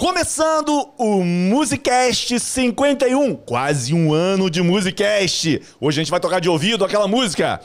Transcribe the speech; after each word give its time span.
Começando 0.00 0.88
o 0.96 1.22
Musicast 1.22 2.40
51, 2.40 3.34
quase 3.34 3.92
um 3.92 4.14
ano 4.14 4.48
de 4.48 4.62
Musicast. 4.62 5.60
Hoje 5.78 6.00
a 6.00 6.02
gente 6.02 6.10
vai 6.10 6.18
tocar 6.18 6.40
de 6.40 6.48
ouvido 6.48 6.86
aquela 6.86 7.06
música. 7.06 7.60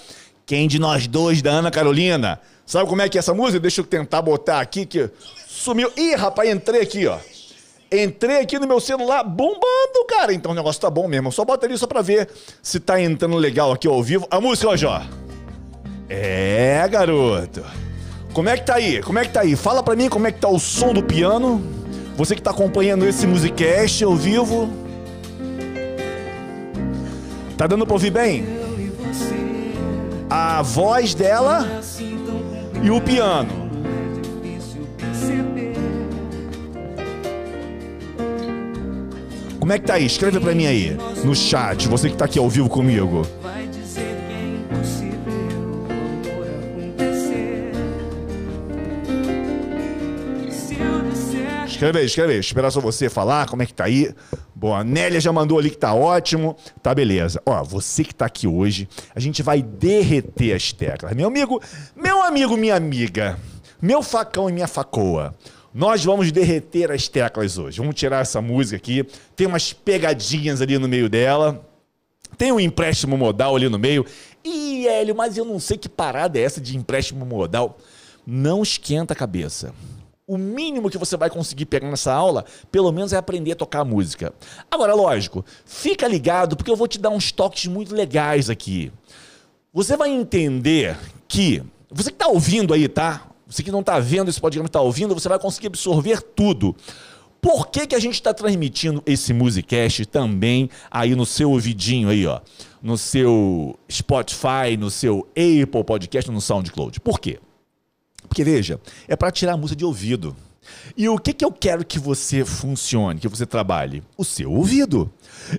Quem 0.46 0.68
de 0.68 0.78
nós 0.78 1.08
dois 1.08 1.42
da 1.42 1.52
Ana 1.52 1.72
Carolina? 1.72 2.42
Sabe 2.66 2.90
como 2.90 3.02
é 3.02 3.08
que 3.08 3.18
é 3.18 3.20
essa 3.20 3.34
música? 3.34 3.62
Deixa 3.62 3.80
eu 3.80 3.86
tentar 3.86 4.22
botar 4.22 4.60
aqui 4.60 4.86
que 4.86 5.10
sumiu. 5.48 5.90
Ih, 5.96 6.14
rapaz, 6.16 6.50
entrei 6.50 6.82
aqui, 6.82 7.08
ó. 7.08 7.20
Entrei 7.90 8.42
aqui 8.42 8.60
no 8.60 8.68
meu 8.68 8.82
celular 8.82 9.24
bombando, 9.24 10.06
cara. 10.06 10.34
Então 10.34 10.52
o 10.52 10.56
negócio 10.56 10.82
tá 10.82 10.90
bom 10.90 11.08
mesmo. 11.08 11.32
Só 11.32 11.46
bota 11.46 11.66
ali 11.66 11.78
só 11.78 11.88
pra 11.88 12.02
ver 12.02 12.28
se 12.62 12.82
tá 12.82 13.02
entrando 13.02 13.38
legal 13.38 13.72
aqui 13.72 13.88
ao 13.88 14.04
vivo. 14.04 14.28
A 14.30 14.42
música, 14.42 14.68
ó, 14.68 14.76
Jó. 14.76 15.02
É, 16.10 16.86
garoto. 16.90 17.64
Como 18.34 18.50
é 18.50 18.58
que 18.58 18.66
tá 18.66 18.76
aí? 18.76 19.02
Como 19.02 19.20
é 19.20 19.24
que 19.24 19.32
tá 19.32 19.40
aí? 19.40 19.56
Fala 19.56 19.82
pra 19.82 19.96
mim 19.96 20.10
como 20.10 20.28
é 20.28 20.34
que 20.34 20.42
tá 20.42 20.50
o 20.50 20.60
som 20.60 20.92
do 20.92 21.02
piano. 21.02 21.85
Você 22.18 22.34
que 22.34 22.40
está 22.42 22.52
acompanhando 22.52 23.06
esse 23.06 23.28
Musicast 23.28 24.04
ao 24.04 24.16
vivo. 24.16 24.70
Tá 27.58 27.68
dando 27.68 27.86
para 27.86 27.94
ouvir 27.94 28.12
bem? 28.12 28.46
A 30.30 30.62
voz 30.62 31.14
dela 31.14 31.82
e 32.82 32.90
o 32.90 33.02
piano. 33.02 33.66
Como 39.60 39.74
é 39.74 39.80
que 39.80 39.86
tá 39.86 39.96
aí? 39.96 40.06
Escreve 40.06 40.40
para 40.40 40.54
mim 40.54 40.68
aí 40.68 40.96
no 41.24 41.36
chat, 41.36 41.88
você 41.88 42.10
que 42.10 42.16
tá 42.16 42.26
aqui 42.26 42.38
ao 42.38 42.50
vivo 42.50 42.70
comigo. 42.70 43.24
Escreve 51.76 52.00
aí, 52.00 52.06
escreve 52.06 52.34
aí. 52.34 52.40
Esperar 52.40 52.72
só 52.72 52.80
você 52.80 53.10
falar 53.10 53.50
como 53.50 53.62
é 53.62 53.66
que 53.66 53.74
tá 53.74 53.84
aí. 53.84 54.16
Bom, 54.56 54.74
a 54.74 54.82
Nélia 54.82 55.20
já 55.20 55.34
mandou 55.34 55.60
ali 55.60 55.70
que 55.70 55.78
tá 55.78 55.94
ótimo. 55.94 56.56
Tá 56.82 56.96
beleza. 56.96 57.42
Ó, 57.46 57.62
você 57.66 58.02
que 58.02 58.16
tá 58.16 58.28
aqui 58.28 58.48
hoje, 58.48 58.88
a 59.14 59.20
gente 59.20 59.44
vai 59.44 59.62
derreter 59.62 60.56
as 60.56 60.72
teclas. 60.72 61.14
Meu 61.14 61.28
amigo, 61.28 61.62
meu 61.94 62.24
amigo, 62.24 62.56
minha 62.56 62.78
amiga, 62.78 63.38
meu 63.82 64.02
facão 64.02 64.50
e 64.50 64.54
minha 64.54 64.70
facoa. 64.70 65.36
Nós 65.74 66.02
vamos 66.06 66.32
derreter 66.32 66.92
as 66.92 67.10
teclas 67.10 67.58
hoje. 67.58 67.78
Vamos 67.80 67.96
tirar 67.96 68.22
essa 68.22 68.42
música 68.42 68.78
aqui. 68.78 69.06
Tem 69.36 69.46
umas 69.46 69.74
pegadinhas 69.74 70.62
ali 70.62 70.80
no 70.80 70.88
meio 70.88 71.10
dela. 71.10 71.62
Tem 72.38 72.54
um 72.54 72.60
empréstimo 72.60 73.18
modal 73.18 73.54
ali 73.54 73.68
no 73.68 73.78
meio. 73.78 74.06
Ih, 74.46 74.88
Hélio, 74.88 75.14
mas 75.14 75.36
eu 75.36 75.44
não 75.44 75.60
sei 75.60 75.78
que 75.78 75.90
parada 75.90 76.40
é 76.40 76.42
essa 76.42 76.62
de 76.62 76.78
empréstimo 76.78 77.26
modal. 77.26 77.78
Não 78.26 78.64
esquenta 78.64 79.12
a 79.12 79.16
cabeça 79.16 79.74
o 80.28 80.38
mínimo 80.38 80.90
que 80.90 80.98
você 80.98 81.16
vai 81.16 81.30
conseguir 81.30 81.66
pegar 81.66 81.90
nessa 81.90 82.12
aula, 82.12 82.46
pelo 82.72 82.92
menos 82.92 83.14
é 83.14 83.18
aprender 83.18 83.52
a 83.52 83.56
tocar 83.56 83.86
música. 83.86 84.34
Agora, 84.70 84.94
lógico, 84.96 85.46
fica 85.66 86.08
ligado 86.08 86.56
porque 86.56 86.72
eu 86.72 86.76
vou 86.76 86.88
te 86.88 86.98
dar 86.98 87.12
uns 87.12 87.32
toques 87.32 87.68
muito 87.68 87.94
legais 87.94 88.50
aqui. 88.50 88.92
Você 89.72 89.96
vai 89.96 90.10
entender 90.10 90.98
que 91.28 91.62
você 91.92 92.10
que 92.10 92.16
está 92.16 92.28
ouvindo 92.28 92.74
aí, 92.74 92.88
tá? 92.88 93.28
Você 93.48 93.62
que 93.62 93.72
não 93.72 93.82
está 93.82 94.00
vendo 94.00 94.30
esse 94.30 94.42
podcast, 94.42 94.66
está 94.66 94.82
ouvindo, 94.82 95.14
você 95.14 95.30
vai 95.30 95.38
conseguir 95.38 95.68
absorver 95.68 96.22
tudo. 96.22 96.76
Por 97.40 97.68
que, 97.68 97.86
que 97.86 97.94
a 97.94 98.00
gente 98.00 98.16
está 98.16 98.34
transmitindo 98.34 99.04
esse 99.06 99.32
Musicast 99.32 100.08
também 100.08 100.68
aí 100.90 101.14
no 101.16 101.28
seu 101.28 101.52
ouvidinho 101.52 102.10
aí, 102.10 102.26
ó? 102.26 102.42
No 102.82 102.98
seu 102.98 103.78
Spotify, 103.92 104.76
no 104.80 104.90
seu 104.90 105.28
Apple 105.32 105.84
Podcast, 105.84 106.32
no 106.32 106.42
SoundCloud. 106.42 107.00
Por 107.00 107.20
quê? 107.20 107.40
Porque 108.28 108.44
veja, 108.44 108.80
é 109.08 109.16
para 109.16 109.32
tirar 109.32 109.54
a 109.54 109.58
música 109.58 109.78
de 109.78 109.86
ouvido. 109.86 110.36
E 110.98 111.08
o 111.08 111.18
que, 111.18 111.34
que 111.34 111.46
eu 111.46 111.52
quero 111.52 111.86
que 111.86 112.00
você 112.00 112.44
funcione, 112.44 113.20
que 113.20 113.28
você 113.28 113.46
trabalhe? 113.46 114.04
O 114.18 114.26
seu 114.26 114.52
ouvido. 114.52 115.12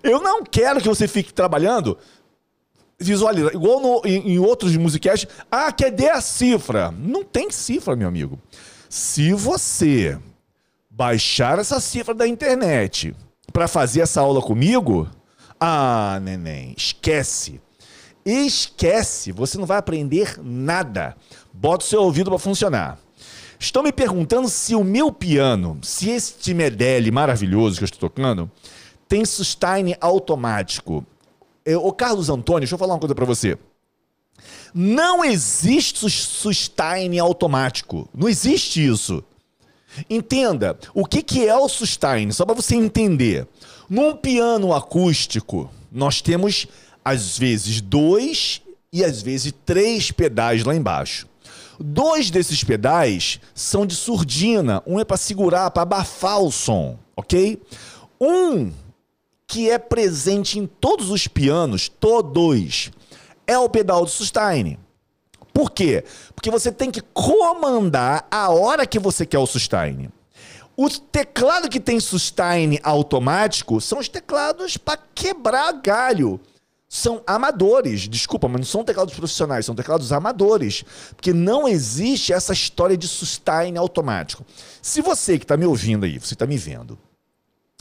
Eu 0.02 0.20
não 0.20 0.42
quero 0.42 0.80
que 0.80 0.88
você 0.88 1.06
fique 1.06 1.32
trabalhando 1.32 1.96
visualiza, 2.98 3.50
igual 3.52 3.80
no, 3.80 4.02
em, 4.04 4.32
em, 4.32 4.38
outros 4.38 4.76
musicais. 4.76 5.26
Ah, 5.50 5.70
cadê 5.70 6.08
a 6.08 6.20
cifra? 6.20 6.90
Não 6.90 7.22
tem 7.22 7.50
cifra, 7.50 7.94
meu 7.94 8.08
amigo. 8.08 8.38
Se 8.88 9.32
você 9.32 10.18
baixar 10.90 11.58
essa 11.58 11.78
cifra 11.80 12.14
da 12.14 12.26
internet 12.26 13.14
para 13.52 13.68
fazer 13.68 14.00
essa 14.00 14.20
aula 14.20 14.40
comigo, 14.40 15.08
ah, 15.60 16.18
neném, 16.22 16.74
esquece. 16.76 17.60
Esquece, 18.26 19.30
você 19.30 19.56
não 19.56 19.66
vai 19.66 19.78
aprender 19.78 20.36
nada. 20.42 21.16
Bota 21.52 21.84
o 21.84 21.88
seu 21.88 22.02
ouvido 22.02 22.28
para 22.28 22.40
funcionar. 22.40 22.98
Estão 23.56 23.84
me 23.84 23.92
perguntando 23.92 24.48
se 24.48 24.74
o 24.74 24.82
meu 24.82 25.12
piano, 25.12 25.78
se 25.80 26.10
este 26.10 26.52
Medeli 26.52 27.12
maravilhoso 27.12 27.78
que 27.78 27.84
eu 27.84 27.86
estou 27.86 28.10
tocando, 28.10 28.50
tem 29.08 29.24
sustain 29.24 29.94
automático. 30.00 31.06
O 31.80 31.92
Carlos 31.92 32.28
Antônio, 32.28 32.60
deixa 32.60 32.74
eu 32.74 32.78
falar 32.78 32.94
uma 32.94 33.00
coisa 33.00 33.14
para 33.14 33.24
você. 33.24 33.56
Não 34.74 35.24
existe 35.24 36.10
sustain 36.10 37.18
automático. 37.20 38.08
Não 38.12 38.28
existe 38.28 38.84
isso. 38.84 39.22
Entenda, 40.10 40.76
o 40.92 41.06
que, 41.06 41.22
que 41.22 41.46
é 41.46 41.56
o 41.56 41.68
sustain? 41.68 42.30
Só 42.32 42.44
para 42.44 42.56
você 42.56 42.74
entender. 42.74 43.46
Num 43.88 44.16
piano 44.16 44.74
acústico, 44.74 45.70
nós 45.90 46.20
temos 46.20 46.66
às 47.06 47.38
vezes 47.38 47.80
dois 47.80 48.60
e 48.92 49.04
às 49.04 49.22
vezes 49.22 49.54
três 49.64 50.10
pedais 50.10 50.64
lá 50.64 50.74
embaixo. 50.74 51.28
Dois 51.78 52.32
desses 52.32 52.64
pedais 52.64 53.38
são 53.54 53.86
de 53.86 53.94
surdina, 53.94 54.82
um 54.84 54.98
é 54.98 55.04
para 55.04 55.16
segurar, 55.16 55.70
para 55.70 55.84
abafar 55.84 56.40
o 56.40 56.50
som, 56.50 56.98
ok? 57.16 57.62
Um 58.20 58.72
que 59.46 59.70
é 59.70 59.78
presente 59.78 60.58
em 60.58 60.66
todos 60.66 61.10
os 61.10 61.28
pianos, 61.28 61.88
todos, 61.88 62.90
é 63.46 63.56
o 63.56 63.68
pedal 63.68 64.04
de 64.04 64.10
sustain. 64.10 64.76
Por 65.54 65.70
quê? 65.70 66.02
Porque 66.34 66.50
você 66.50 66.72
tem 66.72 66.90
que 66.90 67.00
comandar 67.14 68.26
a 68.28 68.50
hora 68.50 68.84
que 68.84 68.98
você 68.98 69.24
quer 69.24 69.38
o 69.38 69.46
sustain. 69.46 70.10
O 70.76 70.90
teclado 70.90 71.68
que 71.68 71.78
tem 71.78 72.00
sustain 72.00 72.80
automático 72.82 73.80
são 73.80 74.00
os 74.00 74.08
teclados 74.08 74.76
para 74.76 74.98
quebrar 75.14 75.70
galho 75.74 76.40
são 76.96 77.22
amadores. 77.26 78.08
Desculpa, 78.08 78.48
mas 78.48 78.60
não 78.60 78.66
são 78.66 78.82
teclados 78.82 79.14
profissionais, 79.14 79.66
são 79.66 79.74
teclados 79.74 80.12
amadores. 80.12 80.82
Porque 81.14 81.32
não 81.32 81.68
existe 81.68 82.32
essa 82.32 82.52
história 82.52 82.96
de 82.96 83.06
sustain 83.06 83.76
automático. 83.76 84.44
Se 84.80 85.02
você 85.02 85.38
que 85.38 85.44
está 85.44 85.56
me 85.56 85.66
ouvindo 85.66 86.04
aí, 86.04 86.18
você 86.18 86.34
está 86.34 86.46
me 86.46 86.56
vendo, 86.56 86.98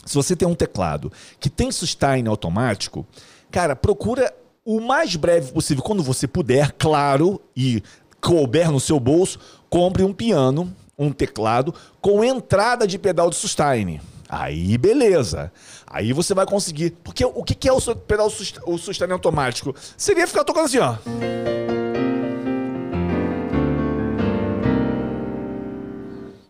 se 0.04 0.14
você 0.14 0.36
tem 0.36 0.46
um 0.46 0.54
teclado 0.54 1.10
que 1.40 1.48
tem 1.48 1.72
sustain 1.72 2.26
automático, 2.26 3.06
cara, 3.50 3.74
procura 3.74 4.32
o 4.64 4.80
mais 4.80 5.16
breve 5.16 5.50
possível, 5.50 5.82
quando 5.82 6.02
você 6.02 6.26
puder, 6.26 6.72
claro, 6.72 7.40
e 7.56 7.82
couber 8.20 8.70
no 8.70 8.80
seu 8.80 9.00
bolso, 9.00 9.38
compre 9.70 10.02
um 10.02 10.12
piano, 10.12 10.74
um 10.98 11.10
teclado 11.10 11.74
com 12.00 12.22
entrada 12.22 12.86
de 12.86 12.98
pedal 12.98 13.30
de 13.30 13.36
sustain. 13.36 14.00
Aí, 14.28 14.76
beleza. 14.76 15.52
Aí 15.86 16.12
você 16.12 16.34
vai 16.34 16.44
conseguir. 16.44 16.90
Porque 17.04 17.24
o 17.24 17.44
que 17.44 17.68
é 17.68 17.72
o 17.72 17.80
pedal 17.94 18.30
o 18.66 18.78
sustain 18.78 19.10
automático? 19.10 19.74
Seria 19.96 20.26
ficar 20.26 20.44
tocando 20.44 20.64
assim, 20.64 20.78
ó. 20.78 20.96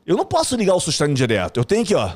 Eu 0.06 0.16
não 0.16 0.24
posso 0.24 0.56
ligar 0.56 0.74
o 0.74 0.80
sustain 0.80 1.12
direto. 1.12 1.58
Eu 1.58 1.64
tenho 1.64 1.84
que, 1.84 1.94
ó. 1.94 2.10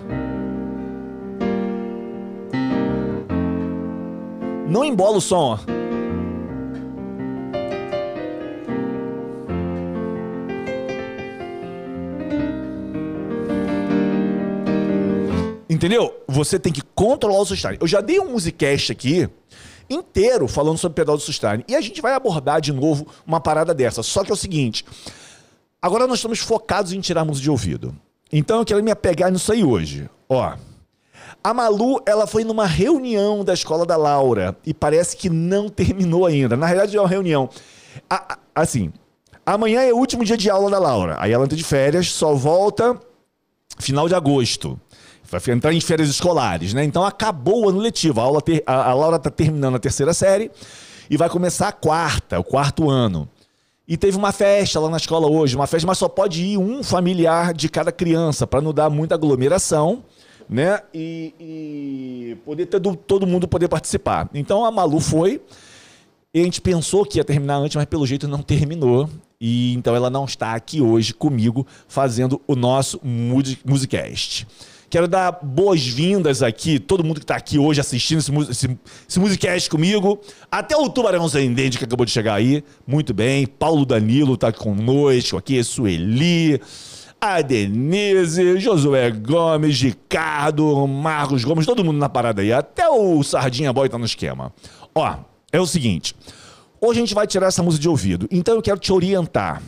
Não 4.68 4.84
embola 4.84 5.18
o 5.18 5.20
som, 5.20 5.58
ó. 5.58 5.79
Entendeu? 15.80 16.14
Você 16.28 16.58
tem 16.58 16.70
que 16.70 16.82
controlar 16.94 17.40
o 17.40 17.46
sustain. 17.46 17.78
Eu 17.80 17.86
já 17.86 18.02
dei 18.02 18.20
um 18.20 18.32
musicast 18.32 18.92
aqui 18.92 19.26
inteiro 19.88 20.46
falando 20.46 20.76
sobre 20.76 20.96
pedal 20.96 21.16
de 21.16 21.22
sustain. 21.22 21.64
E 21.66 21.74
a 21.74 21.80
gente 21.80 22.02
vai 22.02 22.12
abordar 22.12 22.60
de 22.60 22.70
novo 22.70 23.06
uma 23.26 23.40
parada 23.40 23.72
dessa. 23.72 24.02
Só 24.02 24.22
que 24.22 24.30
é 24.30 24.34
o 24.34 24.36
seguinte: 24.36 24.84
agora 25.80 26.06
nós 26.06 26.18
estamos 26.18 26.38
focados 26.38 26.92
em 26.92 27.00
tirar 27.00 27.24
música 27.24 27.44
de 27.44 27.50
ouvido. 27.50 27.96
Então 28.30 28.58
eu 28.58 28.64
quero 28.66 28.84
me 28.84 28.90
apegar 28.90 29.32
nisso 29.32 29.50
aí 29.52 29.64
hoje. 29.64 30.06
Ó. 30.28 30.54
A 31.42 31.54
Malu, 31.54 31.98
ela 32.04 32.26
foi 32.26 32.44
numa 32.44 32.66
reunião 32.66 33.42
da 33.42 33.54
escola 33.54 33.86
da 33.86 33.96
Laura 33.96 34.54
e 34.66 34.74
parece 34.74 35.16
que 35.16 35.30
não 35.30 35.70
terminou 35.70 36.26
ainda. 36.26 36.58
Na 36.58 36.66
realidade, 36.66 36.94
é 36.94 37.00
uma 37.00 37.08
reunião. 37.08 37.48
A, 38.10 38.34
a, 38.34 38.38
assim, 38.54 38.92
amanhã 39.46 39.80
é 39.80 39.94
o 39.94 39.96
último 39.96 40.26
dia 40.26 40.36
de 40.36 40.50
aula 40.50 40.70
da 40.70 40.78
Laura. 40.78 41.16
Aí 41.18 41.32
ela 41.32 41.44
entra 41.44 41.56
de 41.56 41.64
férias, 41.64 42.08
só 42.08 42.34
volta 42.34 43.00
final 43.78 44.06
de 44.06 44.14
agosto 44.14 44.78
vai 45.30 45.40
entrar 45.54 45.72
em 45.72 45.80
férias 45.80 46.08
escolares, 46.08 46.74
né? 46.74 46.84
Então 46.84 47.04
acabou 47.04 47.64
o 47.64 47.68
ano 47.68 47.78
letivo. 47.78 48.20
A, 48.20 48.24
aula 48.24 48.40
ter, 48.42 48.62
a, 48.66 48.90
a 48.90 48.94
Laura 48.94 49.16
está 49.16 49.30
terminando 49.30 49.76
a 49.76 49.78
terceira 49.78 50.12
série 50.12 50.50
e 51.08 51.16
vai 51.16 51.28
começar 51.28 51.68
a 51.68 51.72
quarta, 51.72 52.38
o 52.38 52.44
quarto 52.44 52.90
ano. 52.90 53.28
E 53.86 53.96
teve 53.96 54.16
uma 54.16 54.30
festa 54.32 54.78
lá 54.78 54.88
na 54.88 54.96
escola 54.98 55.26
hoje, 55.28 55.56
uma 55.56 55.66
festa, 55.66 55.86
mas 55.86 55.98
só 55.98 56.08
pode 56.08 56.42
ir 56.44 56.58
um 56.58 56.82
familiar 56.82 57.52
de 57.52 57.68
cada 57.68 57.90
criança, 57.90 58.46
para 58.46 58.60
não 58.60 58.72
dar 58.72 58.88
muita 58.90 59.14
aglomeração. 59.16 60.04
né? 60.48 60.80
E, 60.92 61.32
e 61.38 62.36
poder 62.44 62.66
ter 62.66 62.80
do- 62.80 62.96
todo 62.96 63.26
mundo 63.26 63.46
poder 63.46 63.68
participar. 63.68 64.28
Então 64.34 64.64
a 64.64 64.70
Malu 64.70 64.98
foi. 65.00 65.40
E 66.32 66.40
a 66.40 66.44
gente 66.44 66.60
pensou 66.60 67.04
que 67.04 67.18
ia 67.18 67.24
terminar 67.24 67.56
antes, 67.56 67.74
mas 67.76 67.84
pelo 67.86 68.06
jeito 68.06 68.26
não 68.28 68.42
terminou. 68.42 69.08
E 69.40 69.74
então 69.74 69.94
ela 69.96 70.10
não 70.10 70.24
está 70.24 70.54
aqui 70.54 70.80
hoje 70.80 71.12
comigo 71.14 71.66
fazendo 71.88 72.40
o 72.46 72.54
nosso 72.54 73.00
Musi- 73.02 73.58
Musicast. 73.64 74.46
Quero 74.90 75.06
dar 75.06 75.38
boas-vindas 75.40 76.42
aqui, 76.42 76.80
todo 76.80 77.04
mundo 77.04 77.20
que 77.20 77.24
está 77.24 77.36
aqui 77.36 77.60
hoje 77.60 77.80
assistindo 77.80 78.18
esse, 78.18 78.34
esse, 78.50 78.78
esse 79.08 79.20
Musicast 79.20 79.70
comigo. 79.70 80.20
Até 80.50 80.76
o 80.76 80.88
Tubarão 80.88 81.28
Zendente 81.28 81.78
que 81.78 81.84
acabou 81.84 82.04
de 82.04 82.10
chegar 82.10 82.34
aí. 82.34 82.64
Muito 82.84 83.14
bem. 83.14 83.46
Paulo 83.46 83.86
Danilo 83.86 84.34
está 84.34 84.52
conosco 84.52 85.36
aqui, 85.36 85.62
Sueli. 85.62 86.60
A 87.20 87.40
Denise, 87.40 88.58
Josué 88.58 89.12
Gomes, 89.12 89.80
Ricardo, 89.80 90.88
Marcos 90.88 91.44
Gomes, 91.44 91.66
todo 91.66 91.84
mundo 91.84 91.98
na 91.98 92.08
parada 92.08 92.42
aí. 92.42 92.52
Até 92.52 92.88
o 92.88 93.22
Sardinha 93.22 93.72
Boy 93.72 93.88
tá 93.88 93.96
no 93.96 94.06
esquema. 94.06 94.52
Ó, 94.92 95.18
é 95.52 95.60
o 95.60 95.66
seguinte. 95.66 96.16
Hoje 96.80 96.98
a 96.98 97.02
gente 97.02 97.14
vai 97.14 97.28
tirar 97.28 97.46
essa 97.46 97.62
música 97.62 97.82
de 97.82 97.88
ouvido. 97.88 98.26
Então 98.28 98.56
eu 98.56 98.62
quero 98.62 98.80
te 98.80 98.92
orientar. 98.92 99.62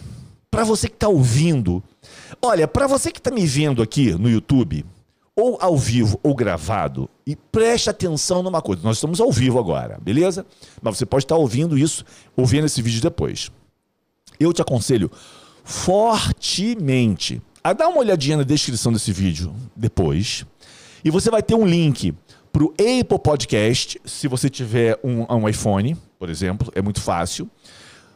Pra 0.50 0.64
você 0.64 0.88
que 0.88 0.96
tá 0.96 1.06
ouvindo. 1.06 1.80
Olha, 2.42 2.66
pra 2.66 2.88
você 2.88 3.12
que 3.12 3.22
tá 3.22 3.30
me 3.30 3.46
vendo 3.46 3.80
aqui 3.80 4.10
no 4.12 4.28
YouTube, 4.28 4.84
ou 5.34 5.58
ao 5.61 5.76
vivo 5.76 6.20
ou 6.23 6.34
gravado, 6.34 7.08
e 7.26 7.34
preste 7.34 7.88
atenção 7.88 8.43
numa 8.43 8.61
coisa. 8.61 8.82
Nós 8.82 8.99
estamos 8.99 9.20
ao 9.20 9.32
vivo 9.32 9.58
agora, 9.58 9.99
beleza? 10.02 10.44
Mas 10.81 10.99
você 10.99 11.06
pode 11.06 11.25
estar 11.25 11.37
ouvindo 11.37 11.79
isso, 11.79 12.05
ouvindo 12.37 12.67
esse 12.67 12.82
vídeo 12.82 13.00
depois 13.00 13.50
eu 14.44 14.52
te 14.52 14.62
aconselho 14.62 15.11
fortemente 15.64 17.40
a 17.62 17.73
dar 17.73 17.88
uma 17.88 17.99
olhadinha 17.99 18.38
na 18.38 18.43
descrição 18.43 18.93
desse 18.93 19.12
vídeo 19.12 19.55
depois. 19.76 20.44
E 21.05 21.11
você 21.11 21.31
vai 21.31 21.43
ter 21.43 21.55
um 21.55 21.67
link 21.67 22.14
para 22.52 22.64
o 22.64 22.73
Apple 22.73 23.19
Podcast, 23.19 24.00
se 24.05 24.29
você 24.29 24.50
tiver 24.50 24.99
um, 25.02 25.25
um 25.32 25.49
iPhone, 25.49 25.96
por 26.19 26.29
exemplo, 26.29 26.70
é 26.75 26.82
muito 26.82 27.00
fácil. 27.00 27.49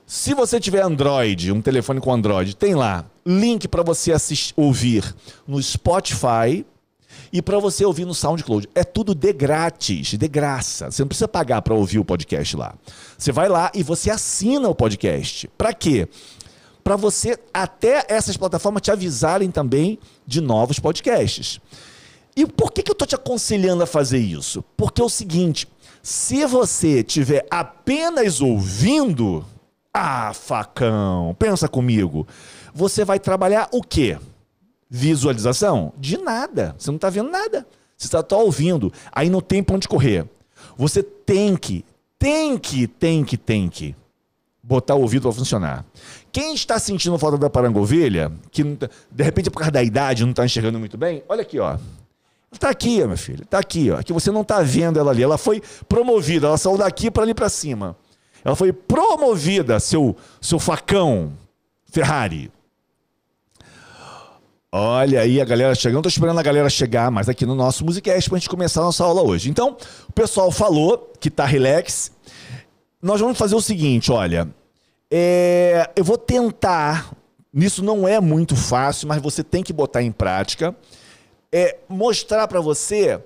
Se 0.06 0.34
você 0.34 0.60
tiver 0.60 0.82
Android, 0.82 1.50
um 1.50 1.62
telefone 1.62 2.00
com 2.00 2.12
Android, 2.12 2.54
tem 2.54 2.74
lá 2.74 3.04
link 3.24 3.66
para 3.66 3.82
você 3.82 4.12
assistir, 4.12 4.52
ouvir 4.56 5.14
no 5.46 5.60
Spotify 5.62 6.64
e 7.32 7.42
para 7.42 7.58
você 7.58 7.84
ouvir 7.84 8.04
no 8.04 8.14
SoundCloud. 8.14 8.68
É 8.74 8.84
tudo 8.84 9.14
de 9.14 9.32
grátis, 9.32 10.08
de 10.08 10.28
graça. 10.28 10.90
Você 10.90 11.02
não 11.02 11.08
precisa 11.08 11.28
pagar 11.28 11.62
para 11.62 11.74
ouvir 11.74 11.98
o 11.98 12.04
podcast 12.04 12.56
lá. 12.56 12.74
Você 13.16 13.32
vai 13.32 13.48
lá 13.48 13.70
e 13.74 13.82
você 13.82 14.10
assina 14.10 14.68
o 14.68 14.74
podcast. 14.74 15.48
Para 15.56 15.72
quê? 15.72 16.08
Para 16.82 16.96
você 16.96 17.38
até 17.52 18.04
essas 18.08 18.36
plataformas 18.36 18.82
te 18.82 18.90
avisarem 18.90 19.50
também 19.50 19.98
de 20.26 20.40
novos 20.40 20.78
podcasts. 20.78 21.60
E 22.36 22.46
por 22.46 22.70
que, 22.70 22.82
que 22.82 22.90
eu 22.90 22.94
estou 22.94 23.08
te 23.08 23.14
aconselhando 23.14 23.82
a 23.82 23.86
fazer 23.86 24.18
isso? 24.18 24.62
Porque 24.76 25.00
é 25.00 25.04
o 25.04 25.08
seguinte: 25.08 25.66
se 26.02 26.44
você 26.46 27.00
estiver 27.00 27.46
apenas 27.50 28.40
ouvindo, 28.40 29.44
ah, 29.92 30.32
facão, 30.34 31.34
pensa 31.38 31.66
comigo, 31.66 32.28
você 32.74 33.04
vai 33.04 33.18
trabalhar 33.18 33.68
o 33.72 33.82
quê? 33.82 34.18
Visualização? 34.88 35.92
De 35.98 36.16
nada. 36.18 36.74
Você 36.78 36.90
não 36.90 36.96
está 36.96 37.10
vendo 37.10 37.30
nada. 37.30 37.66
Você 37.96 38.06
está 38.06 38.24
só 38.28 38.44
ouvindo. 38.44 38.92
Aí 39.12 39.28
não 39.30 39.40
tem 39.40 39.62
pra 39.62 39.76
onde 39.76 39.88
correr. 39.88 40.26
Você 40.76 41.02
tem 41.02 41.56
que, 41.56 41.84
tem 42.18 42.58
que, 42.58 42.86
tem 42.86 43.24
que, 43.24 43.36
tem 43.36 43.68
que 43.68 43.94
botar 44.62 44.94
o 44.94 45.00
ouvido 45.02 45.22
para 45.22 45.32
funcionar. 45.32 45.84
Quem 46.32 46.54
está 46.54 46.78
sentindo 46.78 47.18
falta 47.18 47.38
da 47.38 47.48
parangovelha, 47.48 48.30
que 48.50 48.62
tá- 48.76 48.88
de 49.10 49.24
repente 49.24 49.50
por 49.50 49.58
causa 49.58 49.70
da 49.70 49.82
idade 49.82 50.22
não 50.24 50.30
está 50.30 50.44
enxergando 50.44 50.78
muito 50.78 50.98
bem, 50.98 51.22
olha 51.28 51.42
aqui, 51.42 51.58
ó. 51.58 51.78
Está 52.52 52.70
aqui, 52.70 53.04
meu 53.04 53.16
filho. 53.16 53.42
Está 53.42 53.58
aqui, 53.58 53.90
ó. 53.90 54.02
Que 54.02 54.12
você 54.12 54.30
não 54.30 54.42
está 54.42 54.62
vendo 54.62 54.98
ela 54.98 55.10
ali. 55.10 55.22
Ela 55.22 55.36
foi 55.36 55.62
promovida. 55.88 56.46
Ela 56.46 56.56
saiu 56.56 56.78
daqui 56.78 57.10
para 57.10 57.22
ali 57.22 57.34
para 57.34 57.48
cima. 57.48 57.96
Ela 58.44 58.54
foi 58.54 58.72
promovida, 58.72 59.78
seu, 59.80 60.16
seu 60.40 60.58
facão 60.58 61.32
Ferrari. 61.90 62.50
Olha 64.78 65.22
aí 65.22 65.40
a 65.40 65.44
galera 65.46 65.74
chegando. 65.74 66.02
Tô 66.02 66.08
esperando 66.10 66.38
a 66.38 66.42
galera 66.42 66.68
chegar 66.68 67.10
mais 67.10 67.30
aqui 67.30 67.46
no 67.46 67.54
nosso 67.54 67.82
Musicast 67.82 68.28
pra 68.28 68.38
gente 68.38 68.50
começar 68.50 68.82
a 68.82 68.84
nossa 68.84 69.02
aula 69.02 69.22
hoje. 69.22 69.48
Então, 69.48 69.74
o 70.06 70.12
pessoal 70.12 70.50
falou 70.50 71.14
que 71.18 71.30
tá 71.30 71.46
relax. 71.46 72.12
Nós 73.00 73.18
vamos 73.18 73.38
fazer 73.38 73.54
o 73.54 73.60
seguinte, 73.62 74.12
olha. 74.12 74.46
É, 75.10 75.90
eu 75.96 76.04
vou 76.04 76.18
tentar. 76.18 77.10
Nisso 77.50 77.82
não 77.82 78.06
é 78.06 78.20
muito 78.20 78.54
fácil, 78.54 79.08
mas 79.08 79.22
você 79.22 79.42
tem 79.42 79.62
que 79.62 79.72
botar 79.72 80.02
em 80.02 80.12
prática. 80.12 80.76
É 81.50 81.78
mostrar 81.88 82.46
pra 82.46 82.60
você 82.60 83.18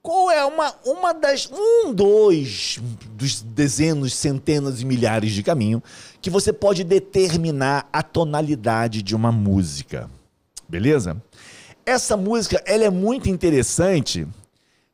qual 0.00 0.30
é 0.30 0.42
uma, 0.46 0.74
uma 0.86 1.12
das. 1.12 1.50
Um, 1.52 1.92
dois 1.92 2.80
dos 3.10 3.42
dezenas, 3.42 4.14
centenas 4.14 4.80
e 4.80 4.86
milhares 4.86 5.32
de 5.32 5.42
caminhos 5.42 5.82
que 6.22 6.30
você 6.30 6.50
pode 6.50 6.82
determinar 6.82 7.86
a 7.92 8.02
tonalidade 8.02 9.02
de 9.02 9.14
uma 9.14 9.30
música. 9.30 10.08
Beleza? 10.68 11.20
Essa 11.84 12.16
música 12.16 12.62
ela 12.66 12.84
é 12.84 12.90
muito 12.90 13.28
interessante 13.28 14.26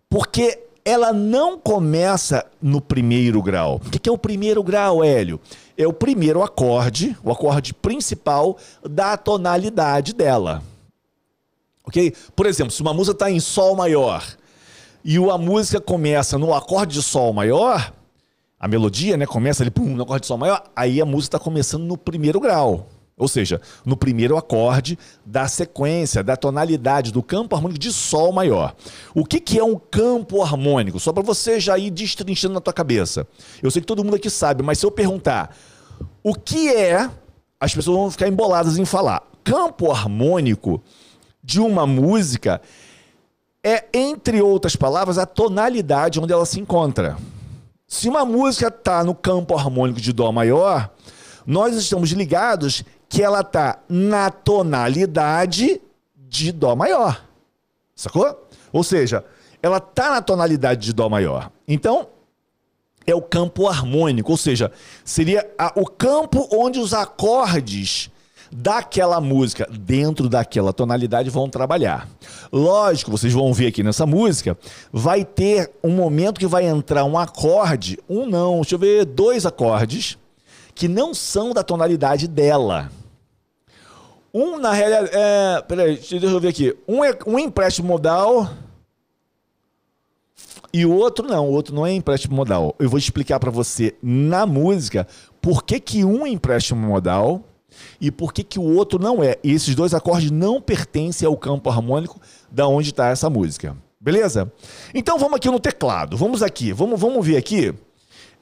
porque 0.08 0.58
ela 0.84 1.12
não 1.12 1.58
começa 1.58 2.44
no 2.60 2.80
primeiro 2.80 3.40
grau. 3.42 3.80
O 3.86 3.90
que 3.90 4.08
é 4.08 4.12
o 4.12 4.18
primeiro 4.18 4.62
grau, 4.62 5.02
Hélio? 5.02 5.40
É 5.76 5.86
o 5.86 5.92
primeiro 5.92 6.42
acorde, 6.42 7.16
o 7.22 7.30
acorde 7.30 7.72
principal 7.72 8.58
da 8.82 9.16
tonalidade 9.16 10.12
dela. 10.12 10.62
Ok? 11.84 12.14
Por 12.36 12.46
exemplo, 12.46 12.72
se 12.72 12.82
uma 12.82 12.92
música 12.92 13.14
está 13.14 13.30
em 13.30 13.40
Sol 13.40 13.74
maior 13.74 14.24
e 15.04 15.16
a 15.16 15.38
música 15.38 15.80
começa 15.80 16.38
no 16.38 16.52
acorde 16.54 16.94
de 16.94 17.02
Sol 17.02 17.32
maior, 17.32 17.92
a 18.58 18.68
melodia 18.68 19.16
né, 19.16 19.26
começa 19.26 19.62
ali 19.62 19.70
pum, 19.70 19.94
no 19.96 20.02
acorde 20.02 20.22
de 20.22 20.26
Sol 20.26 20.38
maior, 20.38 20.62
aí 20.74 21.00
a 21.00 21.06
música 21.06 21.36
está 21.36 21.44
começando 21.44 21.84
no 21.84 21.96
primeiro 21.96 22.38
grau. 22.38 22.88
Ou 23.16 23.28
seja, 23.28 23.60
no 23.84 23.96
primeiro 23.96 24.36
acorde 24.36 24.98
da 25.24 25.46
sequência, 25.46 26.22
da 26.22 26.36
tonalidade, 26.36 27.12
do 27.12 27.22
campo 27.22 27.54
harmônico 27.54 27.78
de 27.78 27.92
Sol 27.92 28.32
maior. 28.32 28.74
O 29.14 29.24
que, 29.24 29.38
que 29.38 29.58
é 29.58 29.64
um 29.64 29.76
campo 29.76 30.42
harmônico? 30.42 30.98
Só 30.98 31.12
para 31.12 31.22
você 31.22 31.60
já 31.60 31.78
ir 31.78 31.90
destrinchando 31.90 32.54
na 32.54 32.60
tua 32.60 32.72
cabeça. 32.72 33.26
Eu 33.62 33.70
sei 33.70 33.80
que 33.80 33.86
todo 33.86 34.02
mundo 34.02 34.16
aqui 34.16 34.30
sabe, 34.30 34.62
mas 34.62 34.78
se 34.78 34.86
eu 34.86 34.90
perguntar 34.90 35.54
o 36.22 36.34
que 36.34 36.68
é, 36.70 37.08
as 37.60 37.74
pessoas 37.74 37.96
vão 37.96 38.10
ficar 38.10 38.28
emboladas 38.28 38.78
em 38.78 38.84
falar. 38.84 39.22
Campo 39.44 39.90
harmônico 39.90 40.82
de 41.42 41.60
uma 41.60 41.86
música 41.86 42.60
é, 43.62 43.84
entre 43.92 44.42
outras 44.42 44.74
palavras, 44.74 45.18
a 45.18 45.26
tonalidade 45.26 46.18
onde 46.18 46.32
ela 46.32 46.46
se 46.46 46.58
encontra. 46.58 47.16
Se 47.86 48.08
uma 48.08 48.24
música 48.24 48.68
está 48.68 49.04
no 49.04 49.14
campo 49.14 49.56
harmônico 49.56 50.00
de 50.00 50.12
Dó 50.12 50.32
maior, 50.32 50.90
nós 51.46 51.76
estamos 51.76 52.10
ligados 52.10 52.84
que 53.12 53.22
ela 53.22 53.40
está 53.42 53.78
na 53.90 54.30
tonalidade 54.30 55.82
de 56.16 56.50
Dó 56.50 56.74
maior. 56.74 57.22
Sacou? 57.94 58.48
Ou 58.72 58.82
seja, 58.82 59.22
ela 59.62 59.76
está 59.76 60.12
na 60.12 60.22
tonalidade 60.22 60.80
de 60.80 60.94
Dó 60.94 61.10
maior. 61.10 61.50
Então, 61.68 62.06
é 63.06 63.14
o 63.14 63.20
campo 63.20 63.68
harmônico, 63.68 64.30
ou 64.30 64.38
seja, 64.38 64.72
seria 65.04 65.46
a- 65.58 65.74
o 65.76 65.84
campo 65.84 66.48
onde 66.50 66.80
os 66.80 66.94
acordes 66.94 68.10
daquela 68.50 69.20
música 69.20 69.68
dentro 69.70 70.26
daquela 70.26 70.72
tonalidade 70.72 71.28
vão 71.28 71.50
trabalhar. 71.50 72.08
Lógico, 72.50 73.10
vocês 73.10 73.34
vão 73.34 73.52
ver 73.52 73.66
aqui 73.66 73.82
nessa 73.82 74.06
música, 74.06 74.56
vai 74.90 75.22
ter 75.22 75.70
um 75.84 75.90
momento 75.90 76.40
que 76.40 76.46
vai 76.46 76.64
entrar 76.64 77.04
um 77.04 77.18
acorde, 77.18 77.98
um 78.08 78.24
não, 78.24 78.62
deixa 78.62 78.74
eu 78.74 78.78
ver, 78.78 79.04
dois 79.04 79.44
acordes 79.44 80.16
que 80.74 80.88
não 80.88 81.12
são 81.12 81.52
da 81.52 81.62
tonalidade 81.62 82.26
dela. 82.26 82.90
Um, 84.34 84.58
na 84.58 84.72
realidade, 84.72 85.10
é, 85.12 85.62
peraí, 85.62 85.96
deixa 85.96 86.26
eu 86.26 86.40
ver 86.40 86.48
aqui. 86.48 86.76
Um 86.88 87.04
é 87.04 87.16
um 87.26 87.38
empréstimo 87.38 87.88
modal 87.88 88.48
e 90.72 90.86
o 90.86 90.92
outro 90.92 91.26
não, 91.26 91.48
o 91.48 91.52
outro 91.52 91.74
não 91.74 91.86
é 91.86 91.92
empréstimo 91.92 92.34
modal. 92.34 92.74
Eu 92.78 92.88
vou 92.88 92.98
explicar 92.98 93.38
para 93.38 93.50
você 93.50 93.94
na 94.02 94.46
música 94.46 95.06
por 95.40 95.62
que, 95.64 95.78
que 95.78 96.04
um 96.04 96.26
é 96.26 96.30
empréstimo 96.30 96.80
modal 96.80 97.44
e 98.00 98.10
por 98.10 98.32
que, 98.32 98.42
que 98.42 98.58
o 98.58 98.62
outro 98.62 98.98
não 98.98 99.22
é. 99.22 99.36
E 99.44 99.52
esses 99.52 99.74
dois 99.74 99.92
acordes 99.92 100.30
não 100.30 100.62
pertencem 100.62 101.28
ao 101.28 101.36
campo 101.36 101.68
harmônico 101.68 102.18
da 102.50 102.66
onde 102.66 102.88
está 102.88 103.08
essa 103.08 103.28
música. 103.28 103.76
Beleza? 104.00 104.50
Então 104.94 105.18
vamos 105.18 105.36
aqui 105.36 105.50
no 105.50 105.60
teclado. 105.60 106.16
Vamos 106.16 106.42
aqui, 106.42 106.72
vamos, 106.72 106.98
vamos 106.98 107.24
ver 107.24 107.36
aqui. 107.36 107.74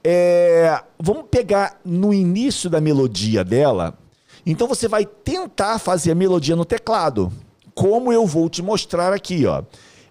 É, 0.04 0.80
vamos 0.98 1.24
pegar 1.28 1.80
no 1.84 2.14
início 2.14 2.70
da 2.70 2.80
melodia 2.80 3.44
dela. 3.44 3.98
Então 4.44 4.66
você 4.66 4.88
vai 4.88 5.04
tentar 5.04 5.78
fazer 5.78 6.12
a 6.12 6.14
melodia 6.14 6.56
no 6.56 6.64
teclado, 6.64 7.32
como 7.74 8.12
eu 8.12 8.26
vou 8.26 8.48
te 8.48 8.62
mostrar 8.62 9.12
aqui, 9.12 9.46
ó. 9.46 9.62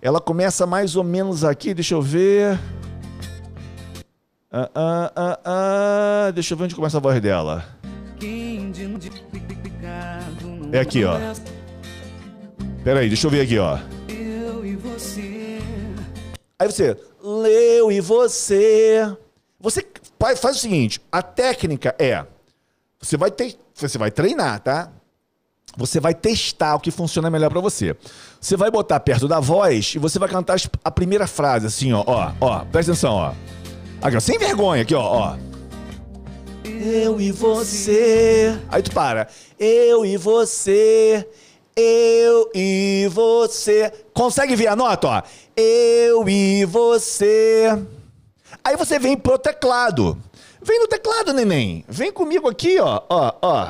Ela 0.01 0.21
começa 0.21 0.65
mais 0.65 0.95
ou 0.95 1.03
menos 1.03 1.43
aqui, 1.43 1.73
deixa 1.73 1.93
eu 1.93 2.01
ver. 2.01 2.59
Ah, 4.51 4.69
ah, 4.73 5.11
ah, 5.15 5.39
ah, 5.45 6.31
deixa 6.31 6.53
eu 6.53 6.57
ver 6.57 6.63
onde 6.65 6.75
começa 6.75 6.97
a 6.97 7.01
voz 7.01 7.19
dela. 7.21 7.65
É 10.71 10.79
aqui, 10.79 11.03
ó. 11.03 11.17
Pera 12.83 12.99
aí, 13.01 13.07
deixa 13.07 13.27
eu 13.27 13.31
ver 13.31 13.41
aqui, 13.41 13.59
ó. 13.59 13.77
Aí 16.57 16.67
você, 16.71 16.97
leu 17.23 17.91
e 17.91 18.01
você. 18.01 19.15
Você 19.59 19.85
faz 20.17 20.57
o 20.57 20.59
seguinte: 20.59 21.01
a 21.11 21.21
técnica 21.21 21.95
é. 21.99 22.25
Você 23.01 23.15
vai, 23.15 23.31
ter, 23.31 23.55
você 23.87 23.97
vai 23.97 24.11
treinar, 24.11 24.59
tá? 24.59 24.91
Você 25.77 25.99
vai 25.99 26.13
testar 26.13 26.75
o 26.75 26.79
que 26.79 26.91
funciona 26.91 27.29
melhor 27.29 27.49
para 27.49 27.61
você. 27.61 27.95
Você 28.41 28.57
vai 28.57 28.71
botar 28.71 28.99
perto 28.99 29.27
da 29.27 29.39
voz 29.39 29.93
e 29.95 29.99
você 29.99 30.17
vai 30.17 30.27
cantar 30.27 30.57
a 30.83 30.91
primeira 30.91 31.27
frase, 31.27 31.67
assim, 31.67 31.93
ó, 31.93 32.03
ó, 32.05 32.31
ó. 32.41 32.65
Presta 32.65 32.91
atenção, 32.91 33.13
ó. 33.13 33.33
Aqui, 34.01 34.17
ó, 34.17 34.19
sem 34.19 34.37
vergonha, 34.39 34.81
aqui, 34.81 34.95
ó, 34.95 35.01
ó. 35.01 35.37
Eu 36.63 37.19
e 37.19 37.31
você. 37.31 38.57
Aí 38.69 38.81
tu 38.81 38.91
para. 38.91 39.27
Eu 39.59 40.05
e 40.05 40.17
você. 40.17 41.27
Eu 41.75 42.49
e 42.53 43.09
você. 43.11 43.91
Consegue 44.13 44.55
ver 44.55 44.67
a 44.67 44.75
nota, 44.75 45.07
ó? 45.07 45.23
Eu 45.55 46.27
e 46.27 46.65
você. 46.65 47.67
Aí 48.63 48.75
você 48.75 48.99
vem 48.99 49.17
pro 49.17 49.37
teclado. 49.37 50.17
Vem 50.61 50.79
no 50.79 50.87
teclado, 50.87 51.33
neném. 51.33 51.85
Vem 51.87 52.11
comigo 52.11 52.49
aqui, 52.49 52.79
ó, 52.79 53.01
ó, 53.09 53.33
ó. 53.41 53.67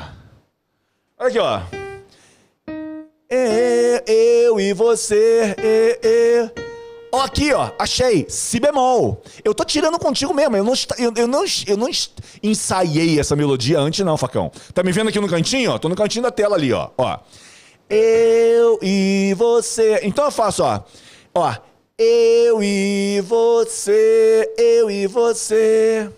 Olha 1.18 1.28
aqui, 1.28 1.38
ó. 1.38 1.60
Eu 4.06 4.58
e 4.58 4.72
você. 4.72 5.54
Ó, 7.12 7.22
aqui, 7.22 7.52
ó, 7.52 7.70
achei. 7.78 8.26
Si 8.28 8.58
bemol. 8.58 9.22
Eu 9.44 9.54
tô 9.54 9.64
tirando 9.64 9.98
contigo 9.98 10.34
mesmo. 10.34 10.56
Eu 10.56 10.64
não, 10.64 10.72
eu, 10.98 11.12
eu, 11.16 11.26
não, 11.26 11.44
eu 11.66 11.76
não 11.76 11.88
ensaiei 12.42 13.20
essa 13.20 13.36
melodia 13.36 13.78
antes, 13.78 14.04
não, 14.04 14.16
facão. 14.16 14.50
Tá 14.74 14.82
me 14.82 14.92
vendo 14.92 15.08
aqui 15.08 15.20
no 15.20 15.28
cantinho, 15.28 15.72
ó? 15.72 15.78
Tô 15.78 15.88
no 15.88 15.96
cantinho 15.96 16.22
da 16.22 16.30
tela 16.30 16.56
ali, 16.56 16.72
ó. 16.72 16.90
Ó. 16.96 17.18
Eu 17.88 18.78
e 18.82 19.34
você. 19.36 20.00
Então 20.02 20.24
eu 20.24 20.30
faço, 20.30 20.62
ó. 20.64 20.80
Ó. 21.34 21.54
Eu 21.98 22.62
e 22.62 23.20
você. 23.26 24.52
Eu 24.56 24.90
e 24.90 25.06
você. 25.06 26.10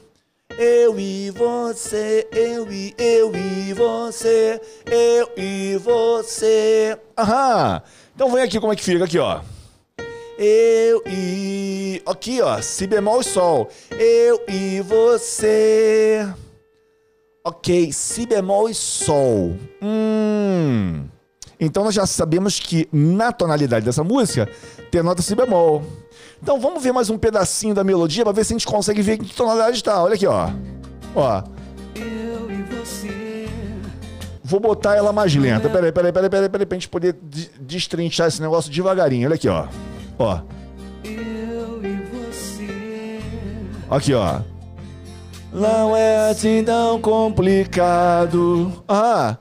Eu 0.58 0.98
e 0.98 1.30
você, 1.30 2.28
eu 2.32 2.70
e 2.70 2.94
eu 2.98 3.32
e 3.34 3.72
você, 3.72 4.60
eu 4.86 5.30
e 5.36 5.76
você. 5.76 6.98
Aham. 7.18 7.82
Então 8.14 8.30
vem 8.30 8.42
aqui 8.42 8.60
como 8.60 8.72
é 8.72 8.76
que 8.76 8.84
fica 8.84 9.04
aqui, 9.04 9.18
ó. 9.18 9.40
Eu 10.38 11.02
e 11.06 12.02
aqui, 12.06 12.40
ó, 12.42 12.60
si 12.60 12.86
bemol 12.86 13.20
e 13.20 13.24
sol. 13.24 13.68
Eu 13.90 14.42
e 14.48 14.80
você. 14.82 16.26
OK, 17.44 17.92
si 17.92 18.26
bemol 18.26 18.68
e 18.68 18.74
sol. 18.74 19.56
Hum. 19.80 21.06
Então 21.58 21.84
nós 21.84 21.94
já 21.94 22.06
sabemos 22.06 22.58
que 22.58 22.88
na 22.92 23.32
tonalidade 23.32 23.84
dessa 23.84 24.04
música 24.04 24.48
tem 24.90 25.02
nota 25.02 25.22
si 25.22 25.34
bemol. 25.34 25.82
Então 26.42 26.58
vamos 26.58 26.82
ver 26.82 26.90
mais 26.90 27.08
um 27.08 27.16
pedacinho 27.16 27.72
da 27.72 27.84
melodia 27.84 28.24
para 28.24 28.32
ver 28.32 28.44
se 28.44 28.52
a 28.52 28.56
gente 28.58 28.66
consegue 28.66 29.00
ver 29.00 29.16
que 29.16 29.32
tonalidade 29.32 29.76
está. 29.76 30.02
Olha 30.02 30.14
aqui, 30.14 30.26
ó. 30.26 30.50
Ó. 31.14 31.42
Vou 34.42 34.58
botar 34.58 34.96
ela 34.96 35.12
mais 35.12 35.34
lenta. 35.36 35.70
Peraí, 35.70 35.92
peraí, 35.92 36.12
peraí, 36.12 36.28
peraí, 36.28 36.48
peraí, 36.48 36.66
pra 36.66 36.74
gente 36.74 36.88
poder 36.88 37.16
destrinchar 37.60 38.26
esse 38.26 38.42
negócio 38.42 38.72
devagarinho. 38.72 39.28
Olha 39.28 39.36
aqui, 39.36 39.48
ó. 39.48 39.68
Ó. 40.18 40.40
Aqui, 43.88 44.12
ó. 44.12 44.40
Não 45.52 45.96
é 45.96 46.30
assim 46.30 46.64
tão 46.64 47.00
complicado. 47.00 48.82
Ah, 48.88 49.36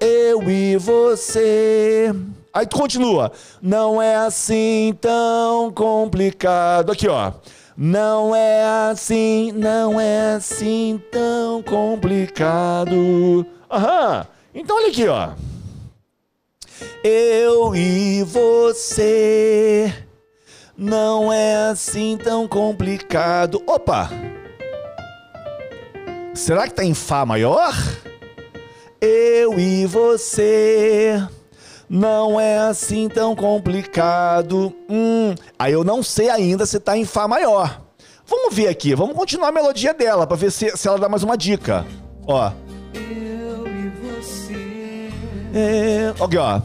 eu 0.00 0.50
e 0.50 0.76
você. 0.76 2.12
Aí 2.54 2.66
tu 2.66 2.76
continua. 2.76 3.32
Não 3.60 4.00
é 4.00 4.16
assim 4.16 4.96
tão 5.00 5.72
complicado. 5.72 6.92
Aqui, 6.92 7.08
ó. 7.08 7.32
Não 7.76 8.34
é 8.34 8.90
assim, 8.90 9.50
não 9.52 9.98
é 9.98 10.34
assim 10.34 11.00
tão 11.10 11.62
complicado. 11.62 13.46
Aham. 13.70 14.26
Então 14.54 14.76
olha 14.76 14.88
aqui, 14.88 15.08
ó. 15.08 15.30
Eu 17.02 17.74
e 17.74 18.22
você. 18.24 19.92
Não 20.76 21.32
é 21.32 21.68
assim 21.70 22.18
tão 22.22 22.46
complicado. 22.46 23.62
Opa! 23.66 24.10
Será 26.34 26.66
que 26.68 26.74
tá 26.74 26.84
em 26.84 26.94
Fá 26.94 27.24
maior? 27.24 27.72
Eu 29.00 29.58
e 29.58 29.86
você. 29.86 31.22
Não 31.92 32.40
é 32.40 32.56
assim 32.56 33.06
tão 33.06 33.36
complicado. 33.36 34.72
Hum, 34.88 35.34
aí 35.58 35.74
eu 35.74 35.84
não 35.84 36.02
sei 36.02 36.30
ainda 36.30 36.64
se 36.64 36.80
tá 36.80 36.96
em 36.96 37.04
Fá 37.04 37.28
maior. 37.28 37.82
Vamos 38.26 38.54
ver 38.54 38.68
aqui, 38.68 38.94
vamos 38.94 39.14
continuar 39.14 39.48
a 39.48 39.52
melodia 39.52 39.92
dela 39.92 40.26
para 40.26 40.38
ver 40.38 40.50
se, 40.50 40.74
se 40.74 40.88
ela 40.88 40.98
dá 40.98 41.06
mais 41.06 41.22
uma 41.22 41.36
dica. 41.36 41.84
Ó. 42.26 42.50
Eu 42.94 43.66
e 43.66 43.92
você. 44.00 45.10
É, 45.52 46.14
ó. 46.18 46.62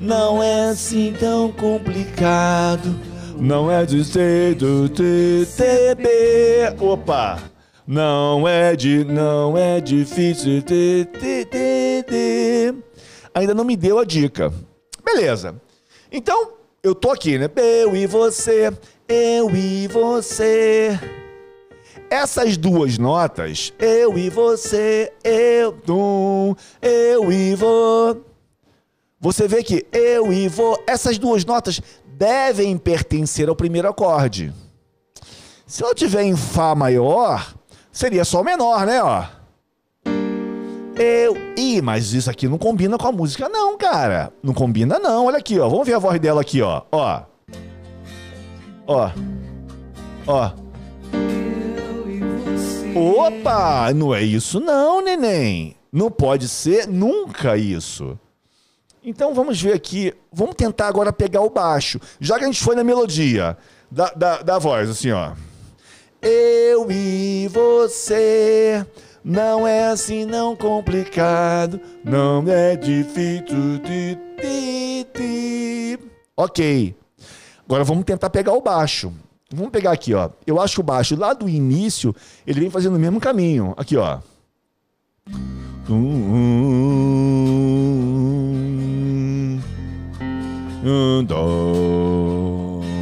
Não 0.00 0.42
é 0.42 0.70
assim 0.70 1.14
tão 1.16 1.52
complicado. 1.52 2.92
Não 3.38 3.70
é 3.70 3.86
de 3.86 4.04
ser 4.04 4.56
do 4.56 4.88
TTB. 4.88 6.74
Opa! 6.80 7.38
Não 7.86 8.48
é 8.48 8.74
de, 8.74 9.04
não 9.04 9.56
é 9.56 9.80
difícil. 9.80 10.60
TTB 10.60 11.50
ainda 13.34 13.54
não 13.54 13.64
me 13.64 13.76
deu 13.76 13.98
a 13.98 14.04
dica. 14.04 14.52
Beleza. 15.04 15.60
Então, 16.10 16.52
eu 16.82 16.94
tô 16.94 17.10
aqui, 17.10 17.38
né? 17.38 17.48
Eu 17.56 17.94
e 17.94 18.06
você, 18.06 18.72
eu 19.08 19.50
e 19.54 19.86
você. 19.88 20.98
Essas 22.08 22.56
duas 22.56 22.98
notas, 22.98 23.72
eu 23.78 24.18
e 24.18 24.28
você, 24.28 25.12
eu, 25.22 25.72
tum, 25.72 26.56
eu 26.82 27.30
e 27.30 27.54
vou. 27.54 28.24
Você 29.20 29.46
vê 29.46 29.62
que 29.62 29.86
eu 29.92 30.32
e 30.32 30.48
vou, 30.48 30.82
essas 30.86 31.18
duas 31.18 31.44
notas 31.44 31.80
devem 32.06 32.76
pertencer 32.76 33.48
ao 33.48 33.54
primeiro 33.54 33.88
acorde. 33.88 34.52
Se 35.66 35.84
eu 35.84 35.94
tiver 35.94 36.22
em 36.22 36.34
Fá 36.36 36.74
maior, 36.74 37.54
seria 37.92 38.24
só 38.24 38.42
menor, 38.42 38.84
né? 38.86 39.00
Ó. 39.02 39.39
Eu. 41.00 41.34
Ih, 41.56 41.80
mas 41.80 42.12
isso 42.12 42.30
aqui 42.30 42.46
não 42.46 42.58
combina 42.58 42.98
com 42.98 43.06
a 43.06 43.12
música, 43.12 43.48
não, 43.48 43.78
cara. 43.78 44.30
Não 44.42 44.52
combina, 44.52 44.98
não. 44.98 45.24
Olha 45.24 45.38
aqui, 45.38 45.58
ó. 45.58 45.66
Vamos 45.66 45.86
ver 45.86 45.94
a 45.94 45.98
voz 45.98 46.20
dela 46.20 46.42
aqui, 46.42 46.60
ó. 46.60 46.82
Ó. 46.92 47.22
Ó. 48.86 49.10
Ó. 50.26 50.50
Opa! 52.94 53.94
Não 53.94 54.14
é 54.14 54.20
isso, 54.22 54.60
não, 54.60 55.00
neném. 55.00 55.74
Não 55.90 56.10
pode 56.10 56.46
ser 56.48 56.86
nunca 56.86 57.56
isso. 57.56 58.18
Então 59.02 59.32
vamos 59.32 59.58
ver 59.58 59.72
aqui. 59.72 60.12
Vamos 60.30 60.54
tentar 60.54 60.88
agora 60.88 61.14
pegar 61.14 61.40
o 61.40 61.48
baixo. 61.48 61.98
Já 62.20 62.36
que 62.36 62.44
a 62.44 62.46
gente 62.46 62.62
foi 62.62 62.76
na 62.76 62.84
melodia 62.84 63.56
da, 63.90 64.10
da, 64.10 64.42
da 64.42 64.58
voz, 64.58 64.90
assim, 64.90 65.12
ó. 65.12 65.32
Eu 66.20 66.90
e 66.90 67.48
você. 67.48 68.84
Não 69.22 69.66
é 69.66 69.88
assim 69.88 70.24
não 70.24 70.56
complicado, 70.56 71.78
não 72.04 72.42
é 72.48 72.74
difícil. 72.74 73.78
Ti, 73.84 74.18
ti, 74.40 75.06
ti. 75.12 75.98
Ok. 76.36 76.94
Agora 77.66 77.84
vamos 77.84 78.04
tentar 78.04 78.30
pegar 78.30 78.52
o 78.54 78.62
baixo. 78.62 79.12
Vamos 79.52 79.70
pegar 79.70 79.92
aqui, 79.92 80.14
ó. 80.14 80.30
Eu 80.46 80.60
acho 80.60 80.76
que 80.76 80.80
o 80.80 80.84
baixo 80.84 81.16
lá 81.16 81.32
do 81.34 81.48
início, 81.48 82.14
ele 82.46 82.60
vem 82.60 82.70
fazendo 82.70 82.96
o 82.96 82.98
mesmo 82.98 83.20
caminho. 83.20 83.74
Aqui, 83.76 83.96
ó. 83.96 84.20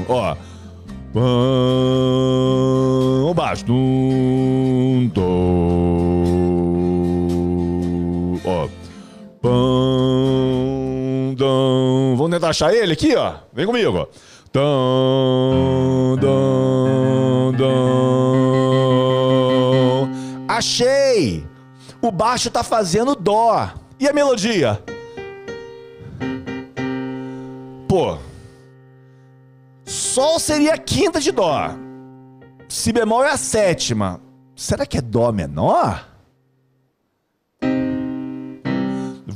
Ó. 0.09 0.37
O 3.25 3.35
baixo. 3.35 3.65
Tentar 12.39 12.51
achar 12.51 12.73
ele 12.73 12.93
aqui, 12.93 13.15
ó. 13.17 13.35
Vem 13.53 13.67
comigo. 13.67 14.09
Dum, 14.53 16.17
dum, 16.19 17.53
dum. 17.57 17.69
Achei! 20.47 21.47
O 22.01 22.11
baixo 22.13 22.51
tá 22.51 22.63
fazendo 22.63 23.15
dó. 23.15 23.71
E 23.99 24.09
a 24.09 24.13
melodia? 24.13 24.83
Pô. 27.89 28.17
Sol 29.85 30.39
seria 30.39 30.75
a 30.75 30.79
quinta 30.79 31.21
de 31.21 31.33
dó. 31.33 31.71
Si 32.69 32.93
bemol 32.93 33.25
é 33.25 33.33
a 33.33 33.37
sétima. 33.37 34.21
Será 34.55 34.87
que 34.87 34.99
é 34.99 35.01
dó 35.01 35.33
menor? 35.33 36.07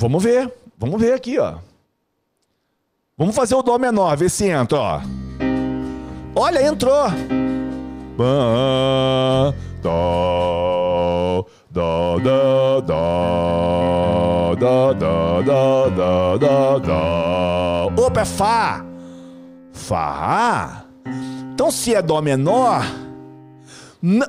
Vamos 0.03 0.21
ver. 0.21 0.53
Vamos 0.77 1.01
ver 1.01 1.15
aqui, 1.15 1.39
ó. 1.39 1.59
Vamos 3.17 3.37
fazer 3.37 3.55
o 3.55 3.63
Dó 3.63 3.79
menor, 3.79 4.17
vê 4.17 4.29
se 4.29 4.49
entra, 4.49 4.77
ó. 4.77 5.01
Olha, 6.35 6.61
entrou. 6.61 7.07
Dó, 8.17 9.55
dó, 9.81 11.47
dó, 11.71 12.19
dó, 12.19 12.81
dó, 14.59 14.93
dó, 14.93 15.91
dó, 15.91 16.37
dó, 16.37 16.79
dó. 16.81 17.87
Opa, 18.05 18.23
é 18.23 18.25
Fá. 18.25 18.85
Fá. 19.73 20.85
Então, 21.55 21.71
se 21.71 21.95
é 21.95 22.03
Dó 22.03 22.21
menor, 22.21 22.83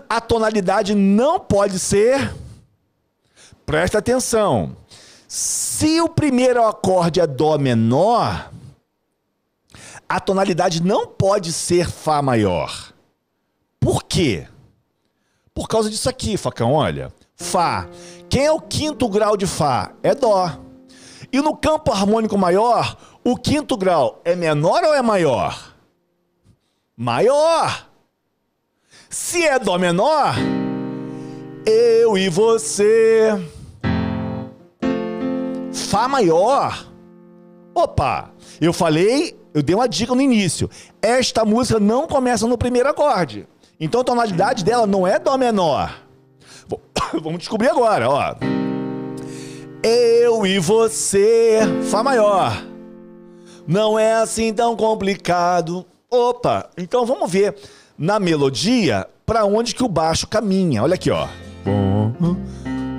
a 0.08 0.22
tonalidade 0.22 0.94
não 0.94 1.40
pode 1.40 1.80
ser. 1.80 2.32
Presta 3.66 3.98
atenção. 3.98 4.83
Se 5.36 6.00
o 6.00 6.08
primeiro 6.08 6.64
acorde 6.64 7.20
é 7.20 7.26
Dó 7.26 7.58
menor, 7.58 8.52
a 10.08 10.20
tonalidade 10.20 10.84
não 10.84 11.08
pode 11.08 11.52
ser 11.52 11.90
Fá 11.90 12.22
maior. 12.22 12.94
Por 13.80 14.04
quê? 14.04 14.48
Por 15.52 15.68
causa 15.68 15.90
disso 15.90 16.08
aqui, 16.08 16.38
facão, 16.38 16.74
olha. 16.74 17.12
Fá. 17.36 17.90
Quem 18.30 18.46
é 18.46 18.52
o 18.52 18.62
quinto 18.62 19.10
grau 19.10 19.36
de 19.36 19.48
Fá? 19.48 19.92
É 20.04 20.14
Dó. 20.14 20.52
E 21.32 21.42
no 21.42 21.58
campo 21.58 21.92
harmônico 21.92 22.38
maior, 22.38 22.96
o 23.24 23.36
quinto 23.36 23.76
grau 23.76 24.22
é 24.24 24.36
menor 24.36 24.84
ou 24.84 24.94
é 24.94 25.02
maior? 25.02 25.74
Maior. 26.96 27.90
Se 29.10 29.44
é 29.48 29.58
Dó 29.58 29.80
menor, 29.80 30.36
eu 31.66 32.16
e 32.20 32.30
você. 32.30 33.32
Fá 35.74 36.08
maior. 36.08 36.88
Opa, 37.76 38.32
eu 38.62 38.72
falei, 38.72 39.36
eu 39.54 39.64
dei 39.64 39.76
uma 39.76 39.90
dica 39.90 40.14
no 40.14 40.22
início. 40.22 40.70
Esta 41.02 41.44
música 41.44 41.80
não 41.80 42.08
começa 42.08 42.48
no 42.48 42.58
primeiro 42.58 42.90
acorde. 42.90 43.48
Então 43.80 44.02
a 44.02 44.04
tonalidade 44.04 44.64
dela 44.64 44.86
não 44.86 45.08
é 45.08 45.18
Dó 45.20 45.38
menor. 45.38 45.94
Vamos 47.22 47.40
descobrir 47.40 47.70
agora, 47.70 48.10
ó. 48.10 48.36
Eu 49.84 50.46
e 50.46 50.60
você, 50.60 51.60
Fá 51.90 52.02
maior. 52.04 52.64
Não 53.68 53.98
é 53.98 54.14
assim 54.14 54.54
tão 54.54 54.76
complicado. 54.76 55.86
Opa, 56.10 56.70
então 56.78 57.06
vamos 57.06 57.32
ver 57.32 57.56
na 57.98 58.20
melodia 58.20 59.08
para 59.26 59.46
onde 59.46 59.74
que 59.74 59.84
o 59.84 59.88
baixo 59.88 60.28
caminha. 60.28 60.84
Olha 60.84 60.96
aqui, 60.96 61.10
ó. 61.10 61.28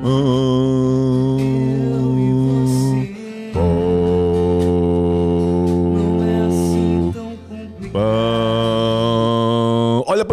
Olha 0.03 1.84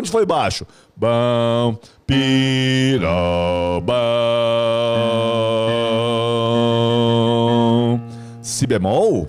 onde 0.02 0.12
foi 0.12 0.26
baixo. 0.26 0.66
Bam, 0.96 1.78
pirobam. 2.06 3.02
Si 8.42 8.68
bemol? 8.68 9.28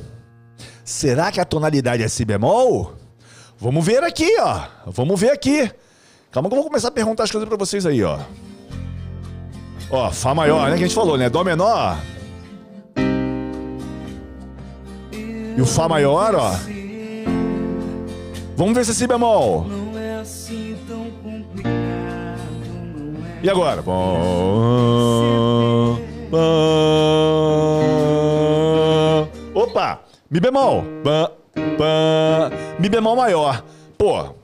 Será 0.84 1.30
que 1.30 1.40
a 1.40 1.44
tonalidade 1.44 2.02
é 2.02 2.08
si 2.08 2.24
bemol? 2.24 2.94
Vamos 3.58 3.84
ver 3.84 4.02
aqui, 4.02 4.28
ó. 4.40 4.62
Vamos 4.86 5.20
ver 5.20 5.30
aqui. 5.30 5.70
Calma 6.30 6.48
que 6.48 6.54
eu 6.54 6.60
vou 6.60 6.68
começar 6.68 6.88
a 6.88 6.92
perguntar 6.92 7.24
as 7.24 7.30
coisas 7.30 7.48
para 7.48 7.58
vocês 7.58 7.86
aí, 7.86 8.02
ó. 8.02 8.18
Ó, 9.90 10.10
Fá 10.10 10.34
maior, 10.34 10.70
né? 10.70 10.76
Que 10.76 10.84
a 10.84 10.86
gente 10.86 10.94
falou, 10.94 11.18
né? 11.18 11.28
Dó 11.28 11.44
menor. 11.44 11.98
E 15.56 15.60
o 15.60 15.66
Fá 15.66 15.88
maior, 15.88 16.34
ó. 16.34 16.52
Vamos 18.56 18.74
ver 18.74 18.84
se 18.84 18.92
é 18.92 18.94
Si 18.94 19.06
bemol. 19.06 19.66
E 23.42 23.50
agora? 23.50 23.82
Opa! 29.54 30.00
Mi 30.30 30.38
bemol. 30.38 30.84
Mi 32.78 32.88
bemol 32.88 33.16
maior. 33.16 33.64
Pô, 33.98 34.34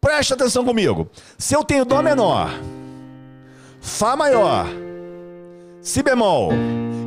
presta 0.00 0.34
atenção 0.34 0.64
comigo. 0.64 1.08
Se 1.36 1.54
eu 1.54 1.62
tenho 1.62 1.84
Dó 1.84 2.02
menor, 2.02 2.50
Fá 3.80 4.16
maior, 4.16 4.66
Si 5.82 6.02
bemol 6.02 6.50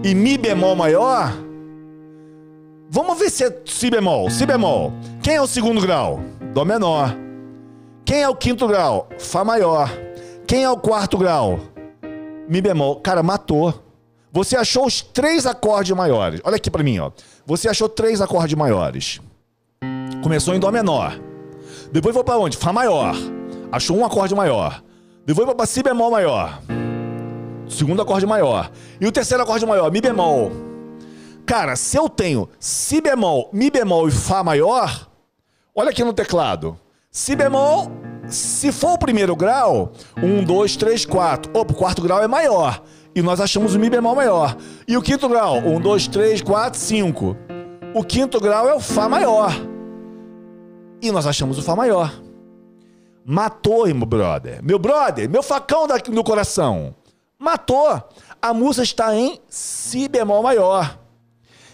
e 0.03 0.13
Mi 0.15 0.37
bemol 0.37 0.75
maior, 0.75 1.33
vamos 2.89 3.17
ver 3.17 3.29
se 3.29 3.45
é 3.45 3.61
Si 3.65 3.89
bemol. 3.89 4.29
Si 4.29 4.45
bemol. 4.45 4.93
Quem 5.21 5.35
é 5.35 5.41
o 5.41 5.47
segundo 5.47 5.81
grau? 5.81 6.19
Dó 6.53 6.63
menor. 6.63 7.15
Quem 8.05 8.21
é 8.21 8.29
o 8.29 8.35
quinto 8.35 8.67
grau? 8.67 9.09
Fá 9.17 9.43
maior. 9.43 9.89
Quem 10.47 10.63
é 10.63 10.69
o 10.69 10.77
quarto 10.77 11.17
grau? 11.17 11.59
Mi 12.47 12.61
bemol. 12.61 12.97
Cara, 12.97 13.23
matou. 13.23 13.81
Você 14.31 14.57
achou 14.57 14.85
os 14.85 15.01
três 15.01 15.45
acordes 15.45 15.95
maiores. 15.95 16.41
Olha 16.43 16.55
aqui 16.55 16.69
para 16.69 16.83
mim, 16.83 16.99
ó. 16.99 17.11
Você 17.45 17.69
achou 17.69 17.87
três 17.87 18.19
acordes 18.19 18.55
maiores. 18.57 19.19
Começou 20.21 20.55
em 20.55 20.59
Dó 20.59 20.71
menor. 20.71 21.19
Depois 21.91 22.13
foi 22.13 22.23
para 22.23 22.37
onde? 22.37 22.57
Fá 22.57 22.73
maior. 22.73 23.15
Achou 23.71 23.97
um 23.97 24.05
acorde 24.05 24.33
maior. 24.33 24.83
Depois 25.25 25.45
foi 25.45 25.55
para 25.55 25.65
Si 25.65 25.83
bemol 25.83 26.11
maior. 26.11 26.59
Segundo 27.67 28.01
acorde 28.01 28.25
maior. 28.25 28.71
E 28.99 29.05
o 29.05 29.11
terceiro 29.11 29.43
acorde 29.43 29.65
maior, 29.65 29.91
Mi 29.91 30.01
bemol. 30.01 30.51
Cara, 31.45 31.75
se 31.75 31.97
eu 31.97 32.09
tenho 32.09 32.49
Si 32.59 33.01
bemol, 33.01 33.49
Mi 33.53 33.69
bemol 33.69 34.07
e 34.07 34.11
Fá 34.11 34.43
maior, 34.43 35.07
olha 35.75 35.89
aqui 35.89 36.03
no 36.03 36.13
teclado. 36.13 36.77
Si 37.11 37.35
bemol, 37.35 37.91
se 38.33 38.71
for 38.71 38.93
o 38.93 38.97
primeiro 38.97 39.35
grau, 39.35 39.91
um, 40.21 40.43
dois, 40.43 40.75
três, 40.75 41.05
quatro. 41.05 41.51
Opa, 41.57 41.73
o 41.73 41.75
quarto 41.75 42.01
grau 42.01 42.21
é 42.21 42.27
maior. 42.27 42.83
E 43.15 43.21
nós 43.21 43.39
achamos 43.39 43.75
o 43.75 43.79
Mi 43.79 43.89
bemol 43.89 44.15
maior. 44.15 44.57
E 44.87 44.97
o 44.97 45.01
quinto 45.01 45.29
grau, 45.29 45.57
um, 45.57 45.79
dois, 45.79 46.07
três, 46.07 46.41
quatro, 46.41 46.79
cinco. 46.79 47.37
O 47.93 48.03
quinto 48.03 48.39
grau 48.39 48.67
é 48.67 48.73
o 48.73 48.79
Fá 48.79 49.07
maior. 49.07 49.51
E 51.01 51.11
nós 51.11 51.27
achamos 51.27 51.59
o 51.59 51.61
Fá 51.61 51.75
maior. 51.75 52.11
Matou, 53.25 53.85
meu 53.93 54.05
brother. 54.05 54.63
Meu 54.63 54.79
brother, 54.79 55.29
meu 55.29 55.43
facão 55.43 55.87
daqui 55.87 56.09
no 56.09 56.23
coração. 56.23 56.95
Matou. 57.37 58.01
A 58.41 58.53
música 58.53 58.83
está 58.83 59.15
em 59.15 59.39
Si 59.47 60.07
bemol 60.07 60.41
maior. 60.41 60.97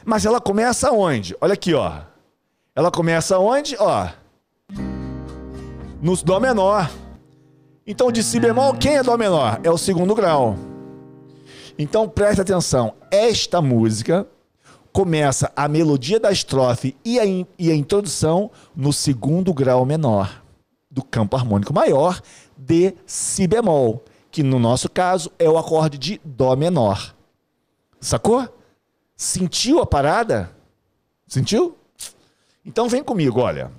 Mas 0.04 0.26
ela 0.26 0.42
começa 0.42 0.92
onde? 0.92 1.36
Olha 1.40 1.54
aqui, 1.54 1.74
ó. 1.74 2.00
Ela 2.76 2.92
começa 2.92 3.40
onde? 3.40 3.76
Ó. 3.80 4.08
No 6.02 6.16
Dó 6.16 6.40
menor. 6.40 6.90
Então, 7.86 8.12
de 8.12 8.24
Si 8.24 8.40
bemol, 8.40 8.74
quem 8.74 8.96
é 8.96 9.04
Dó 9.04 9.18
menor? 9.18 9.60
É 9.64 9.70
o 9.70 9.78
segundo 9.78 10.16
grau. 10.16 10.56
Então, 11.78 12.08
preste 12.08 12.40
atenção. 12.40 12.94
Esta 13.12 13.62
música 13.62 14.26
começa 14.94 15.52
a 15.56 15.68
melodia 15.68 16.20
da 16.20 16.32
estrofe 16.32 16.96
e 17.04 17.20
a, 17.20 17.26
in, 17.26 17.46
e 17.58 17.70
a 17.70 17.76
introdução 17.76 18.50
no 18.76 18.94
segundo 18.94 19.54
grau 19.54 19.86
menor 19.86 20.42
do 20.90 21.04
campo 21.04 21.36
harmônico 21.36 21.74
maior 21.74 22.22
de 22.58 22.94
Si 23.06 23.46
bemol, 23.46 24.04
que 24.32 24.42
no 24.42 24.58
nosso 24.58 24.90
caso 24.90 25.30
é 25.38 25.50
o 25.50 25.58
acorde 25.58 25.98
de 25.98 26.22
Dó 26.24 26.56
menor. 26.56 27.14
Sacou? 28.00 28.48
Sentiu 29.18 29.80
a 29.80 29.86
parada? 29.86 30.56
Sentiu? 31.28 31.78
Então 32.66 32.88
vem 32.88 33.04
comigo, 33.04 33.42
olha. 33.42 33.70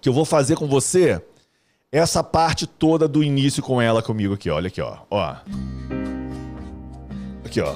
Que 0.00 0.08
eu 0.08 0.12
vou 0.12 0.24
fazer 0.24 0.56
com 0.56 0.66
você 0.66 1.20
essa 1.90 2.22
parte 2.22 2.66
toda 2.66 3.08
do 3.08 3.22
início 3.22 3.62
com 3.62 3.80
ela 3.80 4.02
comigo 4.02 4.34
aqui, 4.34 4.50
olha 4.50 4.68
aqui, 4.68 4.80
ó. 4.80 4.98
Ó. 5.10 5.34
Aqui, 7.44 7.60
ó. 7.60 7.74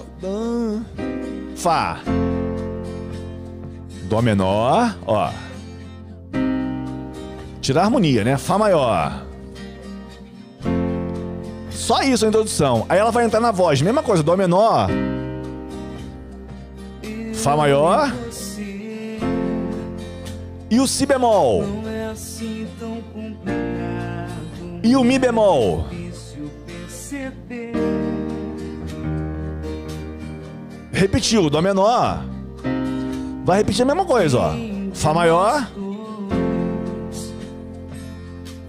Fá. 1.57 2.01
Dó 4.05 4.21
menor, 4.21 4.97
ó. 5.07 5.31
Tirar 7.61 7.83
a 7.83 7.85
harmonia, 7.85 8.25
né? 8.25 8.37
Fá 8.37 8.59
maior. 8.59 9.25
Só 11.71 12.03
isso 12.03 12.25
a 12.25 12.29
introdução. 12.29 12.85
Aí 12.89 12.99
ela 12.99 13.11
vai 13.11 13.25
entrar 13.25 13.41
na 13.41 13.51
voz. 13.51 13.81
Mesma 13.81 14.03
coisa, 14.03 14.23
Dó 14.23 14.37
menor. 14.37 14.89
Fá 17.35 17.57
maior. 17.57 18.13
E 20.71 20.81
o 20.81 20.87
Si 20.87 21.07
bemol. 21.07 21.65
E 24.83 24.97
o 24.97 25.05
Mi 25.05 25.19
bemol. 25.19 25.87
Repetiu, 30.93 31.49
Dó 31.49 31.63
menor. 31.63 32.25
Vai 33.45 33.59
repetir 33.59 33.83
a 33.83 33.87
mesma 33.87 34.05
coisa, 34.05 34.39
ó. 34.39 34.53
Fá 34.95 35.15
maior. 35.15 35.69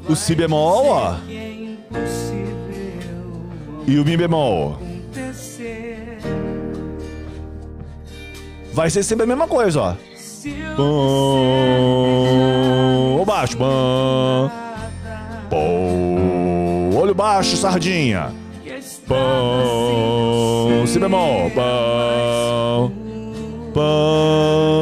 O 0.07 0.15
Si 0.15 0.35
bemol, 0.35 0.85
ó. 0.87 1.15
E 3.87 3.97
o 3.97 4.05
Mi 4.05 4.15
bemol. 4.15 4.77
Vai 8.73 8.89
ser 8.89 9.03
sempre 9.03 9.23
a 9.25 9.27
mesma 9.27 9.47
coisa, 9.47 9.81
ó. 9.81 9.95
Bom, 10.75 10.83
o 13.21 13.25
baixo. 13.25 13.57
Bom. 13.57 14.62
Pão. 15.53 16.97
Olho 16.97 17.13
baixo, 17.13 17.55
sardinha. 17.55 18.33
Pão. 19.07 20.87
Si 20.87 20.97
bemol. 20.97 21.51
Pão. 21.51 22.91
Pão. 23.73 24.81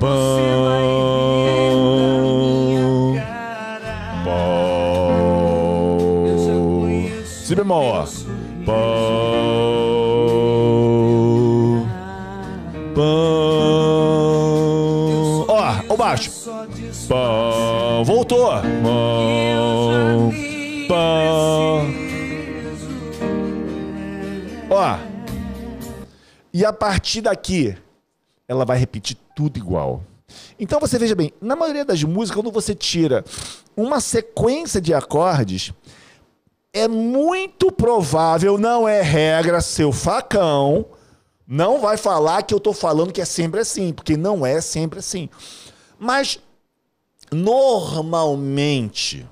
Pão. 0.00 1.44
Pão. 4.24 4.86
Si 7.24 7.54
bemol. 7.54 8.06
Voltou. 18.04 18.50
Ó. 24.70 24.98
E 26.52 26.64
a 26.64 26.72
partir 26.72 27.20
daqui, 27.20 27.76
ela 28.48 28.64
vai 28.64 28.78
repetir 28.78 29.16
tudo 29.34 29.58
igual. 29.58 30.02
Então 30.58 30.80
você 30.80 30.98
veja 30.98 31.14
bem, 31.14 31.32
na 31.40 31.54
maioria 31.54 31.84
das 31.84 32.02
músicas, 32.02 32.42
quando 32.42 32.52
você 32.52 32.74
tira 32.74 33.24
uma 33.76 34.00
sequência 34.00 34.80
de 34.80 34.94
acordes, 34.94 35.72
é 36.72 36.88
muito 36.88 37.70
provável, 37.70 38.58
não 38.58 38.88
é 38.88 39.02
regra, 39.02 39.60
seu 39.60 39.92
facão, 39.92 40.86
não 41.46 41.80
vai 41.80 41.96
falar 41.96 42.42
que 42.42 42.52
eu 42.52 42.60
tô 42.60 42.72
falando 42.72 43.12
que 43.12 43.20
é 43.20 43.24
sempre 43.24 43.60
assim, 43.60 43.92
porque 43.92 44.16
não 44.16 44.44
é 44.44 44.60
sempre 44.60 44.98
assim. 44.98 45.28
Mas 45.98 46.38
normalmente, 47.36 49.26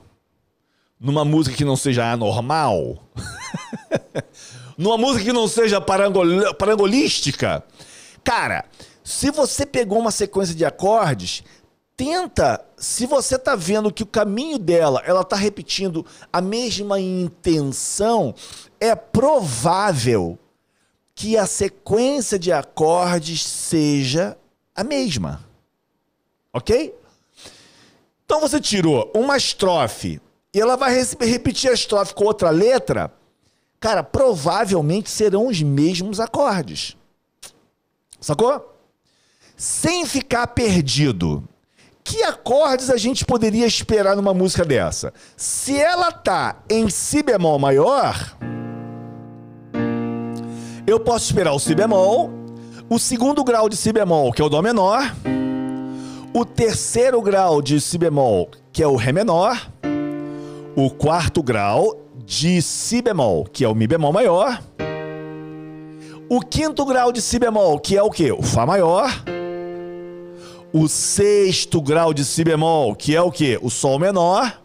numa 1.00 1.24
música 1.24 1.56
que 1.56 1.64
não 1.64 1.76
seja 1.76 2.10
anormal, 2.10 3.02
numa 4.76 4.98
música 4.98 5.24
que 5.24 5.32
não 5.32 5.48
seja 5.48 5.80
parangol- 5.80 6.54
parangolística, 6.54 7.64
cara, 8.22 8.66
se 9.02 9.30
você 9.30 9.64
pegou 9.64 9.98
uma 9.98 10.10
sequência 10.10 10.54
de 10.54 10.64
acordes, 10.64 11.42
tenta, 11.96 12.62
se 12.76 13.06
você 13.06 13.38
tá 13.38 13.56
vendo 13.56 13.92
que 13.92 14.02
o 14.02 14.06
caminho 14.06 14.58
dela, 14.58 15.02
ela 15.06 15.24
tá 15.24 15.36
repetindo 15.36 16.04
a 16.32 16.40
mesma 16.40 17.00
intenção, 17.00 18.34
é 18.78 18.94
provável 18.94 20.38
que 21.14 21.38
a 21.38 21.46
sequência 21.46 22.38
de 22.38 22.52
acordes 22.52 23.42
seja 23.42 24.36
a 24.74 24.84
mesma. 24.84 25.42
OK? 26.52 26.94
Então 28.34 28.48
você 28.48 28.60
tirou 28.60 29.12
uma 29.14 29.36
estrofe 29.36 30.20
e 30.52 30.60
ela 30.60 30.76
vai 30.76 30.92
repetir 31.20 31.70
a 31.70 31.72
estrofe 31.72 32.12
com 32.12 32.24
outra 32.24 32.50
letra, 32.50 33.12
cara, 33.78 34.02
provavelmente 34.02 35.08
serão 35.08 35.46
os 35.46 35.62
mesmos 35.62 36.18
acordes. 36.18 36.96
Sacou? 38.20 38.74
Sem 39.56 40.04
ficar 40.04 40.48
perdido. 40.48 41.44
Que 42.02 42.24
acordes 42.24 42.90
a 42.90 42.96
gente 42.96 43.24
poderia 43.24 43.68
esperar 43.68 44.16
numa 44.16 44.34
música 44.34 44.64
dessa? 44.64 45.14
Se 45.36 45.78
ela 45.78 46.10
tá 46.10 46.60
em 46.68 46.90
si 46.90 47.22
bemol 47.22 47.60
maior, 47.60 48.36
eu 50.84 50.98
posso 50.98 51.26
esperar 51.26 51.52
o 51.52 51.60
si 51.60 51.72
bemol, 51.72 52.32
o 52.90 52.98
segundo 52.98 53.44
grau 53.44 53.68
de 53.68 53.76
si 53.76 53.92
bemol, 53.92 54.32
que 54.32 54.42
é 54.42 54.44
o 54.44 54.48
dó 54.48 54.60
menor, 54.60 55.14
o 56.36 56.44
terceiro 56.44 57.22
grau 57.22 57.62
de 57.62 57.80
si 57.80 57.96
bemol, 57.96 58.50
que 58.72 58.82
é 58.82 58.88
o 58.88 58.96
ré 58.96 59.12
menor, 59.12 59.70
o 60.74 60.90
quarto 60.90 61.40
grau 61.44 61.96
de 62.26 62.60
si 62.60 63.00
bemol, 63.00 63.44
que 63.44 63.64
é 63.64 63.68
o 63.68 63.74
mi 63.74 63.86
bemol 63.86 64.12
maior, 64.12 64.60
o 66.28 66.40
quinto 66.40 66.84
grau 66.84 67.12
de 67.12 67.22
si 67.22 67.38
bemol, 67.38 67.78
que 67.78 67.96
é 67.96 68.02
o 68.02 68.10
quê? 68.10 68.32
O 68.32 68.42
fá 68.42 68.66
maior, 68.66 69.08
o 70.72 70.88
sexto 70.88 71.80
grau 71.80 72.12
de 72.12 72.24
si 72.24 72.42
bemol, 72.42 72.96
que 72.96 73.14
é 73.14 73.22
o 73.22 73.30
quê? 73.30 73.56
O 73.62 73.70
sol 73.70 74.00
menor, 74.00 74.60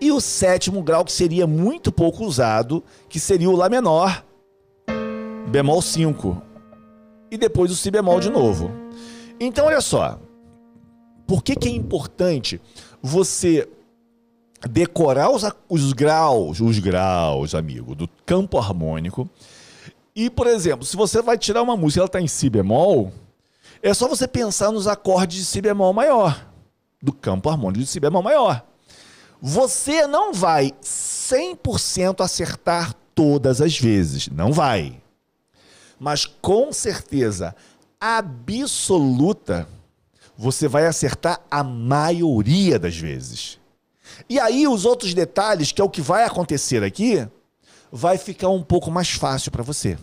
e 0.00 0.10
o 0.10 0.18
sétimo 0.18 0.82
grau, 0.82 1.04
que 1.04 1.12
seria 1.12 1.46
muito 1.46 1.92
pouco 1.92 2.24
usado, 2.24 2.82
que 3.06 3.20
seria 3.20 3.50
o 3.50 3.54
lá 3.54 3.68
menor, 3.68 4.24
bemol 5.50 5.82
5, 5.82 6.40
e 7.30 7.36
depois 7.36 7.70
o 7.70 7.76
si 7.76 7.90
bemol 7.90 8.18
de 8.18 8.30
novo. 8.30 8.81
Então, 9.44 9.66
olha 9.66 9.80
só. 9.80 10.20
Por 11.26 11.42
que, 11.42 11.56
que 11.56 11.68
é 11.68 11.72
importante 11.72 12.60
você 13.02 13.68
decorar 14.70 15.30
os, 15.30 15.42
os 15.68 15.92
graus, 15.92 16.60
os 16.60 16.78
graus, 16.78 17.52
amigo, 17.52 17.94
do 17.96 18.08
campo 18.24 18.56
harmônico? 18.56 19.28
E, 20.14 20.30
por 20.30 20.46
exemplo, 20.46 20.84
se 20.84 20.96
você 20.96 21.20
vai 21.20 21.36
tirar 21.36 21.62
uma 21.62 21.76
música 21.76 21.98
e 21.98 22.02
ela 22.02 22.06
está 22.06 22.20
em 22.20 22.28
si 22.28 22.48
bemol, 22.48 23.12
é 23.82 23.92
só 23.92 24.06
você 24.06 24.28
pensar 24.28 24.70
nos 24.70 24.86
acordes 24.86 25.38
de 25.38 25.44
si 25.44 25.60
bemol 25.60 25.92
maior, 25.92 26.48
do 27.02 27.12
campo 27.12 27.48
harmônico 27.48 27.80
de 27.80 27.86
si 27.86 27.98
bemol 27.98 28.22
maior. 28.22 28.64
Você 29.40 30.06
não 30.06 30.32
vai 30.32 30.70
100% 30.82 32.20
acertar 32.22 32.94
todas 33.12 33.60
as 33.60 33.76
vezes, 33.76 34.28
não 34.28 34.52
vai 34.52 35.02
mas 36.02 36.26
com 36.26 36.72
certeza 36.72 37.54
absoluta 38.02 39.68
você 40.36 40.66
vai 40.66 40.86
acertar 40.86 41.40
a 41.48 41.62
maioria 41.62 42.76
das 42.76 42.96
vezes. 42.96 43.60
E 44.28 44.40
aí 44.40 44.66
os 44.66 44.84
outros 44.84 45.14
detalhes, 45.14 45.70
que 45.70 45.80
é 45.80 45.84
o 45.84 45.88
que 45.88 46.00
vai 46.00 46.24
acontecer 46.24 46.82
aqui, 46.82 47.26
vai 47.92 48.18
ficar 48.18 48.48
um 48.48 48.62
pouco 48.62 48.90
mais 48.90 49.10
fácil 49.10 49.52
para 49.52 49.62
você. 49.62 49.96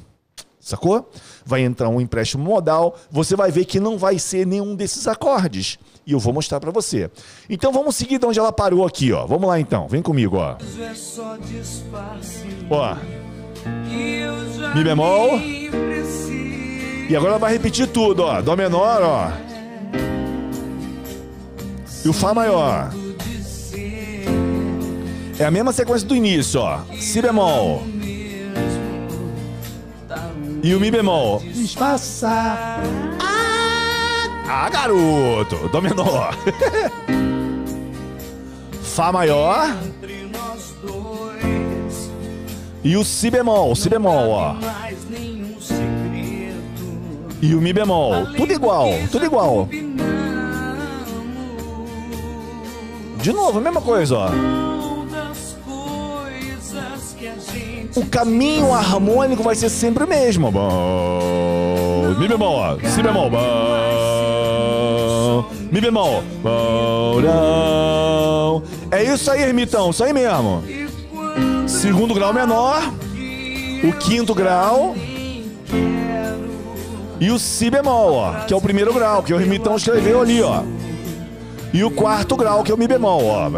Sacou? 0.61 1.09
Vai 1.45 1.61
entrar 1.61 1.89
um 1.89 1.99
empréstimo 1.99 2.43
modal, 2.43 2.95
você 3.11 3.35
vai 3.35 3.51
ver 3.51 3.65
que 3.65 3.79
não 3.79 3.97
vai 3.97 4.17
ser 4.17 4.47
nenhum 4.47 4.75
desses 4.75 5.07
acordes. 5.07 5.77
E 6.05 6.13
eu 6.13 6.19
vou 6.19 6.33
mostrar 6.33 6.59
para 6.59 6.71
você. 6.71 7.11
Então 7.49 7.73
vamos 7.73 7.97
seguir 7.97 8.17
de 8.17 8.25
onde 8.25 8.39
ela 8.39 8.51
parou 8.51 8.85
aqui, 8.85 9.11
ó. 9.11 9.25
Vamos 9.25 9.47
lá 9.47 9.59
então, 9.59 9.87
vem 9.87 10.01
comigo, 10.01 10.37
ó. 10.37 10.57
é 10.79 10.95
Ó. 12.69 12.95
Mi 14.73 14.83
bemol. 14.83 15.39
E 17.09 17.15
agora 17.15 17.31
ela 17.31 17.39
vai 17.39 17.51
repetir 17.51 17.87
tudo, 17.87 18.21
ó. 18.21 18.39
Dó 18.39 18.55
menor, 18.55 19.01
ó. 19.01 19.31
E 22.05 22.07
o 22.07 22.13
Fá 22.13 22.35
maior. 22.35 22.93
É 25.39 25.45
a 25.45 25.49
mesma 25.49 25.73
sequência 25.73 26.07
do 26.07 26.15
início, 26.15 26.61
ó. 26.61 26.81
Si 26.99 27.19
bemol. 27.19 27.81
E 30.61 30.75
o 30.75 30.79
Mi 30.79 30.91
bemol. 30.91 31.39
Disfarçar. 31.39 32.79
Ah, 34.47 34.69
garoto! 34.69 35.67
Dó 35.71 35.81
menor. 35.81 36.35
Fá 38.83 39.11
maior. 39.11 39.75
E 42.83 42.95
o 42.95 43.03
Si 43.03 43.31
bemol. 43.31 43.75
Si 43.75 43.89
bemol, 43.89 44.29
ó. 44.29 44.55
E 47.41 47.55
o 47.55 47.61
Mi 47.61 47.71
bemol. 47.71 48.27
Tudo 48.35 48.51
igual, 48.51 48.89
tudo 49.11 49.25
igual. 49.25 49.69
De 53.21 53.33
novo, 53.33 53.59
a 53.59 53.61
mesma 53.61 53.81
coisa, 53.81 54.17
ó. 54.17 54.29
O 57.95 58.05
caminho 58.05 58.73
harmônico 58.73 59.43
vai 59.43 59.55
ser 59.55 59.69
sempre 59.69 60.03
o 60.03 60.07
mesmo. 60.07 60.51
Mi 62.19 62.27
bemol, 62.27 62.55
ó. 62.55 62.77
si 62.89 63.01
bemol, 63.01 63.29
mi 65.71 65.81
bemol. 65.81 66.23
É 68.91 69.03
isso 69.03 69.31
aí, 69.31 69.41
ermitão, 69.43 69.91
isso 69.91 70.03
aí 70.03 70.13
mesmo. 70.13 70.63
Segundo 71.67 72.13
grau 72.13 72.33
menor, 72.33 72.81
o 73.83 73.93
quinto 73.93 74.33
grau 74.33 74.95
e 77.19 77.31
o 77.31 77.37
si 77.37 77.69
bemol, 77.69 78.13
ó, 78.13 78.45
que 78.45 78.53
é 78.53 78.57
o 78.57 78.61
primeiro 78.61 78.93
grau, 78.93 79.21
que 79.21 79.33
o 79.33 79.39
ermitão 79.39 79.75
escreveu 79.75 80.21
ali, 80.21 80.41
ó. 80.41 80.63
E 81.73 81.83
o 81.83 81.91
quarto 81.91 82.35
grau, 82.35 82.63
que 82.63 82.71
é 82.71 82.73
o 82.73 82.77
mi 82.77 82.87
bemol, 82.87 83.25
ó. 83.25 83.49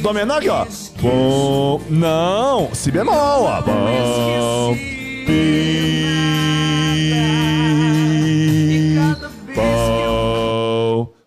Dó 0.00 0.12
menor 0.12 0.38
aqui, 0.38 0.48
ó. 0.48 0.66
Não, 1.88 2.74
si 2.74 2.90
bemol, 2.90 3.44
ó. 3.44 3.62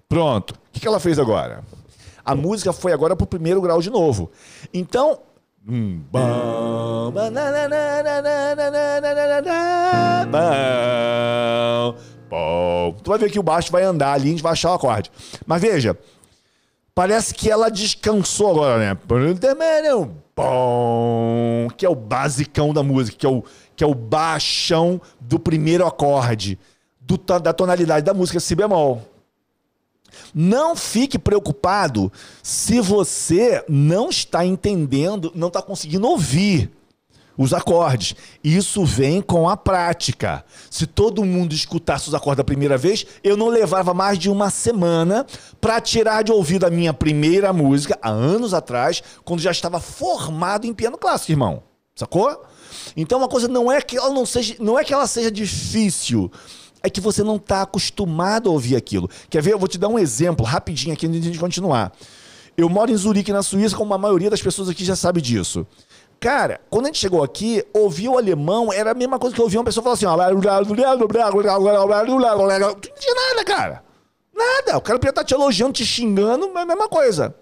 Pronto. 0.10 0.54
O 0.54 0.80
que 0.80 0.88
ela 0.88 1.00
fez 1.00 1.17
agora? 1.17 1.63
A 2.24 2.36
música 2.36 2.71
foi 2.74 2.91
agora 2.91 3.15
pro 3.15 3.26
primeiro 3.26 3.62
grau 3.62 3.82
de 3.82 3.89
novo. 3.89 4.30
Então. 4.74 5.19
Bom, 10.32 11.95
bom. 12.30 12.95
Tu 13.04 13.10
vai 13.10 13.17
ver 13.17 13.32
que 13.32 13.39
o 13.39 13.43
baixo 13.43 13.71
vai 13.71 13.84
andar 13.84 14.13
ali, 14.13 14.28
a 14.28 14.32
gente 14.32 14.43
vai 14.43 14.51
achar 14.51 14.71
o 14.71 14.75
acorde. 14.75 15.12
Mas 15.45 15.60
veja, 15.62 15.97
parece 16.93 17.34
que 17.34 17.49
ela 17.49 17.71
descansou 17.71 18.51
agora, 18.51 18.78
né? 18.78 18.95
Bom, 20.36 21.67
que 21.75 21.86
é 21.86 21.89
o 21.89 21.95
basicão 21.95 22.71
da 22.71 22.84
música, 22.84 23.17
que 23.17 23.25
é 23.25 23.30
o, 23.30 23.43
que 23.75 23.84
é 23.84 23.88
o 23.88 23.95
baixão 23.95 25.01
do 25.19 25.39
primeiro 25.39 25.86
acorde, 25.88 26.60
do, 27.01 27.17
da 27.17 27.54
tonalidade 27.54 28.06
da 28.06 28.13
música 28.13 28.39
si 28.39 28.54
bemol. 28.54 29.01
Não 30.34 30.75
fique 30.75 31.17
preocupado 31.17 32.12
se 32.41 32.80
você 32.80 33.63
não 33.67 34.10
está 34.10 34.45
entendendo, 34.45 35.32
não 35.36 35.47
está 35.47 35.62
conseguindo 35.62 36.08
ouvir 36.08 36.71
os 37.38 37.54
acordes. 37.54 38.15
Isso 38.43 38.86
vem 38.86 39.21
com 39.21 39.49
a 39.49 39.58
prática. 39.58 40.43
Se 40.69 40.86
todo 40.86 41.25
mundo 41.25 41.54
escutasse 41.54 42.08
os 42.08 42.13
acordes 42.13 42.38
da 42.38 42.43
primeira 42.43 42.78
vez, 42.78 43.06
eu 43.23 43.36
não 43.36 43.47
levava 43.47 43.93
mais 43.93 44.17
de 44.17 44.30
uma 44.30 44.49
semana 44.49 45.25
para 45.60 45.82
tirar 45.82 46.23
de 46.23 46.32
ouvido 46.32 46.65
a 46.65 46.69
minha 46.69 46.93
primeira 46.93 47.51
música, 47.51 47.97
há 48.01 48.10
anos 48.10 48.54
atrás, 48.54 49.04
quando 49.23 49.41
já 49.41 49.51
estava 49.51 49.80
formado 49.80 50.65
em 50.65 50.73
piano 50.73 50.97
clássico, 50.97 51.32
irmão. 51.32 51.63
Sacou? 51.95 52.43
Então 52.95 53.19
uma 53.19 53.28
coisa 53.28 53.47
não 53.47 53.71
é 53.71 53.82
que 53.82 53.97
ela 53.97 54.10
não 54.10 54.25
seja, 54.25 54.56
não 54.60 54.78
é 54.78 54.84
que 54.84 54.93
ela 54.93 55.08
seja 55.08 55.32
difícil, 55.32 56.32
é 56.86 56.89
que 56.89 57.02
você 57.02 57.24
não 57.24 57.38
está 57.38 57.63
acostumado 57.63 58.48
a 58.48 58.54
ouvir 58.54 58.76
aquilo. 58.76 59.10
Quer 59.28 59.41
ver? 59.41 59.54
Eu 59.54 59.60
vou 59.60 59.67
te 59.67 59.78
dar 59.78 59.88
um 59.88 59.98
exemplo 59.98 60.45
rapidinho 60.45 60.93
aqui 60.93 61.08
antes 61.08 61.19
de 61.19 61.28
a 61.28 61.32
gente 61.32 61.39
continuar. 61.39 61.91
Eu 62.56 62.69
moro 62.69 62.91
em 62.91 62.95
Zurique, 62.95 63.34
na 63.34 63.41
Suíça, 63.41 63.76
como 63.76 63.93
a 63.93 63.98
maioria 63.98 64.30
das 64.30 64.41
pessoas 64.41 64.69
aqui 64.69 64.86
já 64.86 64.95
sabe 64.95 65.19
disso. 65.19 65.65
Cara, 66.19 66.62
quando 66.69 66.86
a 66.86 66.88
gente 66.89 67.00
chegou 67.00 67.24
aqui, 67.24 67.65
ouvir 67.74 68.08
o 68.08 68.17
alemão 68.17 68.71
era 68.71 68.91
a 68.91 68.93
mesma 68.93 69.17
coisa 69.17 69.36
que 69.36 69.41
ouvir 69.41 69.58
uma 69.58 69.63
pessoa 69.63 69.84
falar 69.84 69.95
assim, 69.95 70.06
ó. 70.06 70.15
Não 70.15 70.41
tinha 72.76 73.15
nada, 73.15 73.43
cara. 73.43 73.84
Nada. 74.34 74.78
O 74.78 74.82
cara 74.82 75.00
podia 75.00 75.10
estar 75.10 75.24
te 75.24 75.34
elogiando, 75.34 75.74
te 75.74 75.86
xingando, 75.86 76.52
mas 76.54 76.60
é 76.60 76.62
a 76.62 76.65
mesma 76.67 76.88
coisa. 76.88 77.36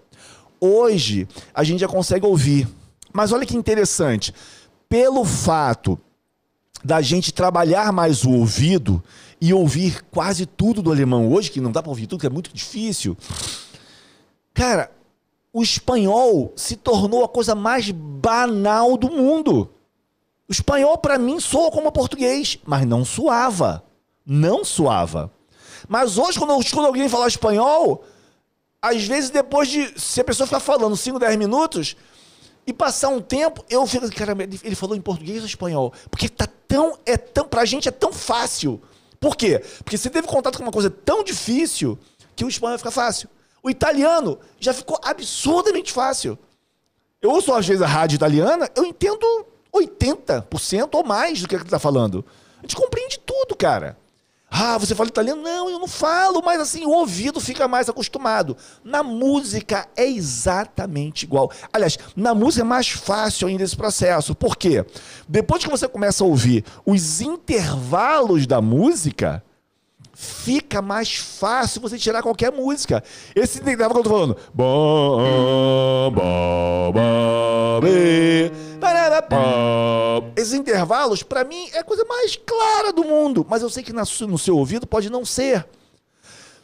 Hoje, 0.58 1.28
a 1.52 1.62
gente 1.62 1.80
já 1.80 1.88
consegue 1.88 2.24
ouvir. 2.24 2.66
Mas 3.12 3.30
olha 3.30 3.44
que 3.44 3.56
interessante. 3.56 4.34
Pelo 4.88 5.24
fato 5.24 5.98
da 6.84 7.00
gente 7.00 7.32
trabalhar 7.32 7.90
mais 7.92 8.24
o 8.24 8.30
ouvido 8.30 9.02
e 9.40 9.54
ouvir 9.54 10.04
quase 10.10 10.44
tudo 10.44 10.82
do 10.82 10.92
alemão 10.92 11.32
hoje, 11.32 11.50
que 11.50 11.60
não 11.60 11.72
dá 11.72 11.82
para 11.82 11.90
ouvir 11.90 12.06
tudo, 12.06 12.20
que 12.20 12.26
é 12.26 12.30
muito 12.30 12.52
difícil. 12.52 13.16
Cara, 14.52 14.90
o 15.52 15.62
espanhol 15.62 16.52
se 16.56 16.76
tornou 16.76 17.24
a 17.24 17.28
coisa 17.28 17.54
mais 17.54 17.90
banal 17.90 18.96
do 18.96 19.10
mundo. 19.10 19.70
O 20.48 20.52
espanhol, 20.52 20.98
para 20.98 21.18
mim, 21.18 21.40
soa 21.40 21.70
como 21.70 21.90
português, 21.90 22.58
mas 22.66 22.86
não 22.86 23.04
suava. 23.04 23.82
Não 24.26 24.64
suava. 24.64 25.32
Mas 25.88 26.18
hoje, 26.18 26.38
quando 26.38 26.50
eu 26.50 26.60
escuto 26.60 26.86
alguém 26.86 27.08
falar 27.08 27.28
espanhol, 27.28 28.04
às 28.80 29.04
vezes, 29.04 29.30
depois 29.30 29.68
de. 29.68 29.98
Se 29.98 30.20
a 30.20 30.24
pessoa 30.24 30.46
ficar 30.46 30.60
falando 30.60 30.96
5, 30.96 31.18
10 31.18 31.36
minutos, 31.36 31.96
e 32.66 32.72
passar 32.72 33.08
um 33.08 33.20
tempo, 33.20 33.64
eu 33.68 33.86
fico, 33.86 34.10
cara, 34.14 34.34
ele 34.62 34.74
falou 34.74 34.96
em 34.96 35.00
português 35.00 35.40
ou 35.40 35.46
espanhol? 35.46 35.92
Porque 36.10 36.28
tá 36.28 36.48
tão, 36.66 36.98
é 37.04 37.16
tão, 37.16 37.46
pra 37.46 37.64
gente 37.64 37.88
é 37.88 37.92
tão 37.92 38.12
fácil. 38.12 38.80
Por 39.20 39.36
quê? 39.36 39.62
Porque 39.78 39.96
você 39.96 40.08
teve 40.08 40.26
contato 40.26 40.56
com 40.56 40.62
uma 40.62 40.72
coisa 40.72 40.90
tão 40.90 41.22
difícil 41.22 41.98
que 42.34 42.44
o 42.44 42.48
espanhol 42.48 42.78
fica 42.78 42.90
fácil. 42.90 43.28
O 43.62 43.70
italiano 43.70 44.38
já 44.60 44.72
ficou 44.74 44.98
absurdamente 45.02 45.92
fácil. 45.92 46.38
Eu 47.20 47.30
ouço 47.30 47.52
às 47.52 47.66
vezes 47.66 47.82
a 47.82 47.86
rádio 47.86 48.16
italiana, 48.16 48.68
eu 48.74 48.84
entendo 48.84 49.24
80% 49.74 50.90
ou 50.92 51.04
mais 51.04 51.40
do 51.40 51.48
que 51.48 51.54
ele 51.54 51.64
está 51.64 51.78
falando. 51.78 52.24
A 52.58 52.62
gente 52.62 52.76
compreende 52.76 53.18
tudo, 53.18 53.56
cara. 53.56 53.96
Ah, 54.56 54.78
você 54.78 54.94
fala 54.94 55.08
italiano? 55.08 55.42
Não, 55.42 55.68
eu 55.68 55.80
não 55.80 55.88
falo, 55.88 56.40
mas 56.40 56.60
assim, 56.60 56.86
o 56.86 56.90
ouvido 56.90 57.40
fica 57.40 57.66
mais 57.66 57.88
acostumado. 57.88 58.56
Na 58.84 59.02
música 59.02 59.88
é 59.96 60.06
exatamente 60.06 61.24
igual. 61.24 61.50
Aliás, 61.72 61.98
na 62.14 62.36
música 62.36 62.62
é 62.62 62.64
mais 62.64 62.88
fácil 62.88 63.48
ainda 63.48 63.64
esse 63.64 63.76
processo. 63.76 64.32
Por 64.32 64.56
quê? 64.56 64.86
Depois 65.28 65.64
que 65.64 65.68
você 65.68 65.88
começa 65.88 66.22
a 66.22 66.26
ouvir 66.28 66.64
os 66.86 67.20
intervalos 67.20 68.46
da 68.46 68.62
música, 68.62 69.42
fica 70.12 70.80
mais 70.80 71.16
fácil 71.16 71.80
você 71.80 71.98
tirar 71.98 72.22
qualquer 72.22 72.52
música. 72.52 73.02
Esse 73.34 73.58
intervalo 73.58 73.94
que 73.94 73.98
eu 73.98 74.04
tô 74.04 74.10
falando. 74.10 74.36
Bom, 74.54 76.12
bom, 76.14 76.92
bom, 76.92 77.80
esses 80.36 80.52
intervalos, 80.52 81.22
para 81.22 81.44
mim, 81.44 81.68
é 81.72 81.78
a 81.78 81.84
coisa 81.84 82.04
mais 82.04 82.36
clara 82.36 82.92
do 82.92 83.04
mundo. 83.04 83.46
Mas 83.48 83.62
eu 83.62 83.70
sei 83.70 83.82
que 83.82 83.92
no 83.92 84.38
seu 84.38 84.56
ouvido 84.56 84.86
pode 84.86 85.10
não 85.10 85.24
ser. 85.24 85.66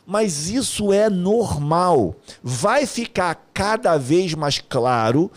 Mas 0.06 0.48
isso 0.48 0.92
é 0.92 1.08
normal. 1.08 2.16
Vai 2.42 2.86
ficar 2.86 3.48
cada 3.54 3.96
vez 3.96 4.34
mais 4.34 4.58
claro 4.58 5.30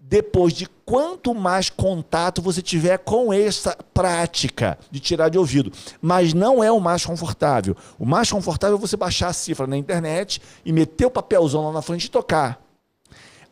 depois 0.00 0.52
de 0.52 0.68
quanto 0.84 1.34
mais 1.34 1.68
contato 1.68 2.40
você 2.40 2.62
tiver 2.62 2.98
com 2.98 3.32
essa 3.32 3.76
prática 3.92 4.78
de 4.90 5.00
tirar 5.00 5.28
de 5.28 5.38
ouvido. 5.38 5.72
Mas 6.00 6.32
não 6.32 6.62
é 6.62 6.70
o 6.70 6.80
mais 6.80 7.04
confortável. 7.04 7.76
O 7.98 8.06
mais 8.06 8.30
confortável 8.30 8.76
é 8.76 8.80
você 8.80 8.96
baixar 8.96 9.28
a 9.28 9.32
cifra 9.32 9.66
na 9.66 9.76
internet 9.76 10.40
e 10.64 10.72
meter 10.72 11.06
o 11.06 11.10
papelzão 11.10 11.64
lá 11.66 11.72
na 11.72 11.82
frente 11.82 12.04
e 12.04 12.10
tocar. 12.10 12.65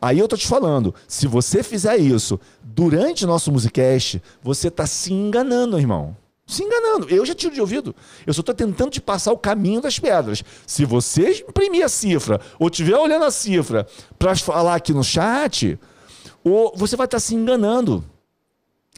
Aí 0.05 0.19
eu 0.19 0.27
tô 0.27 0.37
te 0.37 0.45
falando, 0.45 0.93
se 1.07 1.25
você 1.25 1.63
fizer 1.63 1.97
isso 1.97 2.39
durante 2.61 3.25
o 3.25 3.27
nosso 3.27 3.51
musicast, 3.51 4.21
você 4.39 4.69
tá 4.69 4.85
se 4.85 5.11
enganando, 5.11 5.79
irmão. 5.79 6.15
Se 6.45 6.63
enganando. 6.63 7.09
Eu 7.09 7.25
já 7.25 7.33
tiro 7.33 7.55
de 7.55 7.59
ouvido. 7.59 7.95
Eu 8.23 8.31
só 8.31 8.41
estou 8.41 8.53
tentando 8.53 8.91
te 8.91 9.01
passar 9.01 9.31
o 9.31 9.37
caminho 9.37 9.81
das 9.81 9.97
pedras. 9.97 10.43
Se 10.67 10.85
você 10.85 11.43
imprimir 11.49 11.83
a 11.83 11.89
cifra 11.89 12.39
ou 12.59 12.67
estiver 12.67 12.95
olhando 12.95 13.25
a 13.25 13.31
cifra 13.31 13.87
para 14.19 14.35
falar 14.35 14.75
aqui 14.75 14.93
no 14.93 15.03
chat, 15.03 15.79
ou 16.43 16.71
você 16.75 16.95
vai 16.95 17.05
estar 17.05 17.19
se 17.19 17.33
enganando. 17.33 18.05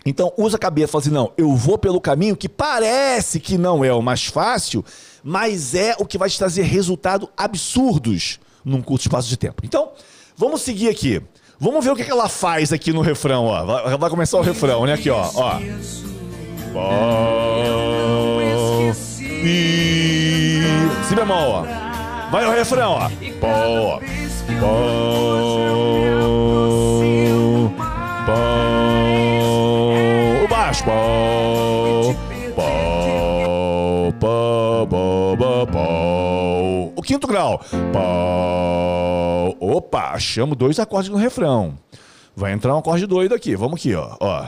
Então, 0.05 0.33
usa 0.37 0.57
a 0.57 0.59
cabeça, 0.59 0.91
fala 0.91 1.03
assim: 1.03 1.09
não, 1.09 1.31
eu 1.37 1.55
vou 1.55 1.77
pelo 1.77 2.01
caminho 2.01 2.35
que 2.35 2.49
parece 2.49 3.39
que 3.39 3.57
não 3.57 3.81
é 3.81 3.93
o 3.93 4.01
mais 4.01 4.25
fácil, 4.25 4.83
mas 5.23 5.73
é 5.73 5.95
o 5.99 6.05
que 6.05 6.17
vai 6.17 6.29
te 6.29 6.37
trazer 6.37 6.63
resultados 6.63 7.29
absurdos 7.37 8.41
num 8.65 8.81
curto 8.81 9.03
espaço 9.03 9.29
de 9.29 9.37
tempo. 9.37 9.61
Então, 9.63 9.93
vamos 10.37 10.61
seguir 10.61 10.89
aqui. 10.89 11.21
Vamos 11.59 11.83
ver 11.83 11.91
o 11.91 11.95
que 11.95 12.03
ela 12.03 12.29
faz 12.29 12.71
aqui 12.71 12.93
no 12.93 13.01
refrão, 13.01 13.45
ó. 13.45 13.97
Vai, 13.97 14.09
começar 14.09 14.37
o 14.37 14.41
refrão, 14.41 14.85
né? 14.85 14.93
Aqui, 14.93 15.09
ó. 15.09 15.27
ó. 15.33 15.59
Si 21.07 21.15
bemol, 21.15 21.49
ó. 21.49 21.63
Vai 22.31 22.45
o 22.45 22.51
refrão, 22.51 22.91
ó. 22.91 23.09
Pó. 23.39 23.99
Pó. 24.59 24.71
Pó. 28.25 28.33
O 30.43 30.47
baixo. 30.47 30.83
Pó. 30.83 31.66
Pó. 37.93 39.55
Opa, 39.59 40.11
achamos 40.13 40.57
dois 40.57 40.79
acordes 40.79 41.11
no 41.11 41.17
refrão. 41.17 41.77
Vai 42.35 42.51
entrar 42.51 42.73
um 42.75 42.79
acorde 42.79 43.05
doido 43.05 43.35
aqui. 43.35 43.55
Vamos 43.55 43.79
aqui, 43.79 43.93
ó. 43.93 44.15
Ó. 44.19 44.45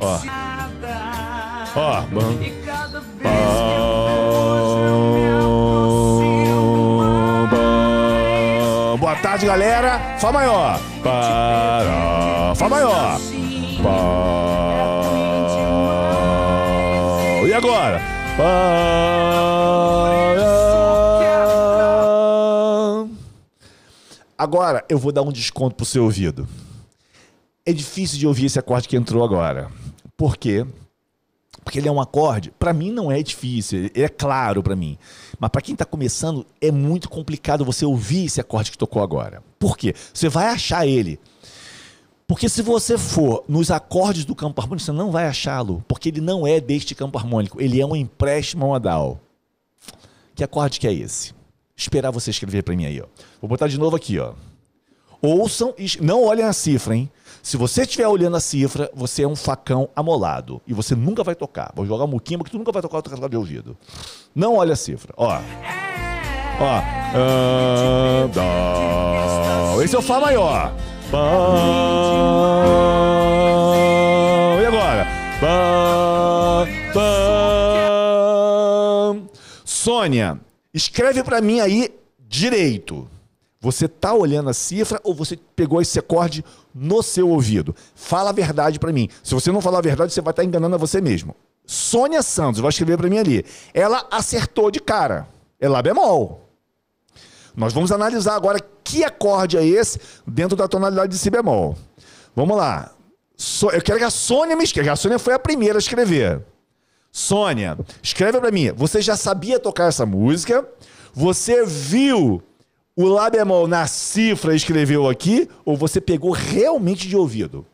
Ó. 0.00 0.18
Ó. 1.76 2.02
Boa 8.96 9.16
tarde, 9.16 9.46
galera. 9.46 10.16
Fá 10.18 10.32
maior. 10.32 10.80
Para. 11.02 12.54
Fá 12.56 12.68
maior. 12.68 13.20
Pá. 13.82 14.40
E 17.46 17.54
agora? 17.54 18.00
Pá. 18.36 20.29
Agora 24.40 24.82
eu 24.88 24.98
vou 24.98 25.12
dar 25.12 25.20
um 25.20 25.30
desconto 25.30 25.76
pro 25.76 25.84
seu 25.84 26.04
ouvido. 26.04 26.48
É 27.66 27.74
difícil 27.74 28.18
de 28.18 28.26
ouvir 28.26 28.46
esse 28.46 28.58
acorde 28.58 28.88
que 28.88 28.96
entrou 28.96 29.22
agora. 29.22 29.70
Por 30.16 30.34
quê? 30.38 30.66
Porque 31.62 31.78
ele 31.78 31.88
é 31.88 31.92
um 31.92 32.00
acorde, 32.00 32.50
para 32.58 32.72
mim 32.72 32.90
não 32.90 33.12
é 33.12 33.22
difícil, 33.22 33.80
ele 33.80 34.02
é 34.02 34.08
claro 34.08 34.62
para 34.62 34.74
mim. 34.74 34.96
Mas 35.38 35.50
para 35.50 35.60
quem 35.60 35.76
tá 35.76 35.84
começando, 35.84 36.46
é 36.58 36.72
muito 36.72 37.10
complicado 37.10 37.66
você 37.66 37.84
ouvir 37.84 38.24
esse 38.24 38.40
acorde 38.40 38.70
que 38.70 38.78
tocou 38.78 39.02
agora. 39.02 39.42
Por 39.58 39.76
quê? 39.76 39.94
Você 40.10 40.30
vai 40.30 40.46
achar 40.46 40.86
ele. 40.86 41.20
Porque 42.26 42.48
se 42.48 42.62
você 42.62 42.96
for 42.96 43.44
nos 43.46 43.70
acordes 43.70 44.24
do 44.24 44.34
campo 44.34 44.58
harmônico, 44.58 44.86
você 44.86 44.92
não 44.92 45.10
vai 45.10 45.26
achá-lo, 45.26 45.84
porque 45.86 46.08
ele 46.08 46.22
não 46.22 46.46
é 46.46 46.62
deste 46.62 46.94
campo 46.94 47.18
harmônico, 47.18 47.60
ele 47.60 47.78
é 47.78 47.84
um 47.84 47.94
empréstimo 47.94 48.68
modal. 48.68 49.20
Que 50.34 50.42
acorde 50.42 50.80
que 50.80 50.86
é 50.86 50.94
esse? 50.94 51.38
Esperar 51.80 52.10
você 52.10 52.28
escrever 52.28 52.62
para 52.62 52.76
mim 52.76 52.84
aí, 52.84 53.00
ó. 53.00 53.06
Vou 53.40 53.48
botar 53.48 53.66
de 53.66 53.78
novo 53.78 53.96
aqui, 53.96 54.18
ó. 54.18 54.34
Ouçam 55.22 55.72
e 55.78 55.86
não 56.02 56.22
olhem 56.24 56.44
a 56.44 56.52
cifra, 56.52 56.94
hein? 56.94 57.10
Se 57.42 57.56
você 57.56 57.84
estiver 57.84 58.06
olhando 58.06 58.36
a 58.36 58.40
cifra, 58.40 58.90
você 58.94 59.22
é 59.22 59.26
um 59.26 59.34
facão 59.34 59.88
amolado. 59.96 60.60
E 60.66 60.74
você 60.74 60.94
nunca 60.94 61.24
vai 61.24 61.34
tocar. 61.34 61.72
Vou 61.74 61.86
jogar 61.86 62.04
um 62.04 62.08
muquinho, 62.08 62.38
porque 62.38 62.50
tu 62.50 62.58
nunca 62.58 62.70
vai 62.70 62.82
tocar 62.82 62.98
o 62.98 63.02
teclado 63.02 63.30
de 63.30 63.36
ouvido. 63.38 63.78
Não 64.34 64.56
olhe 64.56 64.72
a 64.72 64.76
cifra. 64.76 65.14
Ó. 65.16 65.40
Ó. 66.60 66.82
Esse 69.82 69.96
é 69.96 69.98
o 69.98 70.02
Fá 70.02 70.20
maior. 70.20 70.74
E 74.60 74.66
agora? 74.66 75.06
Sônia, 79.64 80.38
escreve 80.72 81.22
pra 81.22 81.40
mim 81.40 81.60
aí 81.60 81.94
direito. 82.18 83.08
Você 83.60 83.86
tá 83.86 84.14
olhando 84.14 84.48
a 84.48 84.54
cifra 84.54 84.98
ou 85.04 85.14
você 85.14 85.38
pegou 85.54 85.82
esse 85.82 85.98
acorde 85.98 86.42
no 86.74 87.02
seu 87.02 87.28
ouvido? 87.28 87.74
Fala 87.94 88.30
a 88.30 88.32
verdade 88.32 88.78
pra 88.78 88.92
mim. 88.92 89.08
Se 89.22 89.34
você 89.34 89.52
não 89.52 89.60
falar 89.60 89.78
a 89.78 89.82
verdade, 89.82 90.12
você 90.12 90.20
vai 90.22 90.32
estar 90.32 90.44
enganando 90.44 90.76
a 90.76 90.78
você 90.78 91.00
mesmo. 91.00 91.36
Sônia 91.66 92.22
Santos, 92.22 92.60
vai 92.60 92.70
escrever 92.70 92.96
pra 92.96 93.10
mim 93.10 93.18
ali. 93.18 93.44
Ela 93.74 94.06
acertou 94.10 94.70
de 94.70 94.80
cara. 94.80 95.28
É 95.60 95.68
Lá 95.68 95.82
bemol. 95.82 96.48
Nós 97.54 97.72
vamos 97.72 97.92
analisar 97.92 98.34
agora 98.34 98.58
que 98.82 99.04
acorde 99.04 99.58
é 99.58 99.64
esse 99.66 100.00
dentro 100.26 100.56
da 100.56 100.66
tonalidade 100.66 101.12
de 101.12 101.18
Si 101.18 101.28
bemol. 101.28 101.76
Vamos 102.34 102.56
lá. 102.56 102.90
Eu 103.72 103.82
quero 103.82 103.98
que 103.98 104.04
a 104.04 104.10
Sônia 104.10 104.56
me 104.56 104.64
escreva. 104.64 104.92
A 104.92 104.96
Sônia 104.96 105.18
foi 105.18 105.34
a 105.34 105.38
primeira 105.38 105.76
a 105.76 105.80
escrever. 105.80 106.42
Sônia, 107.12 107.78
escreve 108.02 108.40
pra 108.40 108.50
mim. 108.50 108.72
Você 108.72 109.02
já 109.02 109.16
sabia 109.16 109.58
tocar 109.58 109.88
essa 109.88 110.06
música? 110.06 110.66
Você 111.12 111.64
viu 111.64 112.42
o 112.94 113.04
Lá 113.04 113.30
bemol 113.30 113.66
na 113.66 113.86
cifra 113.86 114.54
escreveu 114.54 115.08
aqui? 115.08 115.48
Ou 115.64 115.76
você 115.76 116.00
pegou 116.00 116.32
realmente 116.32 117.08
de 117.08 117.16
ouvido? 117.16 117.66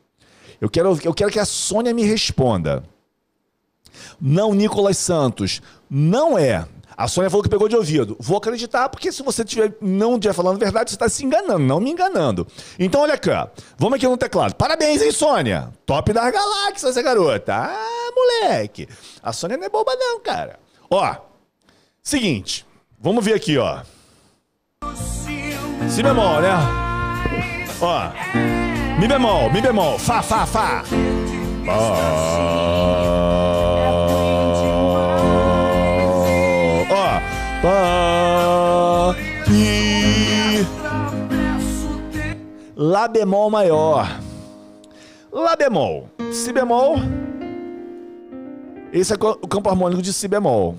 Eu 0.60 0.70
quero, 0.70 0.98
eu 1.04 1.12
quero 1.12 1.30
que 1.30 1.38
a 1.38 1.44
Sônia 1.44 1.92
me 1.92 2.02
responda. 2.02 2.82
Não, 4.20 4.54
Nicolas 4.54 4.96
Santos. 4.96 5.60
Não 5.90 6.38
é. 6.38 6.66
A 6.96 7.06
Sônia 7.06 7.28
falou 7.28 7.42
que 7.42 7.48
pegou 7.50 7.68
de 7.68 7.76
ouvido. 7.76 8.16
Vou 8.18 8.38
acreditar, 8.38 8.88
porque 8.88 9.12
se 9.12 9.22
você 9.22 9.44
tiver, 9.44 9.76
não 9.82 10.14
estiver 10.14 10.32
falando 10.32 10.56
a 10.56 10.58
verdade, 10.64 10.90
você 10.90 10.96
está 10.96 11.08
se 11.08 11.24
enganando, 11.24 11.58
não 11.58 11.78
me 11.78 11.90
enganando. 11.90 12.46
Então, 12.78 13.02
olha 13.02 13.18
cá. 13.18 13.50
Vamos 13.76 13.96
aqui 13.96 14.08
no 14.08 14.16
teclado. 14.16 14.54
Parabéns, 14.54 15.02
hein, 15.02 15.12
Sônia? 15.12 15.68
Top 15.84 16.10
das 16.12 16.32
galáxias, 16.32 16.84
essa 16.84 17.02
garota. 17.02 17.54
Ah, 17.54 18.10
moleque. 18.14 18.88
A 19.22 19.32
Sônia 19.32 19.58
não 19.58 19.66
é 19.66 19.68
boba, 19.68 19.94
não, 19.94 20.20
cara. 20.20 20.58
Ó, 20.90 21.16
seguinte. 22.02 22.64
Vamos 22.98 23.22
ver 23.22 23.34
aqui, 23.34 23.58
ó. 23.58 23.82
Si 25.90 26.02
bemol, 26.02 26.40
né? 26.40 26.50
Ó. 27.80 28.10
Mi 28.98 29.06
bemol, 29.06 29.50
mi 29.52 29.60
bemol. 29.60 29.98
Fá, 29.98 30.22
fá, 30.22 30.46
fá. 30.46 30.82
Ó. 31.68 33.45
Lá 42.86 43.08
bemol 43.08 43.50
maior. 43.50 44.06
Lá 45.32 45.56
bemol. 45.56 46.08
Si 46.32 46.52
bemol. 46.52 46.94
Esse 48.92 49.12
é 49.12 49.16
o 49.16 49.48
campo 49.48 49.68
harmônico 49.68 50.00
de 50.00 50.12
Si 50.12 50.28
bemol. 50.28 50.76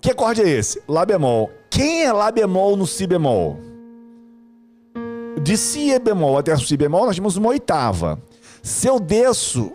Que 0.00 0.10
acorde 0.10 0.42
é 0.42 0.48
esse? 0.48 0.82
Lá 0.88 1.06
bemol. 1.06 1.48
Quem 1.70 2.02
é 2.04 2.12
Lá 2.12 2.32
bemol 2.32 2.76
no 2.76 2.84
Si 2.84 3.06
bemol? 3.06 3.60
De 5.40 5.56
Si 5.56 5.96
bemol 6.00 6.36
até 6.36 6.56
Si 6.56 6.76
bemol, 6.76 7.06
nós 7.06 7.14
temos 7.14 7.36
uma 7.36 7.50
oitava. 7.50 8.20
Se 8.60 8.88
eu 8.88 8.98
desço 8.98 9.70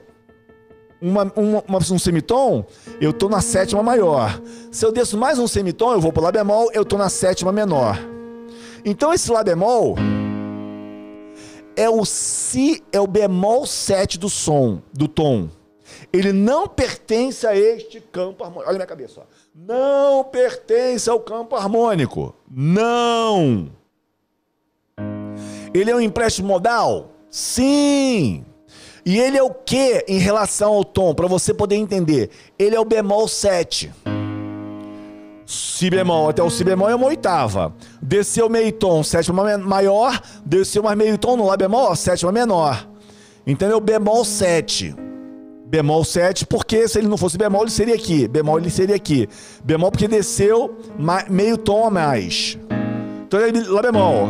uma, 1.02 1.32
uma- 1.38 1.64
um 1.70 1.98
semitom, 1.98 2.66
eu 3.00 3.14
tô 3.14 3.30
na 3.30 3.40
sétima 3.40 3.82
maior. 3.82 4.42
Se 4.74 4.86
eu 4.86 4.92
desço 4.92 5.18
mais 5.18 5.40
um 5.40 5.48
semitom, 5.48 5.94
eu 5.94 6.02
vou 6.02 6.12
pro 6.12 6.22
Lá 6.22 6.34
bemol, 6.34 6.70
eu 6.74 6.84
tô 6.84 6.98
na 6.98 7.08
sétima 7.08 7.54
menor. 7.54 7.98
Então 8.84 9.14
esse 9.14 9.32
Lá 9.32 9.42
bemol 9.42 9.96
é 11.76 11.90
o 11.90 12.06
Si, 12.06 12.84
é 12.92 13.00
o 13.00 13.08
bemol 13.08 13.66
7 13.66 14.18
do 14.18 14.30
som, 14.30 14.82
do 14.94 15.08
tom. 15.08 15.50
Ele 16.14 16.34
não 16.34 16.68
pertence 16.68 17.48
a 17.48 17.56
este 17.56 18.02
campo 18.02 18.44
harmônico. 18.44 18.70
Olha 18.70 18.78
minha 18.78 18.88
cabeça, 18.88 19.22
ó. 19.22 19.24
Não 19.56 20.24
pertence 20.24 21.10
ao 21.10 21.20
campo 21.20 21.56
harmônico. 21.56 22.36
Não. 22.50 23.70
Ele 25.74 25.90
é 25.90 25.96
um 25.96 26.02
empréstimo 26.02 26.48
modal? 26.48 27.12
Sim. 27.30 28.46
E 29.06 29.20
ele 29.20 29.38
é 29.38 29.44
o 29.44 29.54
que 29.54 30.06
em 30.08 30.20
relação 30.20 30.74
ao 30.74 30.84
tom, 30.84 31.14
para 31.16 31.28
você 31.28 31.54
poder 31.54 31.76
entender? 31.76 32.30
Ele 32.60 32.76
é 32.76 32.80
o 32.80 32.86
bemol 32.86 33.28
7. 33.28 33.92
Si 35.52 35.90
bemol 35.90 36.30
até 36.30 36.42
o 36.42 36.50
Si 36.50 36.64
bemol 36.64 36.90
é 36.90 36.96
uma 36.96 37.08
oitava. 37.08 37.74
Desceu 38.02 38.48
meio 38.48 38.72
tom, 38.72 39.04
sétima 39.04 39.44
ma- 39.44 39.58
maior. 39.58 40.22
Desceu 40.46 40.82
mais 40.82 40.98
meio 40.98 41.18
tom 41.18 41.36
no 41.36 41.46
Lá 41.48 41.58
bemol, 41.58 41.94
sétima 41.94 42.32
menor. 42.32 42.88
Entendeu? 43.46 43.82
Bemol 43.82 44.24
7. 44.24 44.96
Bemol 45.66 46.06
7, 46.06 46.46
porque 46.46 46.88
se 46.88 47.00
ele 47.00 47.08
não 47.10 47.18
fosse 47.18 47.38
bemol, 47.38 47.64
ele 47.64 47.72
seria 47.72 47.96
aqui. 47.96 48.28
Bemol, 48.30 48.60
ele 48.60 48.70
seria 48.70 48.96
aqui. 48.96 49.28
Bemol, 49.64 49.92
porque 49.92 50.08
desceu 50.08 50.78
meio 51.30 51.58
tom 51.58 51.86
a 51.88 51.90
mais. 51.90 52.58
Então, 53.26 53.40
ele, 53.42 53.62
Lá 53.68 53.82
bemol. 53.82 54.30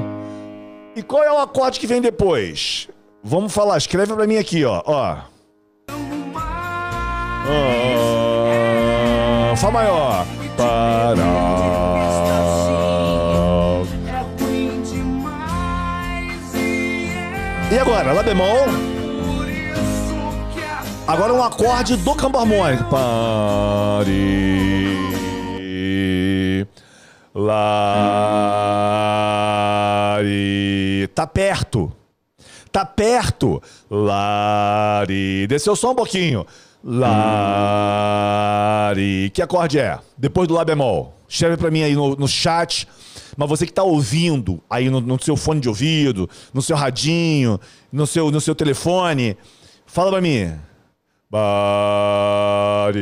E 0.95 1.03
qual 1.03 1.23
é 1.23 1.31
o 1.31 1.37
acorde 1.37 1.79
que 1.79 1.85
vem 1.87 2.01
depois? 2.01 2.89
Vamos 3.23 3.53
falar, 3.53 3.77
escreve 3.77 4.13
pra 4.15 4.25
mim 4.25 4.37
aqui, 4.37 4.65
ó. 4.65 4.81
ó. 4.85 5.17
Fá 9.55 9.69
maior. 9.69 10.25
Para. 10.61 11.23
Ruim 14.39 14.81
demais 14.83 16.53
e 17.71 17.79
agora? 17.79 18.13
Lá 18.13 18.21
bemol. 18.21 18.67
Agora 21.07 21.33
um 21.33 21.41
acorde 21.41 21.95
do 21.97 22.13
campo 22.13 22.37
harmônico. 22.37 22.83
Pare. 22.85 24.11
Lari. 27.33 27.89
Tá 31.15 31.25
perto. 31.25 31.91
Tá 32.71 32.85
perto. 32.85 33.59
Lari. 33.89 35.47
Desceu 35.47 35.75
só 35.75 35.91
um 35.91 35.95
pouquinho. 35.95 36.45
Lari. 36.83 38.41
Que 39.33 39.41
acorde 39.41 39.79
é? 39.79 39.99
Depois 40.17 40.47
do 40.47 40.53
Lá 40.53 40.65
bemol. 40.65 41.13
Escreve 41.27 41.57
pra 41.57 41.71
mim 41.71 41.83
aí 41.83 41.93
no, 41.95 42.15
no 42.15 42.27
chat. 42.27 42.87
Mas 43.37 43.47
você 43.49 43.65
que 43.65 43.73
tá 43.73 43.83
ouvindo 43.83 44.61
aí 44.69 44.89
no, 44.89 44.99
no 44.99 45.21
seu 45.21 45.37
fone 45.37 45.61
de 45.61 45.69
ouvido, 45.69 46.29
no 46.53 46.61
seu 46.61 46.75
radinho, 46.75 47.59
no 47.91 48.05
seu, 48.05 48.29
no 48.29 48.41
seu 48.41 48.53
telefone, 48.53 49.37
fala 49.85 50.11
pra 50.11 50.21
mim. 50.21 50.53
Bari. 51.29 53.01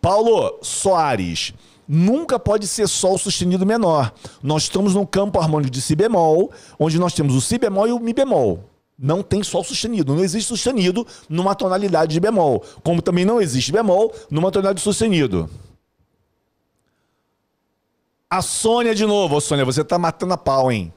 Paulo 0.00 0.58
Soares. 0.62 1.52
Nunca 1.86 2.38
pode 2.38 2.66
ser 2.66 2.88
sol 2.88 3.18
sustenido 3.18 3.66
menor. 3.66 4.14
Nós 4.42 4.62
estamos 4.62 4.94
no 4.94 5.06
campo 5.06 5.38
harmônico 5.38 5.70
de 5.70 5.82
si 5.82 5.94
bemol, 5.94 6.50
onde 6.78 6.98
nós 6.98 7.12
temos 7.12 7.34
o 7.34 7.42
si 7.42 7.58
bemol 7.58 7.86
e 7.86 7.92
o 7.92 8.00
mi 8.00 8.14
bemol. 8.14 8.64
Não 8.98 9.22
tem 9.22 9.42
sol 9.42 9.64
sustenido. 9.64 10.14
Não 10.14 10.22
existe 10.22 10.48
sustenido 10.48 11.06
numa 11.28 11.54
tonalidade 11.54 12.12
de 12.12 12.20
bemol. 12.20 12.64
Como 12.82 13.02
também 13.02 13.24
não 13.24 13.40
existe 13.40 13.72
bemol 13.72 14.14
numa 14.30 14.50
tonalidade 14.50 14.78
de 14.78 14.84
sustenido. 14.84 15.50
A 18.30 18.40
Sônia 18.40 18.94
de 18.94 19.04
novo. 19.04 19.36
Ô, 19.36 19.40
Sônia, 19.40 19.64
você 19.64 19.82
tá 19.84 19.98
matando 19.98 20.34
a 20.34 20.36
pau, 20.36 20.70
hein? 20.70 20.92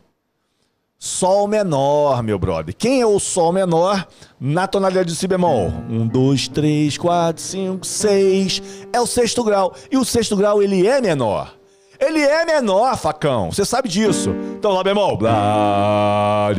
Sol 0.99 1.47
menor, 1.47 2.23
meu 2.23 2.39
brother. 2.39 2.75
Quem 2.75 3.01
é 3.01 3.05
o 3.05 3.19
Sol 3.19 3.51
menor 3.51 4.07
na 4.39 4.67
tonalidade 4.67 5.09
de 5.09 5.15
Si 5.15 5.27
bemol? 5.27 5.67
Um, 5.87 6.07
dois, 6.07 6.47
três, 6.47 6.97
quatro, 6.97 7.41
cinco, 7.41 7.85
seis. 7.85 8.61
É 8.91 8.99
o 8.99 9.05
sexto 9.05 9.43
grau. 9.43 9.75
E 9.91 9.97
o 9.97 10.03
sexto 10.03 10.35
grau, 10.35 10.61
ele 10.61 10.87
é 10.87 10.99
menor. 10.99 11.55
Ele 11.99 12.21
é 12.21 12.45
menor, 12.45 12.95
facão. 12.97 13.51
Você 13.51 13.65
sabe 13.65 13.89
disso. 13.89 14.35
Então, 14.57 14.71
Lá 14.71 14.83
bemol. 14.83 15.17
Blari. 15.17 16.57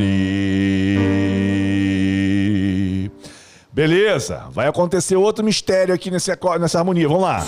Beleza. 3.71 4.43
Vai 4.51 4.67
acontecer 4.67 5.15
outro 5.15 5.43
mistério 5.45 5.93
aqui 5.93 6.11
nesse, 6.11 6.31
nessa 6.59 6.79
harmonia. 6.79 7.07
Vamos 7.07 7.23
lá. 7.23 7.45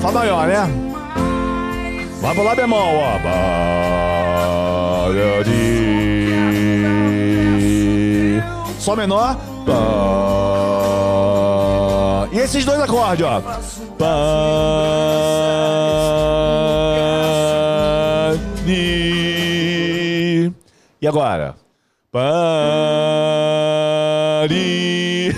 Fá 0.00 0.10
maior, 0.12 0.46
né? 0.46 0.66
Vai 2.20 2.34
pro 2.34 2.42
Lá 2.44 2.54
bemol, 2.54 2.96
ó. 2.96 3.18
Barari. 5.06 5.52
Sol 8.80 8.96
menor. 8.96 9.36
Pá. 12.26 12.34
E 12.34 12.38
esses 12.38 12.64
dois 12.64 12.80
acordes, 12.80 13.26
ó. 13.26 13.40
Pá. 13.98 14.06
Di. 18.64 20.52
E 21.00 21.06
agora? 21.06 21.54
Pari. 22.10 22.26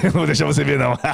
Não 0.03 0.11
vou 0.13 0.27
deixar 0.27 0.47
você 0.47 0.65
ver, 0.65 0.79
não. 0.79 0.97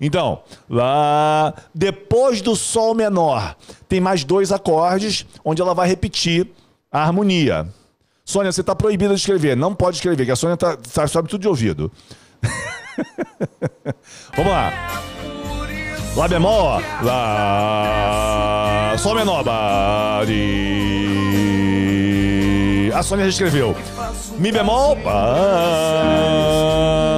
Então, 0.00 0.42
lá. 0.68 1.54
Depois 1.72 2.42
do 2.42 2.56
Sol 2.56 2.94
menor, 2.96 3.56
tem 3.88 4.00
mais 4.00 4.24
dois 4.24 4.50
acordes, 4.50 5.24
onde 5.44 5.62
ela 5.62 5.72
vai 5.72 5.86
repetir 5.86 6.48
a 6.90 7.04
harmonia. 7.04 7.68
Sônia, 8.24 8.50
você 8.50 8.60
está 8.60 8.74
proibida 8.74 9.14
de 9.14 9.20
escrever. 9.20 9.56
Não 9.56 9.72
pode 9.72 9.98
escrever, 9.98 10.26
que 10.26 10.32
a 10.32 10.36
Sônia 10.36 10.56
tá, 10.56 10.76
sabe 11.06 11.28
tudo 11.28 11.42
de 11.42 11.48
ouvido. 11.48 11.92
Vamos 14.36 14.52
lá. 14.52 14.72
Lá 16.16 16.28
bemol, 16.28 16.80
Lá. 17.02 18.94
Sol 18.98 19.16
menor, 19.16 19.42
Bari. 19.42 20.74
A 22.94 23.02
Sônia 23.02 23.24
já 23.24 23.30
escreveu. 23.30 23.74
Mi 24.38 24.52
bemol, 24.52 24.94
Pá. 24.96 25.12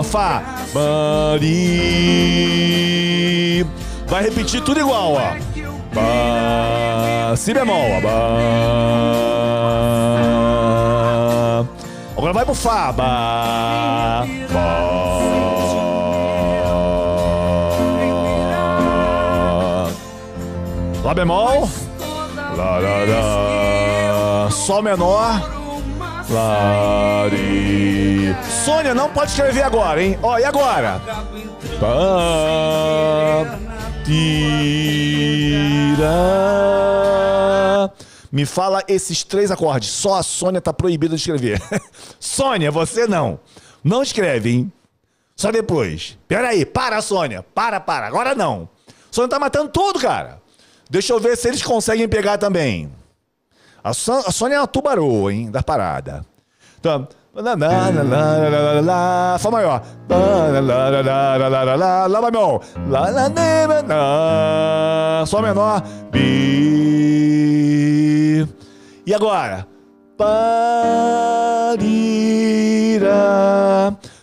Fá, 0.05 0.43
Bari. 0.73 2.07
Vai 4.07 4.23
repetir 4.23 4.63
tudo 4.63 4.81
igual, 4.81 5.13
ó. 5.13 5.37
Bá. 5.95 7.37
Si 7.37 7.53
bemol, 7.53 8.01
Bá. 8.01 8.11
Agora 12.17 12.33
vai 12.33 12.47
pro 12.47 12.55
Fá, 12.55 12.93
Bá. 12.93 14.25
Bá. 14.51 15.66
Lá 21.07 21.15
bemol. 21.15 21.71
Lá, 22.57 22.79
lá, 22.79 23.05
lá. 23.05 24.51
Sol 24.51 24.83
menor. 24.83 25.41
Lá, 26.29 27.29
ri. 27.29 28.35
Sônia, 28.65 28.93
não 28.93 29.09
pode 29.09 29.31
escrever 29.31 29.63
agora, 29.63 30.03
hein? 30.03 30.19
Ó, 30.21 30.37
e 30.37 30.43
agora? 30.43 31.01
Pá, 31.79 33.57
tira. 34.05 34.33
Me 38.33 38.45
fala 38.45 38.83
esses 38.89 39.23
três 39.23 39.53
acordes. 39.53 39.91
Só 39.91 40.15
a 40.15 40.25
Sônia 40.25 40.61
tá 40.61 40.73
proibida 40.73 41.15
de 41.15 41.21
escrever. 41.21 41.63
Sônia, 42.19 42.73
você 42.73 43.07
não. 43.07 43.39
Não 43.85 44.03
escreve, 44.03 44.51
hein? 44.51 44.73
Só 45.37 45.53
depois. 45.53 46.19
Peraí, 46.27 46.67
para, 46.67 47.01
Sônia. 47.01 47.47
Para, 47.55 47.79
para. 47.79 48.09
Agora 48.09 48.35
não. 48.35 48.69
Sônia 49.09 49.31
tá 49.31 49.39
matando 49.39 49.69
tudo, 49.69 50.01
cara. 50.01 50.45
Deixa 50.89 51.13
eu 51.13 51.21
ver 51.21 51.37
se 51.37 51.49
eles 51.49 51.63
conseguem 51.63 52.09
pegar 52.09 52.39
também. 52.39 52.91
A, 53.83 53.93
Son 53.93 54.23
a 54.27 54.33
Sônia 54.33 54.57
é 54.57 54.61
uma 54.61 54.67
tubarô, 54.67 55.31
hein, 55.31 55.51
da 55.51 55.63
parada. 55.63 56.25
Então, 56.79 57.07
Fá 59.39 59.51
maior. 59.51 59.83
Lá 60.09 62.23
maior. 62.23 62.63
Sol 65.27 65.43
menor. 65.43 65.83
Bi. 66.11 66.27
E 69.07 69.15
agora? 69.15 69.67
Parira. 70.17 70.57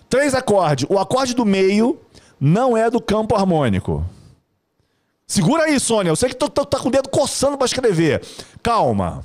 Três 0.10 0.34
acordes. 0.34 0.88
O 0.90 0.98
acorde 0.98 1.36
do 1.36 1.46
meio 1.46 2.00
não 2.40 2.76
é 2.76 2.90
do 2.90 3.00
campo 3.00 3.36
harmônico. 3.36 4.04
Segura 5.34 5.64
aí, 5.64 5.80
Sônia. 5.80 6.12
Eu 6.12 6.16
sei 6.16 6.30
que 6.30 6.36
tu, 6.36 6.48
tu 6.48 6.64
tá 6.64 6.78
com 6.78 6.90
o 6.90 6.92
dedo 6.92 7.10
coçando 7.10 7.58
pra 7.58 7.66
escrever. 7.66 8.22
Calma. 8.62 9.24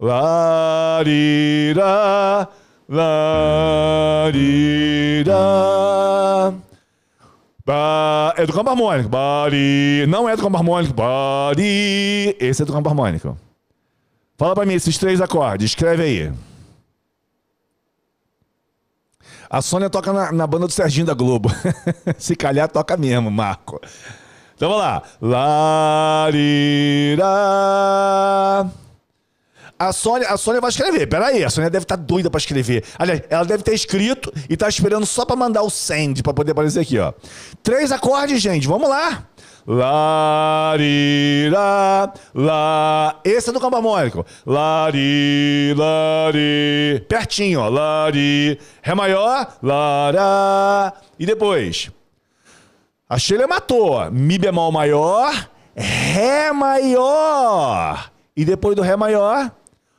Larira, 0.00 1.78
larira. 2.88 4.42
É 8.36 8.44
do 8.44 8.52
campo 8.52 8.70
harmônico. 8.70 9.08
Bari. 9.08 10.04
Não 10.08 10.28
é 10.28 10.34
do 10.34 10.42
campo 10.42 10.56
harmônico. 10.56 10.92
Bari. 10.92 12.36
Esse 12.40 12.62
é 12.62 12.64
do 12.64 12.72
campo 12.72 12.88
harmônico. 12.88 13.38
Fala 14.36 14.56
pra 14.56 14.66
mim 14.66 14.74
esses 14.74 14.98
três 14.98 15.20
acordes. 15.20 15.70
Escreve 15.70 16.02
aí. 16.02 16.32
A 19.48 19.62
Sônia 19.62 19.88
toca 19.88 20.12
na, 20.12 20.32
na 20.32 20.44
banda 20.44 20.66
do 20.66 20.72
Serginho 20.72 21.06
da 21.06 21.14
Globo. 21.14 21.48
Se 22.18 22.34
calhar, 22.34 22.68
toca 22.68 22.96
mesmo, 22.96 23.30
Marco. 23.30 23.80
Então 24.54 24.68
vamos 24.68 24.84
lá. 24.84 25.02
Larira. 26.22 27.26
A 29.78 29.92
Sônia, 29.92 30.28
a 30.28 30.36
Sônia 30.36 30.60
vai 30.60 30.70
escrever. 30.70 31.08
Peraí, 31.08 31.42
a 31.42 31.50
Sônia 31.50 31.68
deve 31.68 31.82
estar 31.84 31.96
doida 31.96 32.30
pra 32.30 32.38
escrever. 32.38 32.84
Aliás, 32.96 33.22
ela 33.28 33.44
deve 33.44 33.64
ter 33.64 33.74
escrito 33.74 34.32
e 34.48 34.56
tá 34.56 34.68
esperando 34.68 35.04
só 35.04 35.24
pra 35.24 35.34
mandar 35.34 35.62
o 35.62 35.70
send 35.70 36.22
pra 36.22 36.32
poder 36.32 36.52
aparecer 36.52 36.78
aqui, 36.80 36.98
ó. 37.00 37.12
Três 37.64 37.90
acordes, 37.90 38.40
gente. 38.40 38.68
Vamos 38.68 38.88
lá. 38.88 39.26
Larira, 39.66 41.58
lá. 42.34 43.20
Esse 43.24 43.50
é 43.50 43.52
do 43.52 43.60
campo 43.60 43.76
harmônico. 43.76 44.24
Lari, 44.46 45.74
lari. 45.76 47.04
Pertinho, 47.08 47.60
ó. 47.60 47.68
Lari. 47.68 48.60
Ré 48.82 48.94
maior, 48.94 49.56
lara. 49.62 50.92
E 51.18 51.26
depois? 51.26 51.90
A 53.12 53.18
Sheila 53.18 53.46
matou. 53.46 54.10
Mi 54.10 54.38
bemol 54.38 54.72
maior, 54.72 55.50
Ré 55.76 56.50
maior. 56.50 58.10
E 58.34 58.42
depois 58.42 58.74
do 58.74 58.80
Ré 58.80 58.96
maior, 58.96 59.52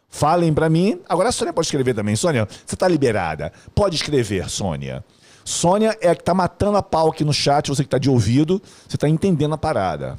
falem 0.09 0.51
pra 0.51 0.67
mim. 0.67 0.99
Agora 1.07 1.29
a 1.29 1.31
Sônia 1.31 1.53
pode 1.53 1.67
escrever 1.67 1.93
também. 1.93 2.15
Sônia, 2.15 2.47
você 2.65 2.75
tá 2.75 2.87
liberada. 2.87 3.53
Pode 3.75 3.97
escrever, 3.97 4.49
Sônia. 4.49 5.05
Sônia 5.45 5.95
é 6.01 6.09
a 6.09 6.15
que 6.15 6.23
tá 6.23 6.33
matando 6.33 6.75
a 6.75 6.81
pau 6.81 7.11
aqui 7.11 7.23
no 7.23 7.31
chat, 7.31 7.69
você 7.69 7.83
que 7.83 7.89
tá 7.89 7.99
de 7.99 8.09
ouvido, 8.09 8.59
você 8.87 8.97
tá 8.97 9.07
entendendo 9.07 9.53
a 9.53 9.59
parada. 9.59 10.17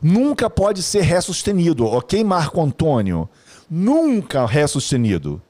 Nunca 0.00 0.48
pode 0.48 0.80
ser 0.80 1.00
Ré 1.00 1.20
sustenido, 1.20 1.84
ok, 1.86 2.22
Marco 2.22 2.62
Antônio? 2.62 3.28
Nunca 3.68 4.46
Ré 4.46 4.64
sustenido. 4.68 5.42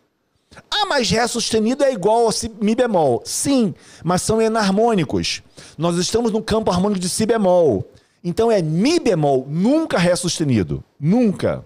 Ah, 0.70 0.86
mas 0.86 1.10
Ré 1.10 1.26
sustenido 1.26 1.84
é 1.84 1.92
igual 1.92 2.28
a 2.28 2.32
si, 2.32 2.50
Mi 2.60 2.74
bemol. 2.74 3.22
Sim, 3.24 3.74
mas 4.02 4.22
são 4.22 4.40
enarmônicos. 4.40 5.42
Nós 5.76 5.96
estamos 5.96 6.30
no 6.30 6.42
campo 6.42 6.70
harmônico 6.70 7.00
de 7.00 7.08
Si 7.08 7.26
bemol. 7.26 7.84
Então 8.24 8.50
é 8.50 8.62
Mi 8.62 8.98
bemol, 8.98 9.46
nunca 9.48 9.98
Ré 9.98 10.14
sustenido. 10.16 10.82
Nunca. 10.98 11.64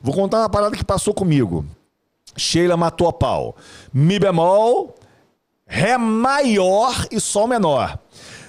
Vou 0.00 0.14
contar 0.14 0.38
uma 0.38 0.48
parada 0.48 0.76
que 0.76 0.84
passou 0.84 1.12
comigo. 1.12 1.64
Sheila 2.36 2.76
matou 2.76 3.08
a 3.08 3.12
pau. 3.12 3.56
Mi 3.92 4.18
bemol, 4.18 4.94
Ré 5.66 5.98
maior 5.98 7.06
e 7.10 7.20
Sol 7.20 7.46
menor. 7.46 7.98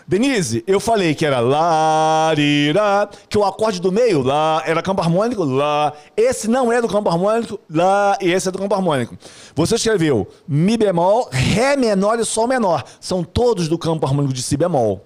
Denise, 0.09 0.63
eu 0.65 0.79
falei 0.79 1.13
que 1.13 1.23
era 1.23 1.39
Larira, 1.39 3.07
que 3.29 3.37
o 3.37 3.45
acorde 3.45 3.79
do 3.79 3.91
meio, 3.91 4.23
Lá, 4.23 4.63
era 4.65 4.81
campo 4.81 5.03
harmônico, 5.03 5.43
Lá. 5.43 5.93
Esse 6.17 6.47
não 6.47 6.73
é 6.73 6.81
do 6.81 6.87
campo 6.87 7.07
harmônico, 7.09 7.59
Lá, 7.69 8.17
e 8.19 8.31
esse 8.31 8.47
é 8.47 8.51
do 8.51 8.57
campo 8.57 8.73
harmônico. 8.73 9.15
Você 9.53 9.75
escreveu 9.75 10.27
Mi 10.47 10.77
bemol, 10.77 11.29
Ré 11.31 11.77
menor 11.77 12.17
e 12.19 12.25
Sol 12.25 12.47
menor. 12.47 12.83
São 12.99 13.23
todos 13.23 13.67
do 13.67 13.77
campo 13.77 14.03
harmônico 14.03 14.33
de 14.33 14.41
Si 14.41 14.57
bemol. 14.57 15.05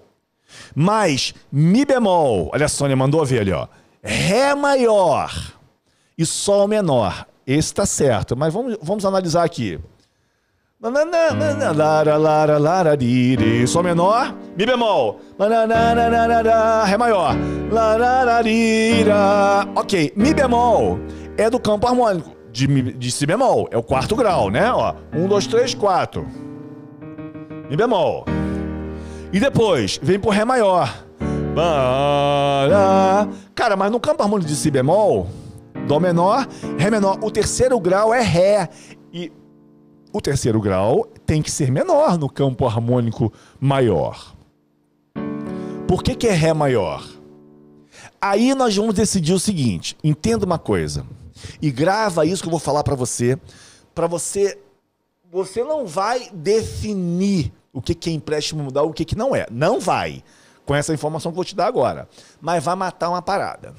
Mas 0.74 1.34
Mi 1.52 1.84
bemol, 1.84 2.48
olha 2.54 2.64
a 2.64 2.68
Sônia 2.70 2.96
mandou 2.96 3.22
ver 3.26 3.40
ali, 3.40 3.52
ó. 3.52 3.68
Ré 4.02 4.54
maior 4.54 5.30
e 6.16 6.24
Sol 6.24 6.66
menor. 6.66 7.26
Esse 7.46 7.74
tá 7.74 7.84
certo, 7.84 8.34
mas 8.34 8.54
vamos, 8.54 8.78
vamos 8.80 9.04
analisar 9.04 9.44
aqui. 9.44 9.78
Sol 13.66 13.82
menor, 13.82 14.34
Mi 14.54 14.66
bemol. 14.66 15.18
Ré 16.84 16.98
maior. 16.98 17.34
Ok, 19.74 20.12
Mi 20.14 20.34
bemol 20.34 20.98
é 21.38 21.48
do 21.48 21.58
campo 21.58 21.86
harmônico 21.86 22.36
de, 22.52 22.66
de 22.92 23.10
Si 23.10 23.24
bemol. 23.24 23.66
É 23.70 23.78
o 23.78 23.82
quarto 23.82 24.14
grau, 24.14 24.50
né? 24.50 24.70
Ó, 24.70 24.94
um, 25.14 25.26
dois, 25.26 25.46
três, 25.46 25.72
quatro. 25.72 26.28
Mi 27.70 27.76
bemol. 27.78 28.26
E 29.32 29.40
depois, 29.40 29.98
vem 30.02 30.20
pro 30.20 30.28
Ré 30.28 30.44
maior. 30.44 30.94
Cara, 33.54 33.74
mas 33.74 33.90
no 33.90 33.98
campo 33.98 34.22
harmônico 34.22 34.50
de 34.50 34.54
Si 34.54 34.70
bemol, 34.70 35.28
Dó 35.88 35.98
menor, 35.98 36.46
Ré 36.76 36.90
menor, 36.90 37.18
o 37.22 37.30
terceiro 37.30 37.80
grau 37.80 38.12
é 38.12 38.20
Ré. 38.20 38.68
E 39.10 39.32
o 40.14 40.20
terceiro 40.20 40.60
grau 40.60 41.08
tem 41.26 41.42
que 41.42 41.50
ser 41.50 41.72
menor 41.72 42.16
no 42.16 42.30
campo 42.30 42.64
harmônico 42.68 43.32
maior. 43.58 44.32
Por 45.88 46.04
que, 46.04 46.14
que 46.14 46.28
é 46.28 46.32
Ré 46.32 46.54
maior? 46.54 47.04
Aí 48.20 48.54
nós 48.54 48.76
vamos 48.76 48.94
decidir 48.94 49.32
o 49.32 49.40
seguinte: 49.40 49.96
entenda 50.04 50.46
uma 50.46 50.58
coisa. 50.58 51.04
E 51.60 51.68
grava 51.68 52.24
isso 52.24 52.42
que 52.42 52.46
eu 52.46 52.52
vou 52.52 52.60
falar 52.60 52.84
para 52.84 52.94
você. 52.94 53.36
Para 53.92 54.06
você. 54.06 54.56
Você 55.32 55.64
não 55.64 55.84
vai 55.84 56.30
definir 56.32 57.52
o 57.72 57.82
que, 57.82 57.92
que 57.92 58.08
é 58.08 58.12
empréstimo 58.12 58.62
mudar, 58.62 58.84
o 58.84 58.92
que, 58.92 59.04
que 59.04 59.18
não 59.18 59.34
é. 59.34 59.48
Não 59.50 59.80
vai. 59.80 60.22
Com 60.64 60.76
essa 60.76 60.94
informação 60.94 61.32
que 61.32 61.34
eu 61.34 61.36
vou 61.36 61.44
te 61.44 61.56
dar 61.56 61.66
agora. 61.66 62.08
Mas 62.40 62.62
vai 62.62 62.76
matar 62.76 63.10
uma 63.10 63.20
parada. 63.20 63.74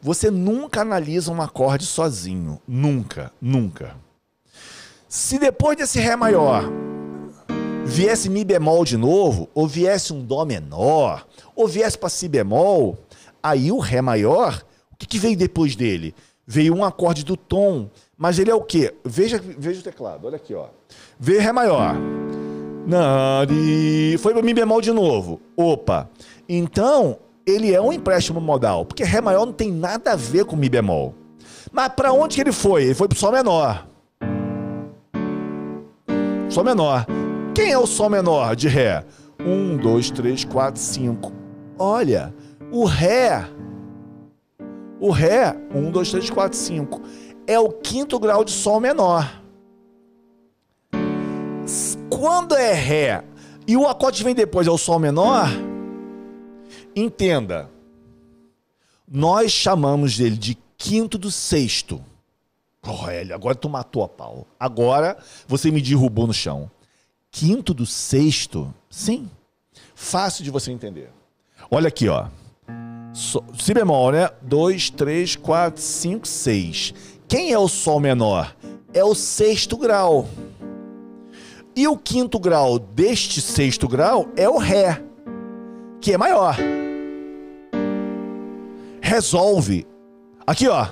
Você 0.00 0.30
nunca 0.30 0.80
analisa 0.80 1.30
um 1.30 1.42
acorde 1.42 1.84
sozinho. 1.84 2.58
Nunca, 2.66 3.30
nunca. 3.38 4.05
Se 5.08 5.38
depois 5.38 5.76
desse 5.76 6.00
Ré 6.00 6.16
maior 6.16 6.64
viesse 7.84 8.28
Mi 8.28 8.44
bemol 8.44 8.84
de 8.84 8.96
novo, 8.96 9.48
ou 9.54 9.68
viesse 9.68 10.12
um 10.12 10.24
Dó 10.24 10.44
menor, 10.44 11.24
ou 11.54 11.68
viesse 11.68 11.96
para 11.96 12.08
Si 12.08 12.28
bemol, 12.28 12.98
aí 13.40 13.70
o 13.70 13.78
Ré 13.78 14.02
maior, 14.02 14.64
o 14.92 14.96
que, 14.96 15.06
que 15.06 15.18
veio 15.18 15.36
depois 15.36 15.76
dele? 15.76 16.12
Veio 16.44 16.74
um 16.74 16.84
acorde 16.84 17.24
do 17.24 17.36
tom, 17.36 17.88
mas 18.18 18.40
ele 18.40 18.50
é 18.50 18.54
o 18.54 18.60
quê? 18.60 18.94
Veja, 19.04 19.40
veja 19.40 19.80
o 19.80 19.84
teclado, 19.84 20.26
olha 20.26 20.36
aqui, 20.36 20.52
ó. 20.54 20.66
Veio 21.20 21.40
Ré 21.40 21.52
maior. 21.52 21.94
Nari. 22.84 24.18
Foi 24.18 24.32
para 24.32 24.42
Mi 24.42 24.52
bemol 24.52 24.80
de 24.80 24.90
novo. 24.90 25.40
Opa. 25.56 26.10
Então, 26.48 27.18
ele 27.46 27.72
é 27.72 27.80
um 27.80 27.92
empréstimo 27.92 28.40
modal, 28.40 28.84
porque 28.84 29.04
Ré 29.04 29.20
maior 29.20 29.46
não 29.46 29.52
tem 29.52 29.70
nada 29.70 30.12
a 30.12 30.16
ver 30.16 30.44
com 30.44 30.56
Mi 30.56 30.68
bemol. 30.68 31.14
Mas 31.70 31.90
para 31.90 32.12
onde 32.12 32.34
que 32.34 32.40
ele 32.40 32.52
foi? 32.52 32.82
Ele 32.84 32.94
foi 32.94 33.06
pro 33.06 33.16
Sol 33.16 33.30
menor. 33.30 33.86
Sol 36.56 36.64
menor. 36.64 37.04
Quem 37.54 37.70
é 37.70 37.78
o 37.78 37.86
Sol 37.86 38.08
menor 38.08 38.56
de 38.56 38.66
Ré? 38.66 39.04
Um, 39.38 39.76
dois, 39.76 40.10
três, 40.10 40.42
quatro, 40.42 40.80
cinco. 40.80 41.30
Olha, 41.78 42.34
o 42.72 42.86
Ré. 42.86 43.46
O 44.98 45.10
Ré, 45.10 45.54
um, 45.74 45.90
dois, 45.90 46.10
três, 46.10 46.30
quatro, 46.30 46.56
cinco. 46.56 47.02
É 47.46 47.60
o 47.60 47.68
quinto 47.68 48.18
grau 48.18 48.42
de 48.42 48.52
Sol 48.52 48.80
menor. 48.80 49.42
Quando 52.08 52.54
é 52.54 52.72
Ré 52.72 53.22
e 53.68 53.76
o 53.76 53.86
acorde 53.86 54.24
vem 54.24 54.34
depois 54.34 54.66
é 54.66 54.70
o 54.70 54.78
Sol 54.78 54.98
menor, 54.98 55.50
entenda. 56.96 57.68
Nós 59.06 59.52
chamamos 59.52 60.16
dele 60.16 60.38
de 60.38 60.56
quinto 60.78 61.18
do 61.18 61.30
sexto. 61.30 62.02
Olha, 62.86 63.34
agora 63.34 63.54
tu 63.54 63.68
matou 63.68 64.04
a 64.04 64.08
pau. 64.08 64.46
Agora 64.58 65.16
você 65.46 65.70
me 65.70 65.82
derrubou 65.82 66.26
no 66.26 66.32
chão. 66.32 66.70
Quinto 67.30 67.74
do 67.74 67.84
sexto? 67.84 68.72
Sim. 68.88 69.28
Fácil 69.94 70.44
de 70.44 70.50
você 70.50 70.70
entender. 70.70 71.10
Olha 71.70 71.88
aqui, 71.88 72.08
ó. 72.08 72.28
Si 73.12 73.74
bemol, 73.74 74.12
né? 74.12 74.30
2, 74.42 74.90
3, 74.90 75.36
4, 75.36 75.82
5, 75.82 76.28
6. 76.28 76.94
Quem 77.26 77.52
é 77.52 77.58
o 77.58 77.66
Sol 77.66 77.98
menor? 77.98 78.54
É 78.94 79.02
o 79.04 79.14
sexto 79.14 79.76
grau. 79.76 80.28
E 81.74 81.86
o 81.88 81.96
quinto 81.96 82.38
grau 82.38 82.78
deste 82.78 83.40
sexto 83.40 83.88
grau 83.88 84.28
é 84.36 84.48
o 84.48 84.56
Ré, 84.56 85.02
que 86.00 86.12
é 86.12 86.18
maior. 86.18 86.56
Resolve. 89.02 89.86
Aqui, 90.46 90.68
ó. 90.68 90.86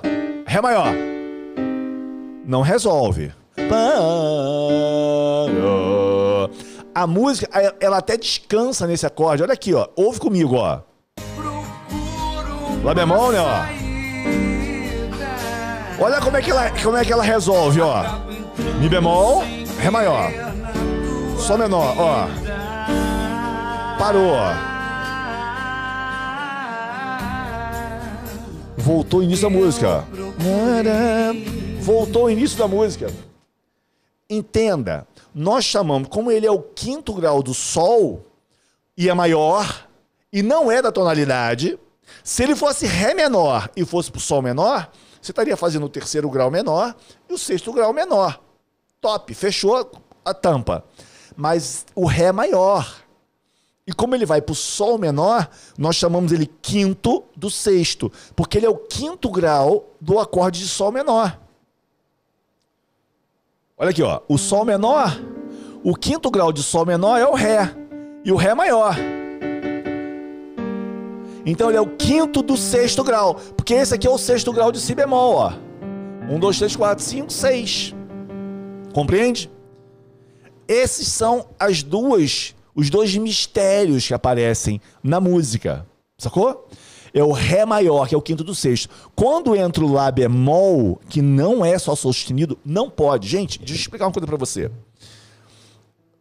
Ré 0.47 0.61
maior. 0.61 1.14
Não 2.47 2.63
resolve. 2.63 3.33
A 6.95 7.07
música, 7.07 7.49
ela 7.81 7.99
até 7.99 8.17
descansa 8.17 8.87
nesse 8.87 9.07
acorde. 9.07 9.43
Olha 9.43 9.55
aqui, 9.55 9.75
ó. 9.75 9.89
Ouve 9.97 10.21
comigo, 10.21 10.57
ó. 10.57 10.81
Lá 12.83 12.95
bemol, 12.95 13.33
né, 13.33 13.41
ó. 13.41 13.65
Olha 16.03 16.21
como 16.21 16.37
é 16.37 16.43
que 16.43 16.51
ela, 16.51 16.71
como 16.83 16.97
é 16.97 17.05
que 17.05 17.13
ela 17.13 17.23
resolve, 17.23 17.81
ó. 17.81 18.05
Mi 18.79 18.89
bemol, 18.89 19.43
Ré 19.79 19.91
maior. 19.91 20.31
Sol 21.39 21.59
menor, 21.59 21.95
ó. 21.99 22.27
Parou. 23.99 24.35
Voltou 28.77 29.21
o 29.21 29.23
início 29.23 29.49
da 29.49 29.55
música. 29.57 30.05
Voltou 31.85 32.25
o 32.25 32.31
início 32.31 32.57
da 32.57 32.67
música. 32.67 33.13
Entenda, 34.31 35.07
nós 35.35 35.67
chamamos, 35.67 36.09
como 36.09 36.31
ele 36.31 36.47
é 36.47 36.51
o 36.51 36.63
quinto 36.63 37.13
grau 37.13 37.43
do 37.43 37.53
Sol 37.53 38.25
e 38.97 39.11
é 39.11 39.13
maior, 39.13 39.87
e 40.33 40.43
não 40.43 40.73
é 40.73 40.81
da 40.81 40.91
tonalidade, 40.91 41.79
se 42.23 42.43
ele 42.43 42.57
fosse 42.57 42.87
Ré 42.87 43.13
menor 43.13 43.69
e 43.77 43.85
fosse 43.85 44.11
pro 44.11 44.19
Sol 44.19 44.41
menor, 44.41 44.91
você 45.21 45.31
estaria 45.31 45.59
fazendo 45.59 45.85
o 45.85 45.91
terceiro 45.91 46.31
grau 46.31 46.51
menor 46.51 46.97
e 47.29 47.35
o 47.35 47.39
sexto 47.39 47.71
grau 47.71 47.93
menor. 47.93 48.41
Top, 48.99 49.35
fechou 49.35 49.93
a 50.25 50.33
tampa. 50.33 50.83
Mas 51.37 51.85
o 51.95 52.07
Ré 52.07 52.25
é 52.25 52.33
maior. 52.33 53.05
E 53.87 53.93
como 53.93 54.15
ele 54.15 54.25
vai 54.25 54.41
para 54.41 54.53
o 54.53 54.57
Sol 54.57 54.97
menor, 54.97 55.51
nós 55.77 55.97
chamamos 55.97 56.33
ele 56.33 56.51
quinto 56.63 57.25
do 57.37 57.51
sexto, 57.51 58.11
porque 58.35 58.57
ele 58.57 58.65
é 58.65 58.71
o 58.71 58.79
quinto 58.79 59.29
grau 59.31 59.91
do 60.01 60.19
acorde 60.19 60.61
de 60.61 60.69
Sol 60.69 60.91
menor. 60.91 61.44
Olha 63.77 63.91
aqui, 63.91 64.03
ó. 64.03 64.21
O 64.29 64.39
Sol 64.39 64.65
menor, 64.65 65.19
o 65.83 65.95
quinto 65.97 66.31
grau 66.31 66.53
de 66.53 66.63
Sol 66.63 66.87
menor 66.87 67.19
é 67.19 67.27
o 67.27 67.35
Ré. 67.35 67.75
E 68.25 68.31
o 68.31 68.37
Ré 68.37 68.55
maior. 68.55 68.97
Então 71.45 71.69
ele 71.69 71.77
é 71.77 71.81
o 71.81 71.97
quinto 71.97 72.41
do 72.41 72.57
sexto 72.57 73.03
grau. 73.03 73.35
Porque 73.57 73.75
esse 73.75 73.93
aqui 73.95 74.07
é 74.07 74.11
o 74.11 74.17
sexto 74.17 74.53
grau 74.53 74.71
de 74.71 74.81
Si 74.81 74.95
bemol, 74.95 75.35
ó. 75.35 75.53
Um, 76.31 76.39
dois, 76.39 76.57
três, 76.57 76.75
quatro, 76.75 77.05
cinco, 77.05 77.33
seis. 77.33 77.95
Compreende? 78.95 79.51
Esses 80.67 81.09
são 81.09 81.47
as 81.59 81.83
duas, 81.83 82.55
os 82.75 82.89
dois 82.89 83.15
mistérios 83.17 84.07
que 84.07 84.15
aparecem 84.15 84.81
na 85.03 85.21
música. 85.21 85.85
Sacou? 86.17 86.67
É 87.15 87.23
o 87.23 87.31
Ré 87.31 87.65
maior, 87.65 88.09
que 88.09 88.15
é 88.15 88.19
o 88.19 88.23
quinto 88.23 88.43
do 88.43 88.57
sexto. 88.57 88.89
Quando 89.15 89.55
entra 89.55 89.85
o 89.85 89.93
Lá 89.93 90.11
bemol, 90.11 91.01
que 91.09 91.23
não 91.23 91.65
é 91.65 91.79
só 91.79 91.95
sustenido, 91.95 92.59
não 92.65 92.91
pode. 92.91 93.29
Gente, 93.29 93.61
deixa 93.61 93.75
eu 93.75 93.77
explicar 93.77 94.07
uma 94.07 94.13
coisa 94.13 94.27
pra 94.27 94.37
você. 94.37 94.69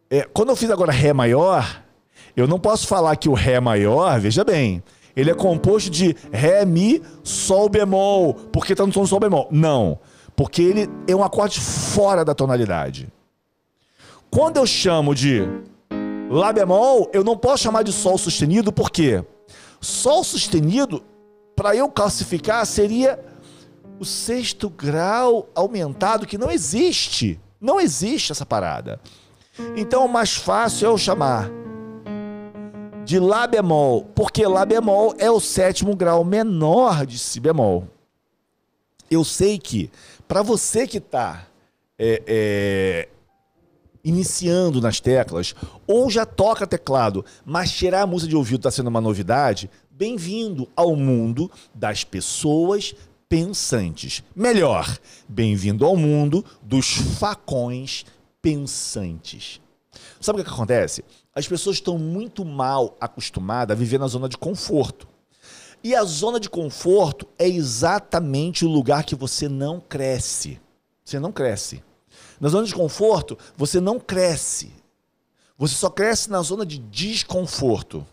É, 0.08 0.22
quando 0.22 0.50
eu 0.50 0.56
fiz 0.56 0.70
agora 0.70 0.92
Ré 0.92 1.12
maior, 1.12 1.82
eu 2.36 2.46
não 2.46 2.60
posso 2.60 2.86
falar 2.86 3.16
que 3.16 3.28
o 3.28 3.34
Ré 3.34 3.58
maior, 3.58 4.20
veja 4.20 4.44
bem, 4.44 4.84
ele 5.16 5.32
é 5.32 5.34
composto 5.34 5.90
de 5.90 6.14
Ré, 6.32 6.64
Mi, 6.64 7.02
Sol 7.24 7.68
bemol, 7.68 8.34
porque 8.52 8.76
tá 8.76 8.86
no 8.86 8.92
tom 8.92 9.02
do 9.02 9.08
Sol 9.08 9.18
bemol. 9.18 9.48
Não, 9.50 9.98
porque 10.36 10.62
ele 10.62 10.88
é 11.08 11.16
um 11.16 11.24
acorde 11.24 11.60
fora 11.60 12.24
da 12.24 12.36
tonalidade. 12.36 13.08
Quando 14.30 14.58
eu 14.58 14.66
chamo 14.66 15.12
de 15.12 15.42
Lá 16.30 16.52
bemol, 16.52 17.10
eu 17.12 17.24
não 17.24 17.36
posso 17.36 17.64
chamar 17.64 17.82
de 17.82 17.92
Sol 17.92 18.16
sustenido, 18.16 18.72
por 18.72 18.90
quê? 18.90 19.24
Sol 19.84 20.24
sustenido, 20.24 21.04
para 21.54 21.76
eu 21.76 21.88
classificar, 21.88 22.64
seria 22.66 23.18
o 23.98 24.04
sexto 24.04 24.68
grau 24.68 25.48
aumentado, 25.54 26.26
que 26.26 26.38
não 26.38 26.50
existe. 26.50 27.38
Não 27.60 27.80
existe 27.80 28.32
essa 28.32 28.44
parada. 28.44 29.00
Então, 29.76 30.04
o 30.04 30.08
mais 30.08 30.34
fácil 30.34 30.86
é 30.86 30.90
eu 30.90 30.98
chamar 30.98 31.50
de 33.04 33.18
Lá 33.18 33.46
bemol, 33.46 34.06
porque 34.14 34.46
Lá 34.46 34.64
bemol 34.64 35.14
é 35.18 35.30
o 35.30 35.38
sétimo 35.38 35.94
grau 35.94 36.24
menor 36.24 37.06
de 37.06 37.18
Si 37.18 37.38
bemol. 37.38 37.86
Eu 39.10 39.22
sei 39.22 39.58
que, 39.58 39.90
para 40.26 40.42
você 40.42 40.86
que 40.86 40.98
está 40.98 41.46
é, 41.98 42.22
é, 42.26 43.08
iniciando 44.04 44.80
nas 44.80 45.00
teclas, 45.00 45.54
ou 45.86 46.10
já 46.10 46.26
toca 46.26 46.66
teclado, 46.66 47.24
mas 47.44 47.72
tirar 47.72 48.02
a 48.02 48.06
música 48.06 48.28
de 48.28 48.36
ouvido 48.36 48.60
está 48.60 48.70
sendo 48.70 48.88
uma 48.88 49.00
novidade, 49.00 49.70
bem-vindo 49.90 50.68
ao 50.76 50.94
mundo 50.94 51.50
das 51.74 52.04
pessoas 52.04 52.94
pensantes. 53.28 54.22
Melhor, 54.36 54.98
bem-vindo 55.28 55.86
ao 55.86 55.96
mundo 55.96 56.44
dos 56.62 56.94
facões 57.18 58.04
pensantes. 58.42 59.60
Sabe 60.20 60.40
o 60.40 60.44
que, 60.44 60.50
acontece? 60.50 61.04
As 61.34 61.48
pessoas 61.48 61.76
estão 61.76 61.98
muito 61.98 62.44
mal 62.44 62.96
acostumadas 63.00 63.76
a 63.76 63.78
viver 63.78 63.98
na 63.98 64.06
zona 64.06 64.28
de 64.28 64.36
conforto. 64.36 65.08
E 65.82 65.94
a 65.94 66.04
zona 66.04 66.40
de 66.40 66.48
conforto 66.48 67.26
é 67.38 67.48
exatamente 67.48 68.64
o 68.64 68.68
lugar 68.68 69.04
que 69.04 69.14
você 69.14 69.48
não 69.48 69.80
cresce. 69.80 70.60
Você 71.04 71.18
não 71.18 71.30
cresce. 71.30 71.82
Na 72.40 72.48
zona 72.48 72.66
de 72.66 72.74
conforto, 72.74 73.38
você 73.56 73.80
não 73.80 73.98
cresce. 73.98 74.72
Você 75.56 75.74
só 75.74 75.88
cresce 75.88 76.30
na 76.30 76.42
zona 76.42 76.66
de 76.66 76.78
desconforto. 76.78 78.06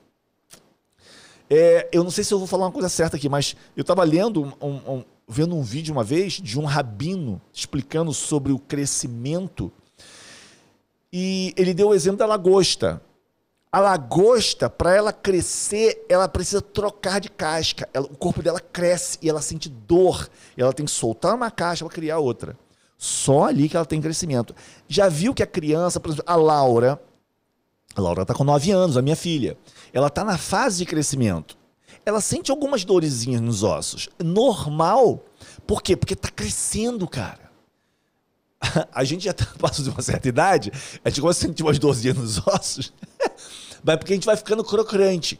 É, 1.49 1.89
eu 1.91 2.03
não 2.03 2.11
sei 2.11 2.23
se 2.23 2.33
eu 2.33 2.37
vou 2.37 2.47
falar 2.47 2.65
uma 2.65 2.71
coisa 2.71 2.87
certa 2.87 3.17
aqui, 3.17 3.27
mas 3.27 3.55
eu 3.75 3.81
estava 3.81 4.03
lendo, 4.03 4.55
um, 4.61 4.67
um, 4.67 5.03
vendo 5.27 5.55
um 5.55 5.61
vídeo 5.61 5.91
uma 5.91 6.03
vez 6.03 6.33
de 6.33 6.57
um 6.59 6.65
rabino 6.65 7.41
explicando 7.51 8.13
sobre 8.13 8.53
o 8.53 8.59
crescimento. 8.59 9.71
E 11.11 11.53
ele 11.57 11.73
deu 11.73 11.89
o 11.89 11.93
exemplo 11.93 12.19
da 12.19 12.25
lagosta. 12.25 13.01
A 13.69 13.79
lagosta, 13.79 14.69
para 14.69 14.95
ela 14.95 15.11
crescer, 15.11 16.05
ela 16.07 16.27
precisa 16.27 16.61
trocar 16.61 17.19
de 17.19 17.29
casca. 17.29 17.89
Ela, 17.93 18.05
o 18.05 18.17
corpo 18.17 18.41
dela 18.41 18.59
cresce 18.59 19.17
e 19.21 19.29
ela 19.29 19.41
sente 19.41 19.67
dor. 19.67 20.29
Ela 20.55 20.73
tem 20.73 20.85
que 20.85 20.91
soltar 20.91 21.35
uma 21.35 21.49
casca 21.49 21.85
para 21.85 21.93
criar 21.93 22.19
outra. 22.19 22.57
Só 23.03 23.45
ali 23.45 23.67
que 23.67 23.75
ela 23.75 23.83
tem 23.83 23.99
crescimento. 23.99 24.55
Já 24.87 25.09
viu 25.09 25.33
que 25.33 25.41
a 25.41 25.47
criança, 25.47 25.99
por 25.99 26.09
exemplo, 26.09 26.23
a 26.27 26.35
Laura, 26.35 27.01
a 27.95 27.99
Laura 27.99 28.21
está 28.21 28.35
com 28.35 28.43
9 28.43 28.69
anos, 28.69 28.95
a 28.95 29.01
minha 29.01 29.15
filha, 29.15 29.57
ela 29.91 30.05
está 30.05 30.23
na 30.23 30.37
fase 30.37 30.77
de 30.77 30.85
crescimento. 30.85 31.57
ela 32.05 32.21
sente 32.21 32.51
algumas 32.51 32.85
dorezinhas 32.85 33.41
nos 33.41 33.63
ossos. 33.63 34.07
Normal. 34.23 35.25
Por 35.65 35.81
quê? 35.81 35.97
Porque 35.97 36.15
tá 36.15 36.29
crescendo, 36.29 37.07
cara. 37.07 37.49
A 38.93 39.03
gente 39.03 39.25
já 39.25 39.33
tá, 39.33 39.47
passa 39.57 39.81
de 39.81 39.89
uma 39.89 40.03
certa 40.03 40.29
idade, 40.29 40.71
a 41.03 41.09
gente 41.09 41.21
começa 41.21 41.43
a 41.43 41.47
sentir 41.47 41.63
umas 41.63 41.79
dorzinhas 41.79 42.15
nos 42.15 42.47
ossos, 42.47 42.93
mas 43.83 43.97
porque 43.97 44.13
a 44.13 44.15
gente 44.15 44.25
vai 44.27 44.37
ficando 44.37 44.63
crocante. 44.63 45.39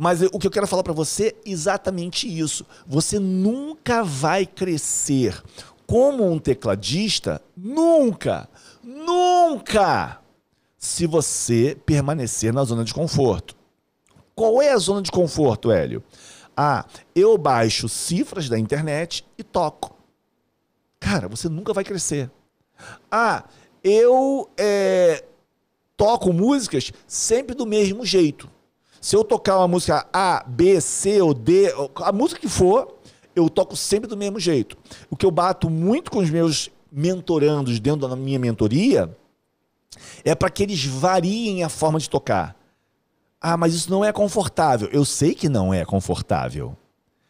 Mas 0.00 0.22
o 0.22 0.38
que 0.38 0.46
eu 0.46 0.50
quero 0.50 0.66
falar 0.66 0.82
pra 0.82 0.94
você 0.94 1.26
é 1.26 1.34
exatamente 1.44 2.26
isso. 2.26 2.64
Você 2.86 3.18
nunca 3.18 4.02
vai 4.02 4.46
crescer 4.46 5.38
como 5.86 6.26
um 6.26 6.38
tecladista, 6.38 7.42
nunca, 7.54 8.48
nunca, 8.82 10.18
se 10.78 11.06
você 11.06 11.76
permanecer 11.84 12.50
na 12.50 12.64
zona 12.64 12.82
de 12.82 12.94
conforto. 12.94 13.54
Qual 14.34 14.62
é 14.62 14.72
a 14.72 14.78
zona 14.78 15.02
de 15.02 15.10
conforto, 15.10 15.70
Hélio? 15.70 16.02
Ah, 16.56 16.86
eu 17.14 17.36
baixo 17.36 17.86
cifras 17.86 18.48
da 18.48 18.58
internet 18.58 19.22
e 19.36 19.42
toco. 19.42 19.94
Cara, 20.98 21.28
você 21.28 21.46
nunca 21.46 21.74
vai 21.74 21.84
crescer. 21.84 22.30
Ah, 23.10 23.44
eu 23.84 24.48
é, 24.56 25.22
toco 25.94 26.32
músicas 26.32 26.90
sempre 27.06 27.54
do 27.54 27.66
mesmo 27.66 28.02
jeito. 28.02 28.48
Se 29.00 29.16
eu 29.16 29.24
tocar 29.24 29.56
uma 29.58 29.68
música 29.68 30.06
A, 30.12 30.44
B, 30.46 30.80
C 30.80 31.22
ou 31.22 31.32
D, 31.32 31.72
a 31.96 32.12
música 32.12 32.40
que 32.40 32.48
for, 32.48 32.98
eu 33.34 33.48
toco 33.48 33.74
sempre 33.74 34.08
do 34.08 34.16
mesmo 34.16 34.38
jeito. 34.38 34.76
O 35.08 35.16
que 35.16 35.24
eu 35.24 35.30
bato 35.30 35.70
muito 35.70 36.10
com 36.10 36.18
os 36.18 36.28
meus 36.28 36.70
mentorandos 36.92 37.80
dentro 37.80 38.06
da 38.06 38.14
minha 38.14 38.38
mentoria 38.38 39.16
é 40.22 40.34
para 40.34 40.50
que 40.50 40.62
eles 40.62 40.84
variem 40.84 41.64
a 41.64 41.68
forma 41.68 41.98
de 41.98 42.10
tocar. 42.10 42.54
Ah, 43.40 43.56
mas 43.56 43.74
isso 43.74 43.90
não 43.90 44.04
é 44.04 44.12
confortável. 44.12 44.88
Eu 44.92 45.04
sei 45.04 45.34
que 45.34 45.48
não 45.48 45.72
é 45.72 45.82
confortável. 45.84 46.76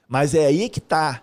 Mas 0.09 0.35
é 0.35 0.47
aí 0.47 0.69
que 0.69 0.81
tá. 0.81 1.23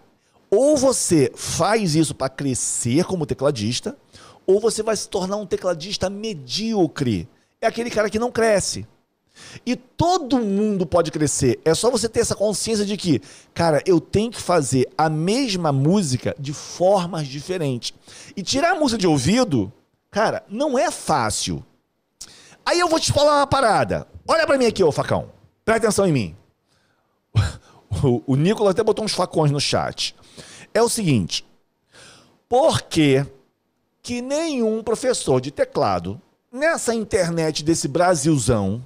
Ou 0.49 0.77
você 0.77 1.29
faz 1.35 1.93
isso 1.93 2.15
para 2.15 2.29
crescer 2.29 3.03
como 3.03 3.25
tecladista, 3.25 3.97
ou 4.45 4.61
você 4.61 4.81
vai 4.81 4.95
se 4.95 5.09
tornar 5.09 5.35
um 5.35 5.45
tecladista 5.45 6.09
medíocre. 6.09 7.27
É 7.59 7.67
aquele 7.67 7.89
cara 7.89 8.09
que 8.09 8.17
não 8.17 8.31
cresce. 8.31 8.87
E 9.65 9.75
todo 9.75 10.39
mundo 10.39 10.85
pode 10.85 11.11
crescer. 11.11 11.59
É 11.63 11.73
só 11.73 11.89
você 11.89 12.07
ter 12.07 12.21
essa 12.21 12.35
consciência 12.35 12.85
de 12.85 12.97
que, 12.97 13.21
cara, 13.53 13.81
eu 13.85 13.99
tenho 13.99 14.31
que 14.31 14.41
fazer 14.41 14.89
a 14.97 15.09
mesma 15.09 15.71
música 15.71 16.35
de 16.39 16.53
formas 16.53 17.27
diferentes. 17.27 17.93
E 18.35 18.41
tirar 18.41 18.71
a 18.71 18.79
música 18.79 18.99
de 18.99 19.07
ouvido, 19.07 19.71
cara, 20.11 20.43
não 20.49 20.77
é 20.77 20.91
fácil. 20.91 21.63
Aí 22.65 22.79
eu 22.79 22.87
vou 22.87 22.99
te 22.99 23.13
falar 23.13 23.37
uma 23.37 23.47
parada. 23.47 24.07
Olha 24.27 24.45
pra 24.45 24.57
mim 24.57 24.65
aqui, 24.65 24.83
ô 24.83 24.91
facão. 24.91 25.29
Presta 25.63 25.87
atenção 25.87 26.07
em 26.07 26.11
mim. 26.11 26.35
O, 28.03 28.33
o 28.33 28.35
Nicolas 28.35 28.71
até 28.71 28.83
botou 28.83 29.05
uns 29.05 29.13
facões 29.13 29.49
no 29.49 29.61
chat. 29.61 30.13
É 30.73 30.81
o 30.81 30.89
seguinte. 30.89 31.45
Por 32.49 32.81
que, 32.81 33.25
que 34.03 34.21
nenhum 34.21 34.83
professor 34.83 35.39
de 35.39 35.51
teclado 35.51 36.21
nessa 36.51 36.93
internet 36.93 37.63
desse 37.63 37.87
Brasilzão 37.87 38.85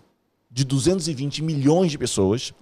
de 0.52 0.66
220 0.66 1.42
milhões 1.42 1.92
de 1.92 1.98
pessoas 1.98 2.54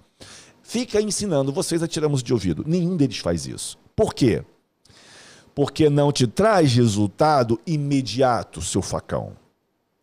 fica 0.62 1.00
ensinando 1.00 1.52
vocês 1.52 1.82
a 1.82 1.86
de 2.22 2.32
ouvido? 2.32 2.64
Nenhum 2.66 2.96
deles 2.96 3.18
faz 3.18 3.46
isso. 3.46 3.76
Por 3.96 4.14
quê? 4.14 4.44
Porque 5.54 5.90
não 5.90 6.12
te 6.12 6.26
traz 6.26 6.72
resultado 6.72 7.60
imediato, 7.66 8.62
seu 8.62 8.80
facão. 8.80 9.36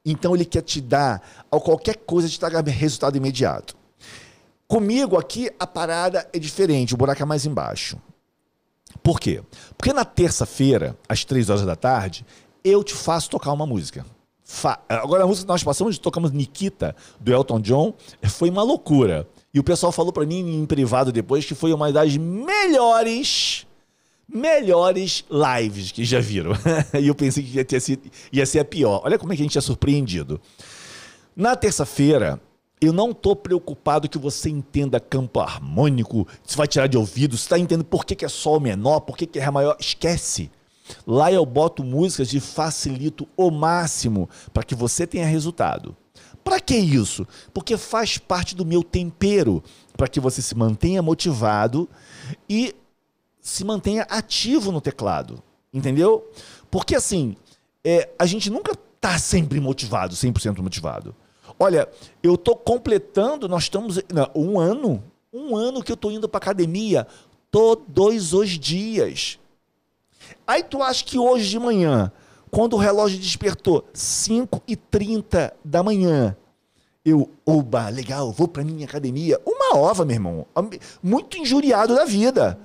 Então 0.06 0.36
ele 0.36 0.46
quer 0.46 0.62
te 0.62 0.82
dar, 0.82 1.22
a 1.50 1.60
qualquer 1.60 1.96
coisa 1.98 2.28
te 2.28 2.40
traga 2.40 2.62
resultado 2.70 3.18
imediato. 3.18 3.76
Comigo 4.68 5.18
aqui 5.18 5.50
a 5.58 5.66
parada 5.66 6.30
é 6.34 6.38
diferente, 6.38 6.94
o 6.94 6.98
buraco 6.98 7.22
é 7.22 7.26
mais 7.26 7.46
embaixo. 7.46 7.98
Por 9.02 9.20
quê? 9.20 9.42
Porque 9.78 9.94
na 9.94 10.04
terça-feira, 10.04 10.98
às 11.08 11.24
três 11.24 11.50
horas 11.50 11.66
da 11.66 11.76
tarde, 11.76 12.26
eu 12.64 12.84
te 12.84 12.94
faço 12.94 13.30
tocar 13.30 13.54
uma 13.54 13.66
música. 13.66 14.06
Fa- 14.50 14.80
Agora, 14.88 15.26
a 15.26 15.28
música 15.28 15.45
que 15.45 15.50
nós 15.52 15.62
passamos, 15.62 15.98
tocamos 16.00 16.32
Nikita, 16.32 16.95
do 17.20 17.34
Elton 17.34 17.60
John, 17.60 17.93
foi 18.30 18.50
uma 18.50 18.64
loucura. 18.64 19.28
E 19.54 19.60
o 19.60 19.64
pessoal 19.64 19.91
falou 19.91 20.14
pra 20.14 20.26
mim 20.26 20.39
em 20.39 20.66
privado 20.66 21.12
depois 21.12 21.43
que 21.45 21.54
foi 21.54 21.74
uma 21.74 21.91
das 21.91 22.16
melhores, 22.16 23.68
melhores 24.28 25.26
lives 25.30 25.91
que 25.91 26.06
já 26.06 26.22
viram. 26.22 26.52
e 26.98 27.08
eu 27.08 27.14
pensei 27.14 27.43
que 27.43 27.58
ia, 27.58 27.66
ter 27.66 27.82
sido, 27.82 28.10
ia 28.32 28.45
ser 28.45 28.60
a 28.60 28.66
pior. 28.66 29.02
Olha 29.04 29.20
como 29.20 29.34
é 29.34 29.36
que 29.36 29.41
a 29.41 29.45
gente 29.45 29.58
é 29.58 29.62
surpreendido. 29.62 30.39
Na 31.36 31.56
terça-feira, 31.58 32.39
eu 32.80 32.93
não 32.93 33.14
tô 33.14 33.36
preocupado 33.36 34.08
que 34.08 34.18
você 34.18 34.50
entenda 34.50 34.98
campo 34.98 35.41
harmônico, 35.41 36.26
se 36.45 36.56
vai 36.56 36.68
tirar 36.68 36.88
de 36.88 36.98
ouvido, 36.98 37.36
se 37.36 37.43
está 37.43 37.60
entendendo 37.60 37.84
por 37.86 38.06
que, 38.06 38.16
que 38.16 38.24
é 38.24 38.30
sol 38.30 38.62
menor, 38.62 39.02
por 39.02 39.18
que, 39.18 39.26
que 39.28 39.39
é 39.39 39.43
ré 39.43 39.52
maior. 39.52 39.76
Esquece. 39.78 40.50
Lá 41.06 41.32
eu 41.32 41.46
boto 41.46 41.84
músicas 41.84 42.34
e 42.34 42.40
facilito 42.40 43.28
o 43.36 43.50
máximo 43.50 44.30
para 44.54 44.64
que 44.64 44.76
você 44.76 45.06
tenha 45.08 45.26
resultado. 45.26 45.96
Para 46.44 46.60
que 46.60 46.76
isso? 46.76 47.28
Porque 47.54 47.76
faz 47.76 48.18
parte 48.18 48.56
do 48.56 48.66
meu 48.66 48.84
tempero, 48.84 49.64
para 49.96 50.08
que 50.08 50.20
você 50.20 50.42
se 50.42 50.56
mantenha 50.56 51.02
motivado 51.02 51.90
e 52.50 52.74
se 53.42 53.64
mantenha 53.64 54.04
ativo 54.04 54.72
no 54.72 54.80
teclado. 54.80 55.44
Entendeu? 55.74 56.30
Porque 56.72 56.96
assim, 56.96 57.36
é, 57.84 58.10
a 58.18 58.26
gente 58.26 58.50
nunca 58.50 58.76
tá 59.00 59.18
sempre 59.18 59.60
motivado, 59.60 60.16
100% 60.16 60.60
motivado. 60.62 61.16
Olha, 61.60 61.90
eu 62.22 62.38
tô 62.38 62.56
completando, 62.56 63.48
nós 63.48 63.64
estamos 63.64 64.00
não, 64.14 64.30
um 64.36 64.60
ano, 64.60 65.04
um 65.34 65.56
ano 65.56 65.84
que 65.84 65.92
eu 65.92 65.98
tô 65.98 66.12
indo 66.12 66.30
para 66.30 66.38
academia 66.38 67.08
todos 67.52 68.34
os 68.34 68.50
dias. 68.52 69.40
Aí 70.48 70.64
tu 70.64 70.82
acha 70.82 71.04
que 71.04 71.20
hoje 71.20 71.50
de 71.50 71.60
manhã, 71.60 72.10
quando 72.50 72.74
o 72.74 72.78
relógio 72.78 73.20
despertou 73.20 73.86
5 73.93 74.64
e 74.66 74.78
30 74.78 75.54
da 75.64 75.84
manhã, 75.84 76.36
eu, 77.06 77.30
oba, 77.45 77.89
legal, 77.89 78.32
vou 78.32 78.48
pra 78.48 78.64
minha 78.64 78.86
academia. 78.86 79.39
Uma 79.45 79.78
ova, 79.78 80.06
meu 80.06 80.16
irmão. 80.16 80.48
Muito 81.04 81.38
injuriado 81.38 81.93
da 81.93 82.06
vida. 82.06 82.58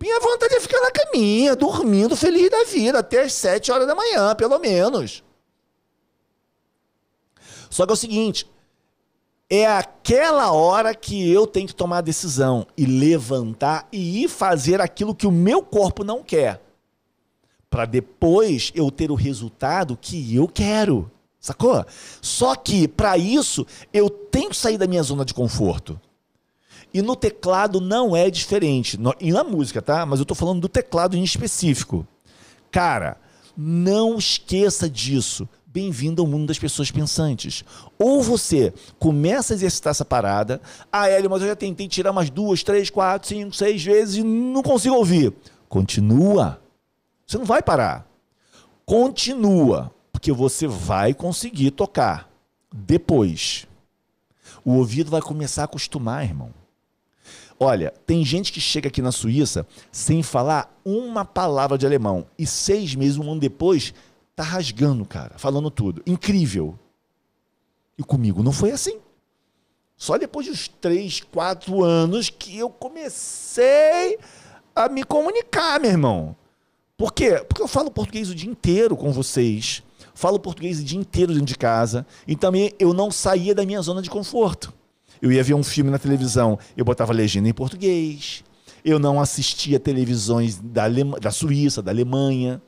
Minha 0.00 0.20
vontade 0.20 0.54
é 0.54 0.60
ficar 0.60 0.80
na 0.80 0.90
caminha, 0.90 1.54
dormindo, 1.54 2.16
feliz 2.16 2.50
da 2.50 2.64
vida, 2.64 2.98
até 2.98 3.22
as 3.22 3.32
7 3.32 3.70
horas 3.70 3.86
da 3.86 3.94
manhã, 3.94 4.34
pelo 4.34 4.58
menos. 4.58 5.22
Só 7.70 7.86
que 7.86 7.92
é 7.92 7.94
o 7.94 7.96
seguinte, 7.96 8.50
é 9.48 9.66
aquela 9.66 10.52
hora 10.52 10.94
que 10.94 11.30
eu 11.30 11.46
tenho 11.46 11.68
que 11.68 11.74
tomar 11.74 11.98
a 11.98 12.02
decisão 12.02 12.66
e 12.76 12.84
levantar 12.84 13.86
e 13.92 14.24
ir 14.24 14.28
fazer 14.28 14.80
aquilo 14.80 15.14
que 15.14 15.26
o 15.26 15.30
meu 15.30 15.62
corpo 15.62 16.02
não 16.02 16.22
quer. 16.22 16.60
Para 17.72 17.86
depois 17.86 18.70
eu 18.74 18.90
ter 18.90 19.10
o 19.10 19.14
resultado 19.14 19.96
que 19.98 20.36
eu 20.36 20.46
quero. 20.46 21.10
Sacou? 21.40 21.82
Só 22.20 22.54
que 22.54 22.86
para 22.86 23.16
isso 23.16 23.66
eu 23.94 24.10
tenho 24.10 24.50
que 24.50 24.56
sair 24.58 24.76
da 24.76 24.86
minha 24.86 25.02
zona 25.02 25.24
de 25.24 25.32
conforto. 25.32 25.98
E 26.92 27.00
no 27.00 27.16
teclado 27.16 27.80
não 27.80 28.14
é 28.14 28.28
diferente. 28.28 29.00
E 29.18 29.32
na 29.32 29.42
música, 29.42 29.80
tá? 29.80 30.04
Mas 30.04 30.20
eu 30.20 30.26
tô 30.26 30.34
falando 30.34 30.60
do 30.60 30.68
teclado 30.68 31.16
em 31.16 31.24
específico. 31.24 32.06
Cara, 32.70 33.16
não 33.56 34.18
esqueça 34.18 34.86
disso. 34.86 35.48
Bem-vindo 35.64 36.20
ao 36.20 36.28
mundo 36.28 36.48
das 36.48 36.58
pessoas 36.58 36.90
pensantes. 36.90 37.64
Ou 37.98 38.22
você 38.22 38.74
começa 38.98 39.54
a 39.54 39.56
exercitar 39.56 39.92
essa 39.92 40.04
parada. 40.04 40.60
Ah, 40.92 41.08
Hélio, 41.08 41.30
mas 41.30 41.40
eu 41.40 41.48
já 41.48 41.56
tentei 41.56 41.88
tirar 41.88 42.10
umas 42.10 42.28
duas, 42.28 42.62
três, 42.62 42.90
quatro, 42.90 43.30
cinco, 43.30 43.56
seis 43.56 43.82
vezes 43.82 44.16
e 44.16 44.22
não 44.22 44.62
consigo 44.62 44.94
ouvir. 44.94 45.32
Continua. 45.70 46.61
Você 47.32 47.38
não 47.38 47.46
vai 47.46 47.62
parar. 47.62 48.06
Continua. 48.84 49.90
Porque 50.12 50.30
você 50.30 50.66
vai 50.66 51.14
conseguir 51.14 51.70
tocar. 51.70 52.30
Depois. 52.70 53.66
O 54.62 54.74
ouvido 54.74 55.10
vai 55.10 55.22
começar 55.22 55.62
a 55.62 55.64
acostumar, 55.64 56.24
irmão. 56.24 56.52
Olha, 57.58 57.90
tem 58.04 58.22
gente 58.22 58.52
que 58.52 58.60
chega 58.60 58.88
aqui 58.88 59.00
na 59.00 59.10
Suíça 59.10 59.66
sem 59.90 60.22
falar 60.22 60.78
uma 60.84 61.24
palavra 61.24 61.78
de 61.78 61.86
alemão 61.86 62.26
e 62.38 62.46
seis 62.46 62.94
meses, 62.94 63.16
um 63.16 63.30
ano 63.30 63.40
depois, 63.40 63.94
tá 64.36 64.42
rasgando, 64.42 65.06
cara, 65.06 65.38
falando 65.38 65.70
tudo. 65.70 66.02
Incrível. 66.04 66.78
E 67.96 68.02
comigo 68.02 68.42
não 68.42 68.52
foi 68.52 68.72
assim. 68.72 68.98
Só 69.96 70.18
depois 70.18 70.44
de 70.44 70.52
uns 70.52 70.68
três, 70.68 71.20
quatro 71.20 71.82
anos 71.82 72.28
que 72.28 72.58
eu 72.58 72.68
comecei 72.68 74.18
a 74.76 74.86
me 74.90 75.02
comunicar, 75.02 75.80
meu 75.80 75.92
irmão. 75.92 76.36
Por 77.02 77.12
quê? 77.12 77.44
Porque 77.48 77.60
eu 77.60 77.66
falo 77.66 77.90
português 77.90 78.30
o 78.30 78.34
dia 78.34 78.48
inteiro 78.48 78.96
com 78.96 79.10
vocês. 79.10 79.82
Falo 80.14 80.38
português 80.38 80.78
o 80.78 80.84
dia 80.84 80.96
inteiro 80.96 81.32
dentro 81.32 81.46
de 81.46 81.56
casa. 81.56 82.06
E 82.28 82.36
também 82.36 82.72
eu 82.78 82.94
não 82.94 83.10
saía 83.10 83.52
da 83.56 83.66
minha 83.66 83.82
zona 83.82 84.00
de 84.00 84.08
conforto. 84.08 84.72
Eu 85.20 85.32
ia 85.32 85.42
ver 85.42 85.54
um 85.54 85.64
filme 85.64 85.90
na 85.90 85.98
televisão, 85.98 86.56
eu 86.76 86.84
botava 86.84 87.12
legenda 87.12 87.48
em 87.48 87.52
português. 87.52 88.44
Eu 88.84 89.00
não 89.00 89.20
assistia 89.20 89.80
televisões 89.80 90.60
da, 90.62 90.84
Alema- 90.84 91.18
da 91.18 91.32
Suíça, 91.32 91.82
da 91.82 91.90
Alemanha. 91.90 92.62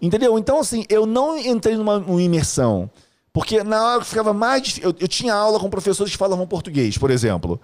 Entendeu? 0.00 0.38
Então, 0.38 0.60
assim, 0.60 0.84
eu 0.88 1.06
não 1.06 1.36
entrei 1.36 1.76
numa, 1.76 1.98
numa 1.98 2.22
imersão. 2.22 2.88
Porque 3.32 3.64
na 3.64 3.82
hora 3.84 4.00
que 4.00 4.06
ficava 4.06 4.32
mais 4.32 4.62
difícil. 4.62 4.90
Eu, 4.90 4.96
eu 5.00 5.08
tinha 5.08 5.34
aula 5.34 5.58
com 5.58 5.68
professores 5.68 6.12
que 6.12 6.18
falavam 6.18 6.46
português, 6.46 6.96
por 6.96 7.10
exemplo. 7.10 7.60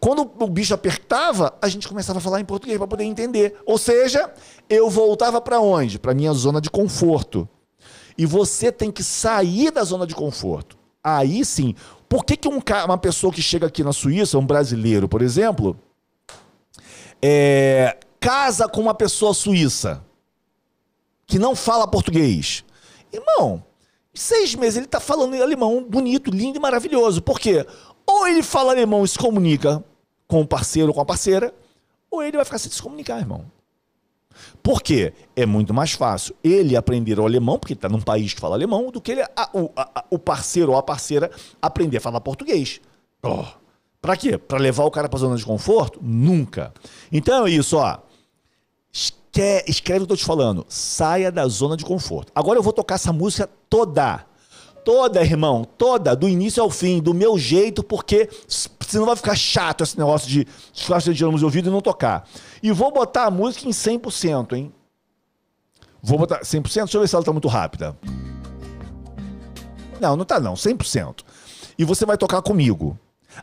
Quando 0.00 0.22
o 0.38 0.48
bicho 0.48 0.72
apertava, 0.72 1.52
a 1.60 1.68
gente 1.68 1.86
começava 1.86 2.18
a 2.18 2.22
falar 2.22 2.40
em 2.40 2.44
português 2.44 2.78
para 2.78 2.86
poder 2.86 3.04
entender. 3.04 3.56
Ou 3.66 3.76
seja, 3.76 4.32
eu 4.68 4.88
voltava 4.88 5.42
para 5.42 5.60
onde? 5.60 5.98
Para 5.98 6.14
minha 6.14 6.32
zona 6.32 6.58
de 6.58 6.70
conforto. 6.70 7.46
E 8.16 8.24
você 8.24 8.72
tem 8.72 8.90
que 8.90 9.04
sair 9.04 9.70
da 9.70 9.84
zona 9.84 10.06
de 10.06 10.14
conforto. 10.14 10.78
Aí 11.04 11.44
sim. 11.44 11.74
Por 12.08 12.24
que, 12.24 12.34
que 12.34 12.48
um 12.48 12.60
uma 12.86 12.96
pessoa 12.96 13.30
que 13.30 13.42
chega 13.42 13.66
aqui 13.66 13.84
na 13.84 13.92
Suíça, 13.92 14.38
um 14.38 14.44
brasileiro, 14.44 15.06
por 15.06 15.20
exemplo, 15.20 15.78
é, 17.22 17.98
casa 18.18 18.66
com 18.68 18.80
uma 18.80 18.94
pessoa 18.94 19.34
suíça 19.34 20.02
que 21.26 21.38
não 21.38 21.54
fala 21.54 21.86
português? 21.86 22.64
Irmão, 23.12 23.62
seis 24.14 24.54
meses 24.54 24.78
ele 24.78 24.86
tá 24.86 24.98
falando 24.98 25.34
em 25.34 25.42
alemão 25.42 25.84
bonito, 25.84 26.30
lindo 26.30 26.56
e 26.56 26.60
maravilhoso. 26.60 27.20
Por 27.20 27.38
quê? 27.38 27.66
Ou 28.06 28.26
ele 28.26 28.42
fala 28.42 28.72
alemão 28.72 29.04
e 29.04 29.08
se 29.08 29.18
comunica 29.18 29.84
com 30.30 30.40
o 30.40 30.46
parceiro 30.46 30.88
ou 30.88 30.94
com 30.94 31.00
a 31.00 31.04
parceira, 31.04 31.52
ou 32.10 32.22
ele 32.22 32.36
vai 32.36 32.44
ficar 32.44 32.58
se 32.58 32.80
comunicar, 32.82 33.18
irmão. 33.18 33.44
Por 34.62 34.80
quê? 34.80 35.12
É 35.34 35.44
muito 35.44 35.74
mais 35.74 35.92
fácil 35.92 36.34
ele 36.42 36.76
aprender 36.76 37.18
o 37.18 37.24
alemão, 37.26 37.58
porque 37.58 37.74
está 37.74 37.88
num 37.88 38.00
país 38.00 38.32
que 38.32 38.40
fala 38.40 38.54
alemão, 38.54 38.90
do 38.90 39.00
que 39.00 39.10
ele, 39.12 39.22
a- 39.22 39.50
o, 39.52 39.70
a- 39.76 40.04
o 40.08 40.18
parceiro 40.18 40.72
ou 40.72 40.78
a 40.78 40.82
parceira 40.82 41.30
aprender 41.60 41.96
a 41.98 42.00
falar 42.00 42.20
português. 42.20 42.80
Oh. 43.22 43.44
Pra 44.00 44.16
quê? 44.16 44.38
Pra 44.38 44.58
levar 44.58 44.84
o 44.84 44.90
cara 44.90 45.08
pra 45.08 45.18
zona 45.18 45.36
de 45.36 45.44
conforto? 45.44 45.98
Nunca. 46.02 46.72
Então 47.12 47.46
é 47.46 47.50
isso, 47.50 47.76
ó. 47.76 47.98
Esque- 48.92 49.64
escreve 49.66 50.04
o 50.04 50.06
que 50.06 50.12
eu 50.12 50.16
tô 50.16 50.20
te 50.20 50.24
falando. 50.24 50.64
Saia 50.68 51.30
da 51.30 51.46
zona 51.48 51.76
de 51.76 51.84
conforto. 51.84 52.32
Agora 52.34 52.58
eu 52.58 52.62
vou 52.62 52.72
tocar 52.72 52.94
essa 52.94 53.12
música 53.12 53.48
toda. 53.68 54.24
Toda, 54.84 55.22
irmão. 55.22 55.64
Toda. 55.64 56.14
Do 56.16 56.28
início 56.28 56.62
ao 56.62 56.70
fim. 56.70 57.00
Do 57.00 57.14
meu 57.14 57.38
jeito, 57.38 57.82
porque 57.82 58.28
senão 58.46 59.06
vai 59.06 59.16
ficar 59.16 59.36
chato 59.36 59.82
esse 59.82 59.98
negócio 59.98 60.28
de 60.28 60.46
ficar 60.74 61.00
sentindo 61.00 61.30
nos 61.32 61.42
ouvidos 61.42 61.68
e 61.68 61.72
não 61.72 61.80
tocar. 61.80 62.28
E 62.62 62.72
vou 62.72 62.92
botar 62.92 63.24
a 63.24 63.30
música 63.30 63.68
em 63.68 63.70
100%, 63.70 64.52
hein? 64.54 64.72
Vou 66.02 66.18
botar 66.18 66.40
100%. 66.40 66.62
Deixa 66.62 66.96
eu 66.96 67.00
ver 67.00 67.08
se 67.08 67.14
ela 67.14 67.24
tá 67.24 67.32
muito 67.32 67.48
rápida. 67.48 67.96
Não, 70.00 70.16
não 70.16 70.24
tá 70.24 70.40
não. 70.40 70.54
100%. 70.54 71.20
E 71.78 71.84
você 71.84 72.06
vai 72.06 72.16
tocar 72.16 72.42
comigo. 72.42 72.98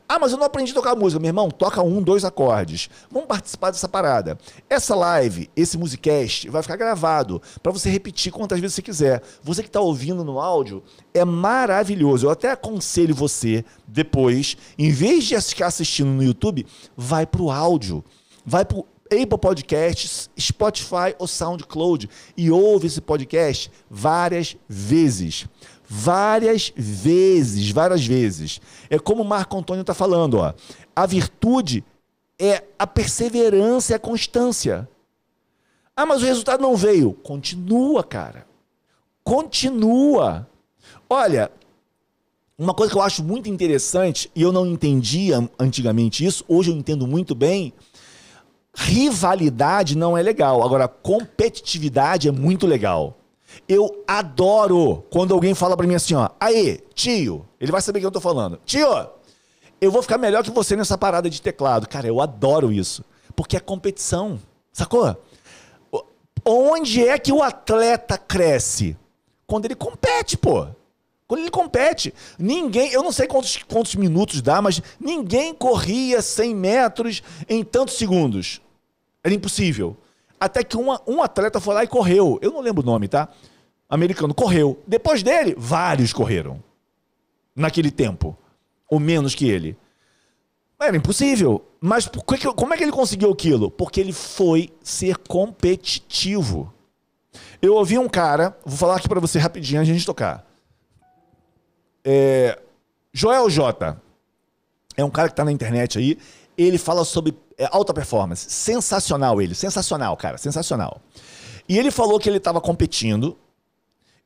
Ah, 0.08 0.20
mas 0.20 0.32
eu 0.32 0.38
não 0.38 0.45
aprendi 0.45 0.72
a 0.72 0.76
tocar 0.76 0.95
música. 0.95 1.20
Meu 1.20 1.30
irmão, 1.30 1.50
toca 1.50 1.82
um, 1.82 2.02
dois 2.02 2.26
acordes. 2.26 2.89
Vamos 3.12 3.28
participar 3.28 3.72
dessa 3.72 3.88
parada. 3.88 4.38
Essa 4.70 4.95
live, 4.95 5.50
esse 5.56 5.78
musicast, 5.78 6.50
vai 6.50 6.62
ficar 6.62 6.76
gravado 6.76 7.41
para 7.62 7.72
você 7.72 7.89
repetir 7.89 8.32
quantas 8.32 8.60
vezes 8.60 8.76
você 8.76 8.82
quiser. 8.82 9.22
Você 9.43 9.62
que 9.62 9.70
está 9.70 9.80
ouvindo 9.80 10.24
no 10.24 10.39
áudio, 10.39 10.84
é 11.14 11.24
maravilhoso. 11.24 12.26
Eu 12.26 12.32
até 12.32 12.52
aconselho 12.52 13.16
você, 13.16 13.64
depois, 13.88 14.58
em 14.78 14.91
vez 14.91 15.26
de 15.26 15.39
ficar 15.41 15.68
assistindo 15.68 16.10
no 16.10 16.24
YouTube, 16.24 16.66
vai 16.95 17.26
pro 17.26 17.50
áudio. 17.50 18.04
Vai 18.45 18.64
pro 18.64 18.86
Apple 19.12 19.38
Podcasts, 19.39 20.30
Spotify 20.38 21.16
ou 21.18 21.28
SoundCloud 21.28 22.10
e 22.36 22.52
ouve 22.52 22.88
esse 22.88 23.02
podcast 23.02 23.72
várias 23.89 24.58
vezes. 24.68 25.48
Várias 25.88 26.72
vezes, 26.76 27.72
várias 27.72 28.06
vezes. 28.06 28.60
É 28.90 29.00
como 29.00 29.24
Marco 29.24 29.58
Antônio 29.58 29.82
está 29.82 29.94
falando, 29.94 30.38
ó. 30.38 30.54
A 30.96 31.06
virtude 31.06 31.84
é 32.38 32.64
a 32.78 32.86
perseverança 32.86 33.94
e 33.94 33.96
a 33.96 34.00
constância. 34.00 34.88
Ah, 35.96 36.06
mas 36.06 36.22
o 36.22 36.26
resultado 36.26 36.62
não 36.62 36.76
veio. 36.76 37.14
Continua, 37.14 38.04
cara. 38.04 38.46
Continua. 39.24 40.48
Olha, 41.10 41.50
uma 42.58 42.74
coisa 42.74 42.92
que 42.92 42.98
eu 42.98 43.04
acho 43.04 43.24
muito 43.24 43.48
interessante, 43.48 44.30
e 44.36 44.42
eu 44.42 44.52
não 44.52 44.66
entendia 44.66 45.50
antigamente 45.58 46.26
isso, 46.26 46.44
hoje 46.48 46.72
eu 46.72 46.76
entendo 46.76 47.08
muito 47.08 47.34
bem. 47.34 47.74
Rivalidade 48.76 49.98
não 49.98 50.18
é 50.18 50.22
legal. 50.22 50.64
Agora, 50.64 50.88
competitividade 50.88 52.28
é 52.28 52.32
muito 52.32 52.68
legal. 52.68 53.18
Eu 53.68 54.03
adoro 54.08 55.03
quando 55.10 55.34
alguém 55.34 55.53
fala 55.53 55.78
pra 55.78 55.88
mim 55.88 55.95
assim, 55.95 56.16
ó, 56.16 56.30
aí, 56.39 56.80
tio, 56.93 57.45
ele 57.60 57.72
vai 57.72 57.82
saber 57.82 57.99
o 57.99 58.01
que 58.01 58.08
eu 58.08 58.12
tô 58.12 58.22
falando. 58.22 58.60
Tio, 58.66 58.88
eu 59.80 59.91
vou 59.91 60.01
ficar 60.01 60.18
melhor 60.18 60.43
que 60.43 60.51
você 60.51 60.76
nessa 60.76 60.97
parada 60.97 61.30
de 61.30 61.41
teclado. 61.41 61.88
Cara, 61.88 62.08
eu 62.08 62.20
adoro 62.20 62.72
isso. 62.72 63.03
Porque 63.36 63.55
é 63.55 63.60
competição. 63.60 64.39
Sacou? 64.74 65.16
Onde 66.43 67.08
é 67.08 67.20
que 67.20 67.32
o 67.32 67.43
atleta 67.43 68.18
cresce? 68.18 68.97
Quando 69.45 69.66
ele 69.66 69.76
compete, 69.76 70.38
pô. 70.38 70.68
Quando 71.28 71.41
ele 71.41 71.51
compete. 71.51 72.14
Ninguém, 72.39 72.91
eu 72.91 73.03
não 73.03 73.12
sei 73.12 73.28
quantos, 73.28 73.58
quantos 73.68 73.95
minutos 73.95 74.41
dá, 74.41 74.62
mas 74.62 74.82
ninguém 74.99 75.53
corria 75.53 76.22
100 76.22 76.55
metros 76.55 77.22
em 77.49 77.64
tantos 77.64 77.95
segundos. 77.95 78.62
Era 79.24 79.34
impossível. 79.34 79.95
Até 80.40 80.64
que 80.64 80.78
uma- 80.78 81.02
um 81.08 81.22
atleta 81.22 81.60
foi 81.60 81.74
lá 81.74 81.84
e 81.84 81.88
correu. 81.88 82.38
Eu 82.42 82.52
não 82.52 82.62
lembro 82.62 82.84
o 82.84 82.86
nome, 82.86 83.08
tá? 83.08 83.28
Americano, 83.90 84.34
correu. 84.34 84.82
Depois 84.86 85.24
dele, 85.24 85.56
vários 85.58 86.14
correram. 86.14 86.62
Naquele 87.56 87.90
tempo. 87.90 88.38
Ou 88.90 89.00
menos 89.00 89.34
que 89.34 89.50
ele. 89.50 89.78
Era 90.80 90.96
impossível. 90.96 91.66
Mas 91.82 92.08
como 92.56 92.74
é 92.74 92.78
que 92.78 92.84
ele 92.84 92.92
conseguiu 92.92 93.32
aquilo? 93.32 93.72
Porque 93.72 94.00
ele 94.00 94.14
foi 94.14 94.72
ser 94.84 95.18
competitivo. 95.18 96.72
Eu 97.62 97.76
ouvi 97.76 97.98
um 97.98 98.08
cara, 98.08 98.56
vou 98.64 98.78
falar 98.78 98.98
aqui 98.98 99.08
pra 99.10 99.20
você 99.20 99.40
rapidinho 99.40 99.80
antes 99.80 99.88
de 99.88 99.92
a 99.94 99.98
gente 99.98 100.06
tocar. 100.06 100.46
É, 102.04 102.60
Joel 103.12 103.50
J. 103.50 103.98
É 104.96 105.04
um 105.04 105.10
cara 105.10 105.30
que 105.30 105.36
tá 105.36 105.44
na 105.46 105.52
internet 105.52 105.98
aí. 105.98 106.18
Ele 106.58 106.78
fala 106.78 107.04
sobre 107.04 107.36
é, 107.58 107.68
alta 107.72 107.93
performance. 107.93 108.49
Sensacional 108.49 109.41
ele. 109.41 109.55
Sensacional, 109.55 110.16
cara. 110.16 110.38
Sensacional. 110.38 111.01
E 111.68 111.78
ele 111.78 111.91
falou 111.91 112.20
que 112.20 112.30
ele 112.30 112.39
tava 112.39 112.62
competindo 112.62 113.38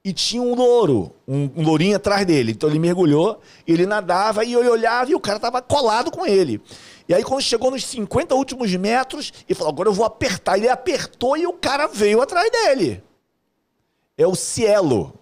e 0.03 0.11
tinha 0.11 0.41
um 0.41 0.55
louro, 0.55 1.13
um, 1.27 1.49
um 1.55 1.63
lourinho 1.63 1.95
atrás 1.95 2.25
dele. 2.25 2.51
Então 2.51 2.69
ele 2.69 2.79
mergulhou, 2.79 3.39
ele 3.67 3.85
nadava 3.85 4.43
e 4.43 4.53
ele 4.53 4.69
olhava 4.69 5.11
e 5.11 5.15
o 5.15 5.19
cara 5.19 5.39
tava 5.39 5.61
colado 5.61 6.11
com 6.11 6.25
ele. 6.25 6.61
E 7.07 7.13
aí 7.13 7.23
quando 7.23 7.41
chegou 7.41 7.71
nos 7.71 7.85
50 7.85 8.35
últimos 8.35 8.73
metros, 8.75 9.31
ele 9.47 9.57
falou, 9.57 9.71
agora 9.71 9.89
eu 9.89 9.93
vou 9.93 10.05
apertar. 10.05 10.57
Ele 10.57 10.69
apertou 10.69 11.37
e 11.37 11.47
o 11.47 11.53
cara 11.53 11.87
veio 11.87 12.21
atrás 12.21 12.49
dele. 12.51 13.03
É 14.17 14.27
o 14.27 14.35
Cielo. 14.35 15.13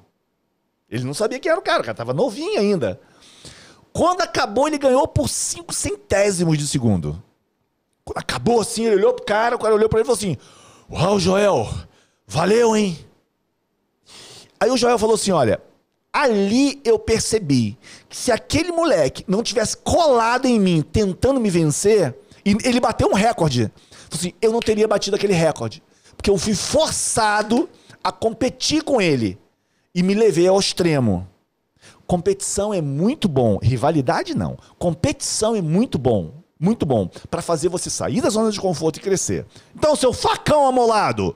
Ele 0.89 1.03
não 1.03 1.13
sabia 1.13 1.39
quem 1.39 1.51
era 1.51 1.59
o 1.59 1.63
cara, 1.63 1.81
o 1.81 1.85
cara 1.85 1.95
tava 1.95 2.13
novinho 2.13 2.59
ainda. 2.59 2.99
Quando 3.93 4.21
acabou, 4.21 4.67
ele 4.67 4.77
ganhou 4.77 5.07
por 5.07 5.29
5 5.29 5.73
centésimos 5.73 6.57
de 6.57 6.67
segundo. 6.67 7.21
Acabou 8.15 8.61
assim, 8.61 8.85
ele 8.85 8.95
olhou 8.95 9.13
pro 9.13 9.25
cara, 9.25 9.55
o 9.55 9.59
cara 9.59 9.75
olhou 9.75 9.89
pra 9.89 9.99
ele 9.99 10.03
e 10.03 10.07
falou 10.07 10.17
assim: 10.17 10.37
Uau, 10.91 11.19
Joel, 11.19 11.69
valeu, 12.27 12.75
hein? 12.75 12.97
Aí 14.59 14.69
o 14.69 14.77
Joel 14.77 14.99
falou 14.99 15.15
assim: 15.15 15.31
olha, 15.31 15.61
ali 16.11 16.81
eu 16.83 16.99
percebi 16.99 17.77
que 18.09 18.17
se 18.17 18.31
aquele 18.31 18.71
moleque 18.71 19.23
não 19.27 19.43
tivesse 19.43 19.77
colado 19.77 20.45
em 20.45 20.59
mim, 20.59 20.81
tentando 20.81 21.39
me 21.39 21.49
vencer, 21.49 22.15
e 22.45 22.57
ele 22.63 22.79
bateu 22.79 23.07
um 23.09 23.13
recorde. 23.13 23.71
Assim, 24.11 24.33
eu 24.41 24.51
não 24.51 24.59
teria 24.59 24.87
batido 24.87 25.15
aquele 25.15 25.33
recorde. 25.33 25.83
Porque 26.17 26.29
eu 26.29 26.37
fui 26.37 26.55
forçado 26.55 27.69
a 28.03 28.11
competir 28.11 28.83
com 28.83 28.99
ele. 28.99 29.37
E 29.93 30.01
me 30.03 30.13
levei 30.13 30.47
ao 30.47 30.59
extremo. 30.59 31.27
Competição 32.07 32.73
é 32.73 32.81
muito 32.81 33.27
bom, 33.27 33.59
rivalidade 33.61 34.35
não. 34.35 34.57
Competição 34.79 35.55
é 35.55 35.61
muito 35.61 35.99
bom, 35.99 36.33
muito 36.59 36.85
bom 36.85 37.09
para 37.29 37.41
fazer 37.41 37.69
você 37.69 37.89
sair 37.89 38.21
da 38.21 38.29
zona 38.29 38.51
de 38.51 38.59
conforto 38.59 38.97
e 38.97 38.99
crescer. 38.99 39.45
Então, 39.75 39.95
seu 39.95 40.11
facão 40.11 40.67
amolado, 40.67 41.35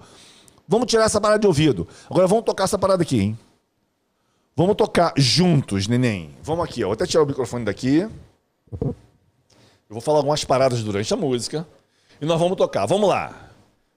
vamos 0.68 0.88
tirar 0.88 1.06
essa 1.06 1.22
parada 1.22 1.40
de 1.40 1.48
ouvido. 1.48 1.88
Agora 2.10 2.28
vamos 2.28 2.44
tocar 2.44 2.66
essa 2.66 2.78
parada 2.78 3.04
aqui, 3.04 3.20
hein? 3.22 3.40
Vamos 4.56 4.76
tocar 4.76 5.14
juntos, 5.18 5.88
neném. 5.88 6.36
Vamos 6.44 6.66
aqui, 6.66 6.84
ó. 6.84 6.88
Vou 6.88 6.94
até 6.94 7.06
tirar 7.06 7.24
o 7.24 7.26
microfone 7.26 7.66
daqui. 7.66 8.08
Eu 8.80 8.94
vou 9.90 10.02
falar 10.02 10.20
algumas 10.20 10.44
paradas 10.44 10.84
durante 10.84 11.12
a 11.14 11.18
música 11.18 11.66
e 12.22 12.26
nós 12.26 12.40
vamos 12.40 12.58
tocar. 12.58 12.86
Vamos 12.86 13.10
lá. 13.10 13.43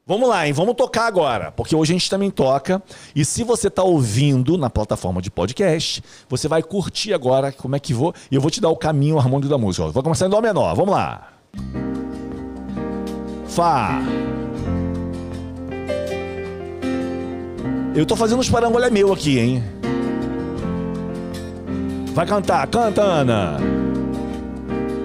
Vamos 0.09 0.29
lá, 0.29 0.47
hein? 0.47 0.53
Vamos 0.53 0.77
tocar 0.77 1.07
agora, 1.09 1.51
porque 1.51 1.75
hoje 1.75 1.93
a 1.93 1.97
gente 1.99 2.09
também 2.09 2.31
toca. 2.31 2.81
E 3.13 3.25
se 3.25 3.43
você 3.43 3.67
está 3.67 3.83
ouvindo 3.83 4.57
na 4.57 4.71
plataforma 4.71 5.21
de 5.21 5.33
podcast, 5.33 6.01
você 6.29 6.47
vai 6.47 6.63
curtir 6.63 7.13
agora 7.13 7.51
como 7.51 7.75
é 7.75 7.81
que 7.81 7.93
vou. 7.93 8.15
E 8.31 8.37
eu 8.37 8.41
vou 8.41 8.49
te 8.49 8.61
dar 8.61 8.69
o 8.69 8.77
caminho 8.77 9.19
harmônico 9.19 9.49
da 9.51 9.59
música. 9.59 9.85
ó. 9.85 9.91
Vou 9.91 10.05
começar 10.05 10.27
em 10.27 10.31
Dó 10.31 10.41
menor. 10.41 10.77
Vamos 10.77 10.95
lá. 10.95 11.33
Fá. 13.49 14.01
Eu 17.93 18.07
tô 18.07 18.15
fazendo 18.15 18.39
uns 18.39 18.49
parangolé 18.49 18.89
meu 18.89 19.13
aqui, 19.13 19.41
hein? 19.41 19.65
Vai 22.15 22.27
cantar, 22.27 22.65
canta, 22.69 23.03
Ana. 23.03 23.57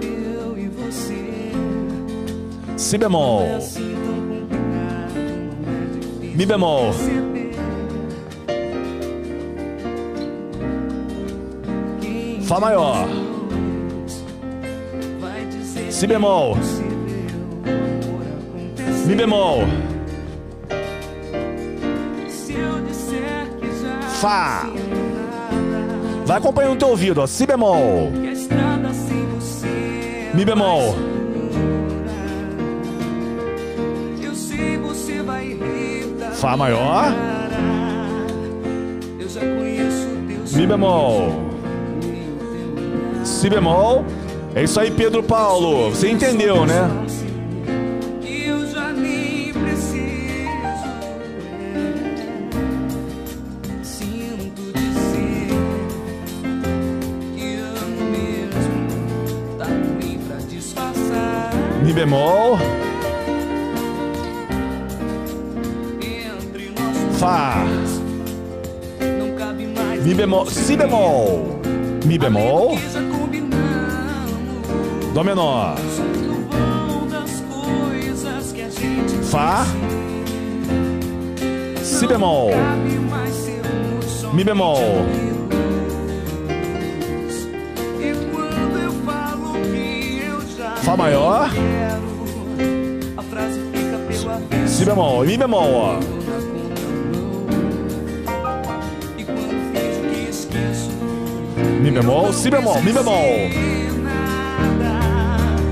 Eu 0.03 0.55
e 0.59 0.67
você. 0.67 1.51
Si 2.77 2.99
bemol. 2.99 3.41
Mi 6.33 6.45
bemol. 6.45 6.93
Fá 12.43 12.59
maior. 12.59 13.07
Si 15.89 16.07
bemol. 16.07 16.57
Mi 19.05 19.15
bemol. 19.15 19.59
Fá. 24.21 24.69
Vai 26.25 26.37
acompanhando 26.37 26.75
o 26.75 26.77
teu 26.77 26.89
ouvido, 26.89 27.21
ó. 27.21 27.27
Si 27.27 27.45
bemol. 27.45 28.09
Mi 30.33 30.45
bemol. 30.45 31.10
Fá 36.41 36.57
maior. 36.57 37.13
Mi 40.55 40.65
bemol. 40.65 41.51
Si 43.23 43.47
bemol. 43.47 44.03
É 44.55 44.63
isso 44.63 44.79
aí, 44.79 44.89
Pedro 44.89 45.21
Paulo. 45.21 45.91
Você 45.91 46.09
entendeu, 46.09 46.65
né? 46.65 46.89
Bemol. 70.31 70.47
Si 70.47 70.77
bemol. 70.77 71.59
Mi 72.05 72.17
bemol. 72.17 72.77
Dó 75.13 75.23
menor. 75.23 75.75
Fá. 79.23 79.65
Si 81.83 82.07
bemol. 82.07 82.51
Mi 84.33 84.43
bemol. 84.43 84.77
amigos. 86.81 87.47
E 87.99 88.13
quando 88.31 88.79
eu 88.79 88.91
falo 89.05 89.53
que 89.53 90.21
eu 90.25 90.41
já 90.57 90.75
Fá 90.77 90.95
maior. 90.95 91.49
Si 94.67 94.85
bemol. 94.85 95.25
Mi 95.25 95.37
bemol, 95.37 95.99
Mi 101.81 101.89
bemol. 101.89 102.31
Si 102.31 102.49
bemol. 102.49 102.79
Mi 102.83 102.93
bemol. 102.93 103.15
e. 103.15 103.49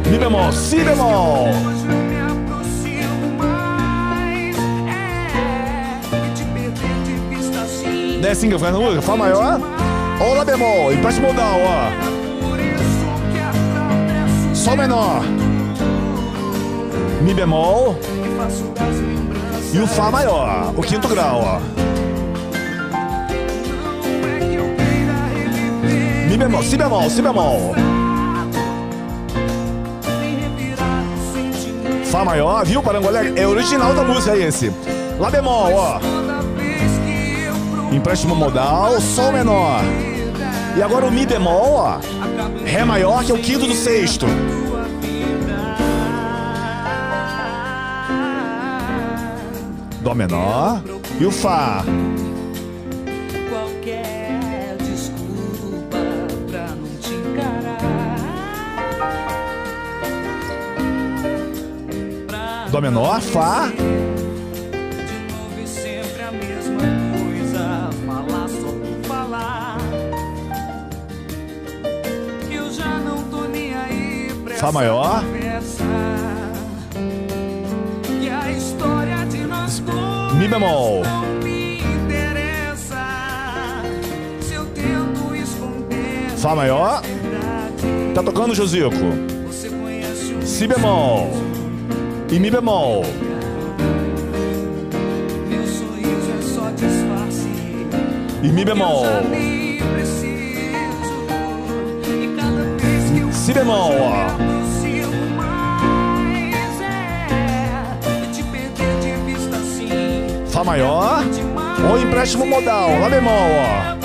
Mi 0.09 0.17
bemol. 0.17 0.51
Si 0.51 0.83
bemol. 0.83 1.49
E. 7.85 8.19
Desce 8.21 8.47
vai 8.57 8.71
na 8.71 8.79
música. 8.79 9.01
Fá 9.03 9.15
maior. 9.15 9.59
Ó, 10.19 10.33
Lá 10.33 10.43
bemol. 10.43 10.91
Empate 10.91 11.21
modal, 11.21 11.59
ó. 11.61 11.91
Sol 14.55 14.75
menor. 14.75 15.21
Mi 17.21 17.35
bemol. 17.35 17.95
e. 19.71 19.77
E 19.77 19.79
o 19.79 19.85
Fá 19.85 20.09
maior. 20.09 20.73
O 20.75 20.81
quinto 20.81 21.07
grau, 21.07 21.41
ó. 21.43 21.78
Bemol. 26.39 26.63
Si 26.63 26.77
bemol. 26.77 27.09
Si 27.09 27.21
bemol. 27.21 27.75
Fá 32.05 32.25
maior, 32.25 32.65
viu, 32.65 32.81
Parangolé? 32.81 33.33
É 33.35 33.45
original 33.45 33.93
da 33.93 34.03
música 34.03 34.35
esse. 34.35 34.73
Lá 35.19 35.29
bemol, 35.29 35.73
ó. 35.75 35.99
Empréstimo 37.91 38.35
modal, 38.35 38.99
Sol 38.99 39.31
menor. 39.31 39.81
E 40.75 40.81
agora 40.81 41.05
o 41.05 41.11
Mi 41.11 41.25
bemol, 41.25 41.73
ó. 41.73 41.99
Ré 42.65 42.83
maior, 42.83 43.23
que 43.23 43.31
é 43.31 43.35
o 43.35 43.39
quinto 43.39 43.67
do 43.67 43.75
sexto. 43.75 44.25
Dó 50.01 50.15
menor. 50.15 50.81
E 51.19 51.25
o 51.25 51.31
Fá. 51.31 51.83
Nem 73.47 73.73
aí 73.73 74.31
pra 74.43 74.55
Fá 74.55 74.67
essa 74.67 74.71
maior. 74.71 75.23
conversa. 75.25 75.83
Que 78.03 78.29
a 78.29 78.51
história 78.51 79.25
de 79.25 79.39
nós 79.45 79.79
dois 79.79 80.33
Mi 80.35 80.47
bemol. 80.47 81.03
Fá 86.37 86.55
maior. 86.55 87.01
Tá 88.15 88.23
tocando, 88.23 88.55
Josico. 88.55 88.95
você 89.45 89.67
conhece 89.67 90.33
o 90.33 90.47
Si 90.47 90.65
bemol. 90.65 91.48
E 92.31 92.39
Mi 92.39 92.49
bemol. 92.51 93.03
é. 93.03 93.29
E 98.47 98.51
Mi 98.51 98.63
bemol. 98.65 99.05
Si 103.31 103.53
bemol. 103.53 103.91
É. 103.93 104.49
Fá 110.47 110.63
maior. 110.63 111.23
Ou 111.89 111.97
empréstimo 111.99 112.45
modal. 112.45 112.99
Lá 112.99 113.09
bemol, 113.09 113.31
É. 113.33 113.99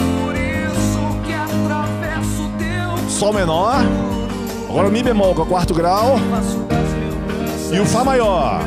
Sol 3.08 3.32
menor. 3.32 3.76
Agora 4.68 4.88
o 4.88 4.90
Mi 4.90 5.02
bemol, 5.02 5.34
é 5.36 5.40
o 5.40 5.46
quarto 5.46 5.72
grau. 5.74 6.16
E 7.74 7.80
o 7.80 7.84
Fá 7.84 8.04
maior. 8.04 8.60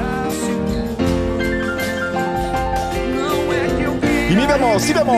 E 4.29 4.35
Mi 4.35 4.45
bemol, 4.45 4.77
Si 4.81 4.93
bemol. 4.93 5.15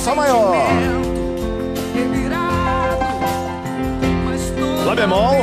Fá 0.00 0.14
maior. 0.14 0.68
Lá 4.86 4.94
bemol. 4.94 5.34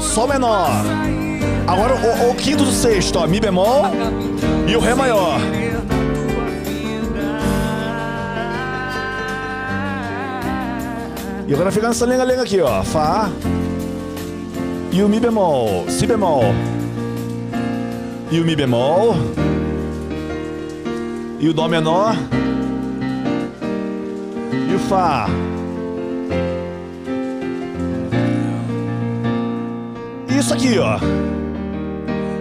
Sol 0.00 0.28
menor. 0.28 0.70
Agora 1.66 1.94
o, 1.94 2.30
o 2.30 2.34
quinto 2.36 2.64
do 2.64 2.70
sexto, 2.70 3.18
ó. 3.18 3.26
Mi 3.26 3.40
bemol. 3.40 3.86
E 4.68 4.76
o 4.76 4.80
Ré 4.80 4.94
maior. 4.94 5.40
E 11.52 11.54
agora 11.54 11.70
fica 11.70 11.86
nessa 11.88 12.06
lenga-lenga 12.06 12.44
aqui, 12.44 12.62
ó. 12.62 12.82
Fá. 12.82 13.30
E 14.90 15.02
o 15.02 15.06
Mi 15.06 15.20
bemol. 15.20 15.84
Si 15.86 16.06
bemol. 16.06 16.44
E 18.30 18.40
o 18.40 18.44
Mi 18.46 18.56
bemol. 18.56 19.14
E 21.38 21.46
o 21.50 21.52
Dó 21.52 21.68
menor. 21.68 22.16
E 24.70 24.74
o 24.74 24.78
Fá. 24.78 25.28
Isso 30.30 30.54
aqui, 30.54 30.78
ó. 30.78 30.98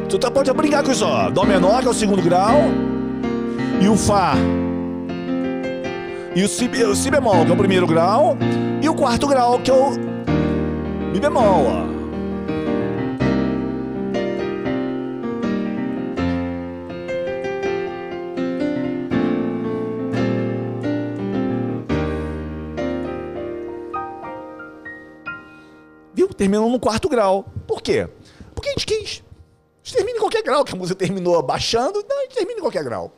Tu 0.08 0.18
tá, 0.18 0.32
pode 0.32 0.54
brincar 0.54 0.84
com 0.84 0.92
isso, 0.94 1.06
ó. 1.06 1.30
Dó 1.30 1.44
menor, 1.44 1.82
que 1.82 1.88
é 1.90 1.92
o 1.92 1.94
segundo 1.94 2.22
grau. 2.22 2.62
E 3.82 3.90
o 3.90 3.98
Fá. 3.98 4.36
E 6.34 6.44
o 6.44 6.48
si, 6.48 6.70
o 6.70 6.96
si 6.96 7.12
bemol, 7.12 7.44
que 7.44 7.52
é 7.52 7.54
o 7.54 7.58
primeiro 7.58 7.86
grau. 7.86 8.38
Quarto 9.02 9.26
grau, 9.26 9.60
que 9.60 9.72
é 9.72 9.74
o 9.74 9.90
Mi 11.12 11.20
bemol, 11.20 11.66
ó. 11.66 11.86
Viu? 26.14 26.28
Terminou 26.28 26.70
no 26.70 26.80
quarto 26.80 27.10
grau. 27.10 27.44
Por 27.68 27.82
quê? 27.82 28.08
Porque 28.54 28.70
a 28.70 28.74
gente 28.74 28.86
quis. 28.86 29.24
A 29.84 29.84
gente 29.84 29.96
termina 29.96 30.18
em 30.20 30.22
qualquer 30.22 30.44
grau, 30.44 30.64
que 30.64 30.74
a 30.74 30.78
música 30.78 31.00
terminou 31.00 31.42
baixando, 31.42 32.06
não, 32.08 32.20
a 32.20 32.22
gente 32.22 32.36
termina 32.36 32.60
em 32.60 32.62
qualquer 32.62 32.84
grau. 32.84 33.12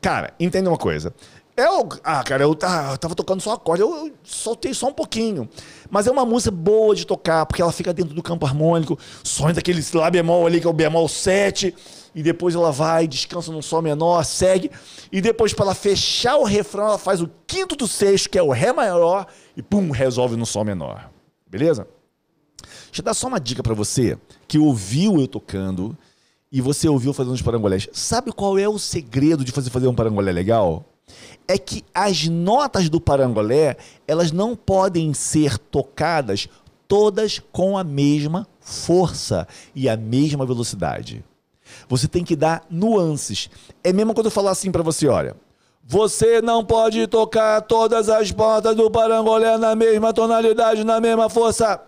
Cara, 0.00 0.32
entenda 0.40 0.70
uma 0.70 0.78
coisa. 0.78 1.14
Eu, 1.56 1.88
ah, 2.02 2.22
cara, 2.24 2.42
eu, 2.42 2.52
tá- 2.54 2.90
eu 2.92 2.98
tava 2.98 3.14
tocando 3.14 3.40
só 3.40 3.52
acorde, 3.52 3.80
eu, 3.80 4.06
eu 4.06 4.12
soltei 4.24 4.74
só 4.74 4.88
um 4.88 4.92
pouquinho. 4.92 5.48
Mas 5.88 6.08
é 6.08 6.10
uma 6.10 6.24
música 6.24 6.50
boa 6.50 6.96
de 6.96 7.06
tocar, 7.06 7.46
porque 7.46 7.62
ela 7.62 7.70
fica 7.70 7.92
dentro 7.94 8.12
do 8.12 8.22
campo 8.22 8.44
harmônico, 8.44 8.98
sonha 9.22 9.54
daquele 9.54 9.80
lá 9.94 10.10
bemol 10.10 10.46
ali, 10.46 10.60
que 10.60 10.66
é 10.66 10.70
o 10.70 10.72
bemol 10.72 11.08
7, 11.08 11.72
e 12.12 12.22
depois 12.24 12.56
ela 12.56 12.72
vai, 12.72 13.06
descansa 13.06 13.52
num 13.52 13.62
sol 13.62 13.80
menor, 13.80 14.24
segue, 14.24 14.68
e 15.12 15.20
depois 15.20 15.52
para 15.54 15.66
ela 15.66 15.74
fechar 15.76 16.36
o 16.38 16.44
refrão, 16.44 16.86
ela 16.86 16.98
faz 16.98 17.20
o 17.20 17.30
quinto 17.46 17.76
do 17.76 17.86
sexto, 17.86 18.30
que 18.30 18.38
é 18.38 18.42
o 18.42 18.50
ré 18.50 18.72
maior, 18.72 19.24
e 19.56 19.62
pum, 19.62 19.92
resolve 19.92 20.34
no 20.36 20.44
sol 20.46 20.64
menor. 20.64 21.08
Beleza? 21.46 21.86
Deixa 22.86 23.00
eu 23.00 23.04
dar 23.04 23.14
só 23.14 23.28
uma 23.28 23.38
dica 23.38 23.62
pra 23.62 23.74
você 23.74 24.18
que 24.48 24.58
ouviu 24.58 25.20
eu 25.20 25.28
tocando 25.28 25.96
e 26.50 26.60
você 26.60 26.88
ouviu 26.88 27.12
fazendo 27.12 27.34
os 27.34 27.42
parangolés. 27.42 27.88
Sabe 27.92 28.32
qual 28.32 28.58
é 28.58 28.68
o 28.68 28.78
segredo 28.78 29.44
de 29.44 29.52
fazer 29.52 29.70
fazer 29.70 29.86
um 29.86 29.94
parangolé 29.94 30.32
legal? 30.32 30.84
É 31.46 31.58
que 31.58 31.84
as 31.94 32.26
notas 32.26 32.88
do 32.88 33.00
parangolé, 33.00 33.76
elas 34.08 34.32
não 34.32 34.56
podem 34.56 35.12
ser 35.12 35.58
tocadas 35.58 36.48
todas 36.88 37.40
com 37.52 37.76
a 37.76 37.84
mesma 37.84 38.46
força 38.60 39.46
e 39.74 39.88
a 39.88 39.96
mesma 39.96 40.46
velocidade. 40.46 41.24
Você 41.88 42.06
tem 42.06 42.24
que 42.24 42.36
dar 42.36 42.64
nuances. 42.70 43.50
É 43.82 43.92
mesmo 43.92 44.14
quando 44.14 44.26
eu 44.26 44.30
falar 44.30 44.52
assim 44.52 44.70
pra 44.70 44.82
você, 44.82 45.08
olha, 45.08 45.36
você 45.82 46.40
não 46.40 46.64
pode 46.64 47.06
tocar 47.06 47.60
todas 47.62 48.08
as 48.08 48.30
portas 48.32 48.74
do 48.74 48.90
parangolé 48.90 49.58
na 49.58 49.74
mesma 49.74 50.12
tonalidade, 50.12 50.84
na 50.84 51.00
mesma 51.00 51.28
força. 51.28 51.80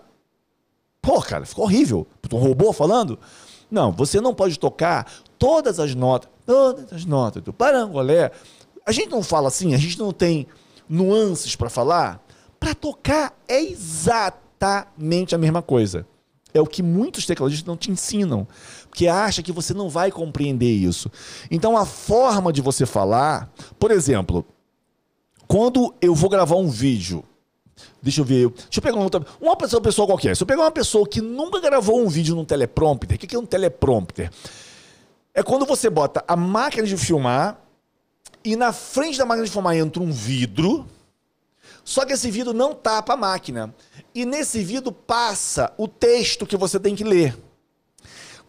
Pô, 1.01 1.21
cara, 1.23 1.47
ficou 1.47 1.65
horrível. 1.65 2.07
Um 2.33 2.39
robô 2.39 2.73
falando? 2.73 3.19
Não, 3.71 3.93
você 3.93 4.21
não 4.21 4.35
pode 4.35 4.59
tocar 4.59 5.11
todas 5.39 5.81
as 5.81 5.95
notas, 5.95 6.29
todas 6.45 6.93
as 6.93 7.05
notas 7.05 7.43
do 7.43 7.53
parangolé. 7.53 8.33
A 8.87 8.93
gente 8.93 9.11
não 9.11 9.23
fala 9.23 9.49
assim, 9.49 9.75
a 9.75 9.79
gente 9.79 9.99
não 9.99 10.13
tem 10.13 10.47
nuances 10.89 11.57
para 11.57 11.69
falar. 11.69 12.25
Para 12.61 12.75
tocar 12.75 13.37
é 13.49 13.61
exatamente 13.61 15.35
a 15.35 15.39
mesma 15.39 15.61
coisa. 15.61 16.07
É 16.55 16.61
o 16.61 16.67
que 16.67 16.83
muitos 16.83 17.27
tecladistas 17.27 17.67
não 17.67 17.77
te 17.77 17.91
ensinam, 17.91 18.47
porque 18.89 19.07
acha 19.09 19.43
que 19.43 19.53
você 19.53 19.75
não 19.75 19.91
vai 19.91 20.11
compreender 20.11 20.71
isso. 20.73 21.11
Então 21.51 21.77
a 21.77 21.85
forma 21.85 22.53
de 22.53 22.63
você 22.63 22.87
falar, 22.87 23.53
por 23.79 23.91
exemplo, 23.91 24.47
quando 25.47 25.95
eu 26.01 26.15
vou 26.15 26.31
gravar 26.31 26.57
um 26.57 26.69
vídeo, 26.69 27.23
deixa 28.01 28.23
eu 28.23 28.25
ver, 28.25 28.49
deixa 28.49 28.79
eu 28.79 28.83
pegar 28.83 28.97
uma, 28.97 29.05
outra- 29.05 29.27
uma 29.39 29.55
pessoa, 29.57 29.83
pessoa 29.83 30.07
qualquer. 30.07 30.35
Se 30.35 30.43
eu 30.43 30.47
pegar 30.47 30.63
uma 30.63 30.71
pessoa 30.71 31.07
que 31.07 31.21
nunca 31.21 31.61
gravou 31.61 32.01
um 32.01 32.09
vídeo 32.09 32.35
num 32.35 32.45
teleprompter, 32.45 33.17
o 33.17 33.19
que 33.19 33.27
que 33.27 33.37
é 33.37 33.39
um 33.39 33.45
teleprompter? 33.45 34.31
É 35.35 35.43
quando 35.43 35.67
você 35.67 35.91
bota 35.91 36.25
a 36.27 36.35
máquina 36.37 36.87
de 36.87 36.97
filmar 36.97 37.61
e 38.47 38.55
na 38.55 38.73
frente 38.73 39.19
da 39.19 39.27
máquina 39.27 39.45
de 39.45 39.51
filmar 39.51 39.75
entra 39.75 40.01
um 40.01 40.13
vidro, 40.13 40.87
só 41.85 42.05
que 42.05 42.13
esse 42.13 42.31
vidro 42.31 42.53
não 42.53 42.73
tapa 42.73 43.15
a 43.15 43.17
máquina. 43.17 43.75
E 44.15 44.25
nesse 44.25 44.63
vidro 44.63 44.93
passa 44.93 45.73
o 45.77 45.89
texto 45.89 46.47
que 46.47 46.57
você 46.57 46.79
tem 46.79 46.95
que 46.95 47.03
ler. 47.03 47.37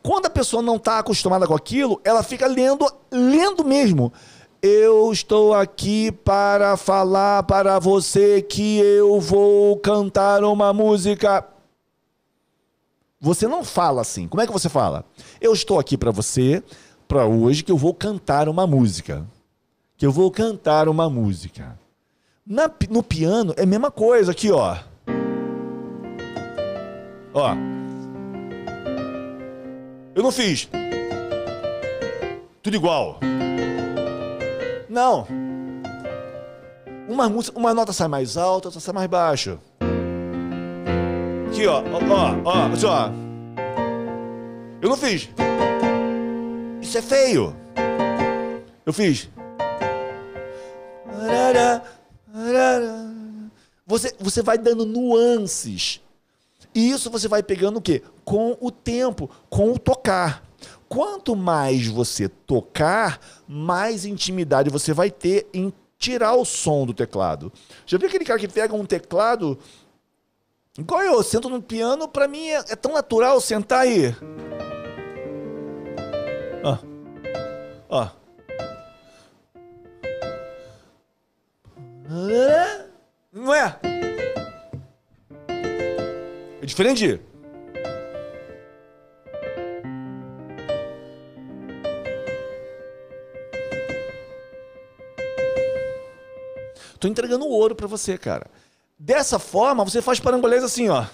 Quando 0.03 0.27
a 0.27 0.29
pessoa 0.29 0.61
não 0.61 0.75
está 0.75 0.99
acostumada 0.99 1.47
com 1.47 1.55
aquilo, 1.55 1.99
ela 2.03 2.21
fica 2.21 2.45
lendo, 2.45 2.85
lendo 3.11 3.65
mesmo. 3.65 4.13
Eu 4.61 5.11
estou 5.11 5.55
aqui 5.55 6.11
para 6.11 6.77
falar 6.77 7.41
para 7.43 7.79
você 7.79 8.39
que 8.39 8.77
eu 8.77 9.19
vou 9.19 9.77
cantar 9.77 10.43
uma 10.43 10.71
música. 10.73 11.43
Você 13.19 13.47
não 13.47 13.63
fala 13.63 14.01
assim. 14.01 14.27
Como 14.27 14.41
é 14.41 14.45
que 14.45 14.53
você 14.53 14.69
fala? 14.69 15.03
Eu 15.41 15.53
estou 15.53 15.79
aqui 15.79 15.97
para 15.97 16.11
você, 16.11 16.63
para 17.07 17.25
hoje, 17.25 17.63
que 17.63 17.71
eu 17.71 17.77
vou 17.77 17.95
cantar 17.95 18.47
uma 18.47 18.67
música. 18.67 19.25
Que 19.97 20.05
eu 20.05 20.11
vou 20.11 20.29
cantar 20.29 20.87
uma 20.87 21.09
música. 21.09 21.77
Na 22.45 22.69
no 22.87 23.01
piano 23.01 23.53
é 23.57 23.63
a 23.63 23.65
mesma 23.65 23.89
coisa 23.89 24.31
aqui, 24.31 24.51
ó. 24.51 24.77
Ó. 27.33 27.55
Eu 30.13 30.21
não 30.21 30.31
fiz. 30.31 30.69
Tudo 32.61 32.75
igual. 32.75 33.19
Não. 34.87 35.27
Uma 37.09 37.27
música, 37.27 37.57
uma 37.57 37.73
nota 37.73 37.91
sai 37.91 38.07
mais 38.07 38.37
alta, 38.37 38.67
outra 38.67 38.79
sai 38.79 38.93
mais 38.93 39.07
baixo. 39.07 39.59
Aqui, 41.47 41.65
ó, 41.65 41.81
ó, 41.81 42.41
ó, 42.45 42.71
assim, 42.71 42.85
ó. 42.85 43.09
Eu 44.79 44.89
não 44.89 44.97
fiz. 44.97 45.27
Isso 46.81 46.97
é 46.99 47.01
feio. 47.01 47.55
Eu 48.85 48.93
fiz. 48.93 49.27
Você, 53.86 54.13
você 54.19 54.41
vai 54.41 54.57
dando 54.57 54.86
nuances. 54.86 56.01
E 56.75 56.91
isso 56.91 57.09
você 57.09 57.28
vai 57.28 57.41
pegando 57.41 57.78
o 57.78 57.82
quê? 57.82 58.03
Com 58.25 58.57
o 58.59 58.69
tempo, 58.69 59.30
com 59.49 59.71
o 59.71 59.80
tocar. 59.80 60.43
Quanto 60.89 61.36
mais 61.36 61.88
você 61.88 62.30
tocar, 62.30 63.19
mais 63.47 64.05
intimidade 64.05 64.69
você 64.69 64.93
vai 64.93 65.09
ter 65.09 65.47
em 65.53 65.73
tirar 65.97 66.36
o 66.36 66.45
som 66.45 66.86
do 66.86 66.93
teclado. 66.93 67.51
Já 67.86 67.97
viu 67.97 68.07
aquele 68.07 68.25
cara 68.25 68.39
que 68.39 68.47
pega 68.47 68.75
um 68.75 68.86
teclado? 68.86 69.57
Igual 70.78 71.01
eu, 71.01 71.23
sento 71.23 71.49
no 71.49 71.61
piano, 71.61 72.07
pra 72.07 72.28
mim 72.28 72.47
é, 72.49 72.63
é 72.69 72.75
tão 72.75 72.93
natural 72.93 73.41
sentar 73.41 73.80
aí. 73.80 74.15
Ó. 76.63 76.78
Ó. 77.89 78.16
Não 82.09 83.53
é? 83.53 83.79
É 86.61 86.65
diferente? 86.65 87.19
Tô 96.99 97.07
entregando 97.07 97.45
ouro 97.45 97.75
pra 97.75 97.87
você, 97.87 98.17
cara. 98.17 98.47
Dessa 98.97 99.37
forma, 99.37 99.83
você 99.83 100.01
faz 100.01 100.19
parangolês 100.19 100.63
assim, 100.63 100.89
ó. 100.89 101.05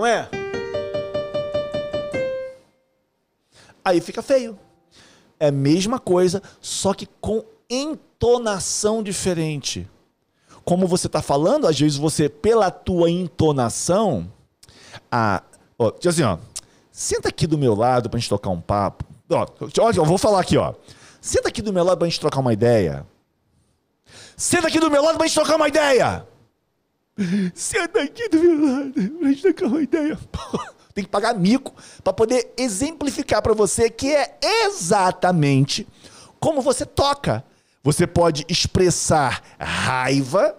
Não 0.00 0.06
é? 0.06 0.26
Aí 3.84 4.00
fica 4.00 4.22
feio. 4.22 4.58
É 5.38 5.48
a 5.48 5.52
mesma 5.52 5.98
coisa, 5.98 6.42
só 6.58 6.94
que 6.94 7.06
com 7.20 7.44
entonação 7.68 9.02
diferente. 9.02 9.86
Como 10.64 10.86
você 10.86 11.06
está 11.06 11.20
falando, 11.20 11.66
às 11.66 11.78
vezes 11.78 11.98
você, 11.98 12.30
pela 12.30 12.70
tua 12.70 13.10
entonação, 13.10 14.32
a, 15.12 15.42
ó, 15.78 15.92
assim, 16.08 16.22
ó, 16.22 16.38
senta 16.90 17.28
aqui 17.28 17.46
do 17.46 17.58
meu 17.58 17.74
lado 17.74 18.08
pra 18.08 18.18
gente 18.18 18.30
tocar 18.30 18.48
um 18.48 18.60
papo. 18.60 19.04
Ó, 19.28 19.46
eu 19.94 20.04
vou 20.06 20.16
falar 20.16 20.40
aqui, 20.40 20.56
ó. 20.56 20.72
Senta 21.20 21.50
aqui 21.50 21.60
do 21.60 21.74
meu 21.74 21.84
lado 21.84 21.98
pra 21.98 22.08
gente 22.08 22.20
trocar 22.20 22.40
uma 22.40 22.54
ideia. 22.54 23.06
Senta 24.34 24.68
aqui 24.68 24.80
do 24.80 24.90
meu 24.90 25.02
lado 25.02 25.18
pra 25.18 25.26
gente 25.26 25.36
trocar 25.36 25.56
uma 25.56 25.68
ideia. 25.68 26.26
Senta 27.54 28.02
aqui 28.02 28.28
do 28.28 28.38
meu 28.38 28.66
lado 28.66 28.92
pra 28.92 29.28
gente 29.28 29.42
trocar 29.42 29.66
uma 29.66 29.82
ideia. 29.82 30.18
Tem 30.94 31.04
que 31.04 31.10
pagar 31.10 31.34
mico 31.34 31.74
para 32.02 32.12
poder 32.12 32.52
exemplificar 32.56 33.42
para 33.42 33.54
você 33.54 33.88
que 33.88 34.08
é 34.14 34.38
exatamente 34.42 35.86
como 36.38 36.60
você 36.62 36.84
toca. 36.84 37.44
Você 37.82 38.06
pode 38.06 38.44
expressar 38.48 39.42
raiva, 39.58 40.56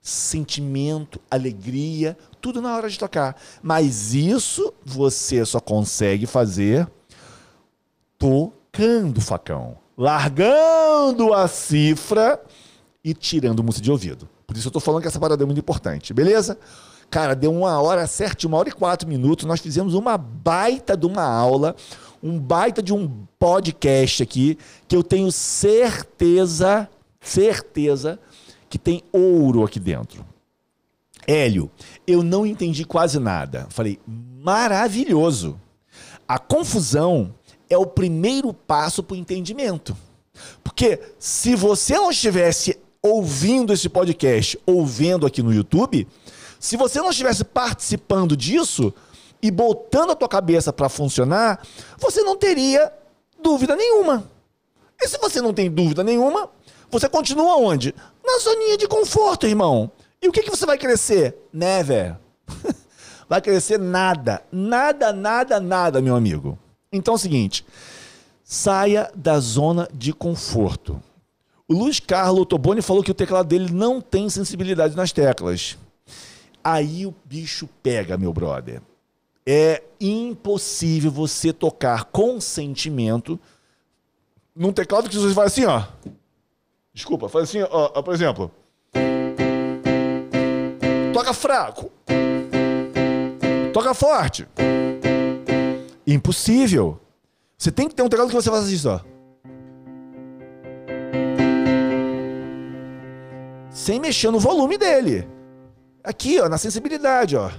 sentimento, 0.00 1.20
alegria, 1.30 2.16
tudo 2.40 2.60
na 2.60 2.76
hora 2.76 2.88
de 2.88 2.98
tocar. 2.98 3.40
Mas 3.62 4.14
isso 4.14 4.74
você 4.84 5.44
só 5.44 5.60
consegue 5.60 6.26
fazer 6.26 6.88
tocando 8.18 9.20
facão, 9.20 9.78
largando 9.96 11.32
a 11.32 11.46
cifra 11.46 12.42
e 13.02 13.14
tirando 13.14 13.62
música 13.62 13.84
de 13.84 13.90
ouvido. 13.90 14.28
Por 14.48 14.56
isso 14.56 14.68
eu 14.68 14.72
tô 14.72 14.80
falando 14.80 15.02
que 15.02 15.08
essa 15.08 15.20
parada 15.20 15.42
é 15.42 15.46
muito 15.46 15.58
importante, 15.58 16.14
beleza? 16.14 16.58
Cara, 17.10 17.34
deu 17.34 17.52
uma 17.52 17.78
hora 17.82 18.06
certa, 18.06 18.46
uma 18.46 18.56
hora 18.56 18.70
e 18.70 18.72
quatro 18.72 19.06
minutos. 19.06 19.44
Nós 19.44 19.60
fizemos 19.60 19.92
uma 19.92 20.16
baita 20.16 20.96
de 20.96 21.04
uma 21.04 21.22
aula, 21.22 21.76
um 22.22 22.38
baita 22.38 22.82
de 22.82 22.94
um 22.94 23.26
podcast 23.38 24.22
aqui, 24.22 24.56
que 24.88 24.96
eu 24.96 25.02
tenho 25.02 25.30
certeza, 25.30 26.88
certeza, 27.20 28.18
que 28.70 28.78
tem 28.78 29.02
ouro 29.12 29.64
aqui 29.64 29.78
dentro. 29.78 30.24
Hélio, 31.26 31.70
eu 32.06 32.22
não 32.22 32.46
entendi 32.46 32.86
quase 32.86 33.18
nada. 33.18 33.66
Falei, 33.68 33.98
maravilhoso. 34.06 35.60
A 36.26 36.38
confusão 36.38 37.34
é 37.68 37.76
o 37.76 37.84
primeiro 37.84 38.54
passo 38.54 39.02
para 39.02 39.14
o 39.14 39.18
entendimento. 39.18 39.94
Porque 40.64 40.98
se 41.18 41.54
você 41.54 41.96
não 41.96 42.10
estivesse 42.10 42.78
ouvindo 43.02 43.72
esse 43.72 43.88
podcast, 43.88 44.58
ou 44.66 44.84
vendo 44.84 45.26
aqui 45.26 45.42
no 45.42 45.52
YouTube, 45.52 46.06
se 46.58 46.76
você 46.76 47.00
não 47.00 47.10
estivesse 47.10 47.44
participando 47.44 48.36
disso 48.36 48.92
e 49.40 49.50
botando 49.50 50.10
a 50.10 50.16
tua 50.16 50.28
cabeça 50.28 50.72
para 50.72 50.88
funcionar, 50.88 51.64
você 51.98 52.22
não 52.22 52.36
teria 52.36 52.92
dúvida 53.40 53.76
nenhuma. 53.76 54.28
E 55.00 55.06
se 55.06 55.18
você 55.18 55.40
não 55.40 55.54
tem 55.54 55.70
dúvida 55.70 56.02
nenhuma, 56.02 56.50
você 56.90 57.08
continua 57.08 57.56
onde? 57.56 57.94
Na 58.24 58.38
zoninha 58.38 58.76
de 58.76 58.88
conforto, 58.88 59.46
irmão. 59.46 59.90
E 60.20 60.28
o 60.28 60.32
que, 60.32 60.42
que 60.42 60.50
você 60.50 60.66
vai 60.66 60.76
crescer? 60.76 61.36
Never. 61.52 62.16
vai 63.28 63.40
crescer 63.40 63.78
nada. 63.78 64.42
Nada, 64.50 65.12
nada, 65.12 65.60
nada, 65.60 66.02
meu 66.02 66.16
amigo. 66.16 66.58
Então 66.92 67.14
é 67.14 67.16
o 67.16 67.18
seguinte: 67.18 67.64
saia 68.42 69.10
da 69.14 69.38
zona 69.38 69.88
de 69.92 70.12
conforto. 70.12 71.00
O 71.70 71.74
Luiz 71.74 72.00
Carlos 72.00 72.46
Toboni 72.46 72.80
falou 72.80 73.02
que 73.02 73.10
o 73.10 73.14
teclado 73.14 73.46
dele 73.46 73.70
não 73.70 74.00
tem 74.00 74.30
sensibilidade 74.30 74.96
nas 74.96 75.12
teclas. 75.12 75.76
Aí 76.64 77.04
o 77.04 77.14
bicho 77.26 77.68
pega, 77.82 78.16
meu 78.16 78.32
brother. 78.32 78.80
É 79.46 79.82
impossível 80.00 81.10
você 81.10 81.52
tocar 81.52 82.04
com 82.04 82.40
sentimento 82.40 83.38
num 84.56 84.72
teclado 84.72 85.10
que 85.10 85.16
você 85.16 85.34
faz 85.34 85.52
assim, 85.52 85.66
ó. 85.66 85.84
Desculpa, 86.94 87.28
faz 87.28 87.50
assim, 87.50 87.60
ó, 87.60 87.92
ó, 87.94 88.02
por 88.02 88.14
exemplo. 88.14 88.50
Toca 91.12 91.34
fraco. 91.34 91.92
Toca 93.74 93.92
forte. 93.92 94.48
Impossível. 96.06 96.98
Você 97.58 97.70
tem 97.70 97.88
que 97.88 97.94
ter 97.94 98.02
um 98.02 98.08
teclado 98.08 98.28
que 98.28 98.34
você 98.34 98.50
faça 98.50 98.72
isso, 98.72 98.88
ó. 98.88 99.00
Sem 103.88 103.98
mexer 103.98 104.30
no 104.30 104.38
volume 104.38 104.76
dele. 104.76 105.26
Aqui, 106.04 106.38
ó, 106.38 106.46
na 106.46 106.58
sensibilidade, 106.58 107.34
ó. 107.34 107.50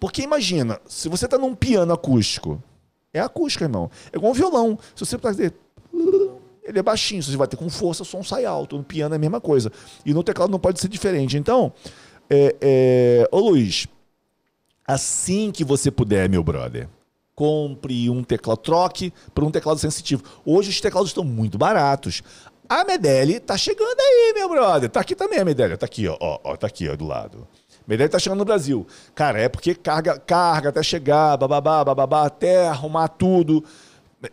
Porque 0.00 0.20
imagina, 0.20 0.80
se 0.84 1.08
você 1.08 1.28
tá 1.28 1.38
num 1.38 1.54
piano 1.54 1.92
acústico, 1.92 2.60
é 3.14 3.20
acústico, 3.20 3.62
irmão. 3.62 3.88
É 4.12 4.16
igual 4.16 4.32
um 4.32 4.34
violão. 4.34 4.76
Se 4.96 5.06
você 5.06 5.16
fazer. 5.16 5.54
Ele 6.64 6.80
é 6.80 6.82
baixinho, 6.82 7.22
você 7.22 7.36
vai 7.36 7.46
ter 7.46 7.56
com 7.56 7.70
força, 7.70 8.02
o 8.02 8.04
som 8.04 8.24
sai 8.24 8.44
alto. 8.44 8.76
No 8.76 8.82
piano 8.82 9.14
é 9.14 9.16
a 9.16 9.20
mesma 9.20 9.40
coisa. 9.40 9.70
E 10.04 10.12
no 10.12 10.24
teclado 10.24 10.50
não 10.50 10.58
pode 10.58 10.80
ser 10.80 10.88
diferente. 10.88 11.38
Então, 11.38 11.72
é, 12.28 12.56
é... 12.60 13.28
ô 13.30 13.38
Luiz, 13.38 13.86
assim 14.84 15.52
que 15.52 15.62
você 15.62 15.88
puder, 15.88 16.28
meu 16.28 16.42
brother, 16.42 16.88
compre 17.34 18.10
um 18.10 18.22
teclado, 18.22 18.58
troque 18.58 19.12
por 19.34 19.44
um 19.44 19.50
teclado 19.50 19.78
sensitivo. 19.78 20.22
Hoje 20.44 20.70
os 20.70 20.80
teclados 20.80 21.10
estão 21.10 21.24
muito 21.24 21.58
baratos. 21.58 22.22
A 22.68 22.84
Medelli 22.84 23.40
tá 23.40 23.56
chegando 23.56 24.00
aí, 24.00 24.32
meu 24.34 24.48
brother. 24.48 24.88
Tá 24.88 25.00
aqui 25.00 25.14
também 25.14 25.38
a 25.38 25.44
Medelli. 25.44 25.76
Tá 25.76 25.86
aqui, 25.86 26.08
ó, 26.08 26.16
ó, 26.20 26.38
ó, 26.44 26.56
tá 26.56 26.66
aqui, 26.66 26.88
ó, 26.88 26.96
do 26.96 27.06
lado. 27.06 27.46
Medelli 27.86 28.08
tá 28.08 28.18
chegando 28.18 28.38
no 28.38 28.44
Brasil. 28.44 28.86
Cara, 29.14 29.40
é 29.40 29.48
porque 29.48 29.74
carga, 29.74 30.18
carga 30.18 30.68
até 30.68 30.82
chegar, 30.82 31.36
bababá, 31.36 31.84
bababá, 31.84 32.26
até 32.26 32.68
arrumar 32.68 33.08
tudo. 33.08 33.64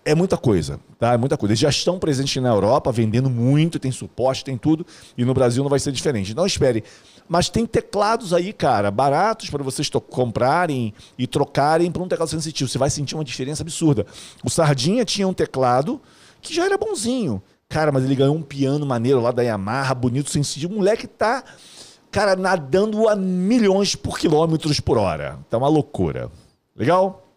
É 0.06 0.14
muita 0.14 0.38
coisa, 0.38 0.80
tá? 1.00 1.14
É 1.14 1.18
muita 1.18 1.36
coisa. 1.36 1.52
Eles 1.52 1.60
já 1.60 1.70
estão 1.70 1.98
presentes 1.98 2.42
na 2.42 2.50
Europa, 2.50 2.92
vendendo 2.92 3.30
muito, 3.30 3.80
tem 3.80 3.92
suporte, 3.92 4.46
tem 4.46 4.58
tudo. 4.58 4.86
E 5.18 5.26
no 5.26 5.34
Brasil 5.34 5.64
não 5.64 5.70
vai 5.70 5.80
ser 5.80 5.92
diferente. 5.92 6.36
Não 6.36 6.46
espere. 6.46 6.84
Mas 7.28 7.50
tem 7.50 7.66
teclados 7.66 8.34
aí, 8.34 8.54
cara, 8.54 8.92
baratos 8.92 9.50
para 9.50 9.64
vocês 9.64 9.90
comprarem 10.10 10.94
e 11.18 11.26
trocarem 11.26 11.92
por 11.92 12.02
um 12.02 12.08
teclado 12.08 12.30
sensitivo. 12.30 12.70
Você 12.70 12.78
vai 12.78 12.90
sentir 12.90 13.16
uma 13.16 13.24
diferença 13.24 13.64
absurda. 13.64 14.06
O 14.44 14.50
Sardinha 14.50 15.04
tinha 15.06 15.28
um 15.28 15.34
teclado 15.34 16.00
que 16.42 16.54
já 16.54 16.66
era 16.66 16.78
bonzinho. 16.78 17.42
Cara, 17.68 17.92
mas 17.92 18.04
ele 18.04 18.16
ganhou 18.16 18.36
um 18.36 18.42
piano 18.42 18.86
maneiro 18.86 19.22
lá 19.22 19.32
da 19.32 19.44
Yamaha, 19.44 19.94
bonito, 19.94 20.30
sensitivo. 20.30 20.74
O 20.74 20.78
moleque 20.78 21.08
tá, 21.08 21.44
cara, 22.10 22.36
nadando 22.36 23.08
a 23.08 23.16
milhões 23.16 23.96
por 23.96 24.18
quilômetros 24.18 24.80
por 24.80 24.98
hora. 24.98 25.40
Tá 25.50 25.58
uma 25.58 25.68
loucura. 25.68 26.32
Legal? 26.76 27.29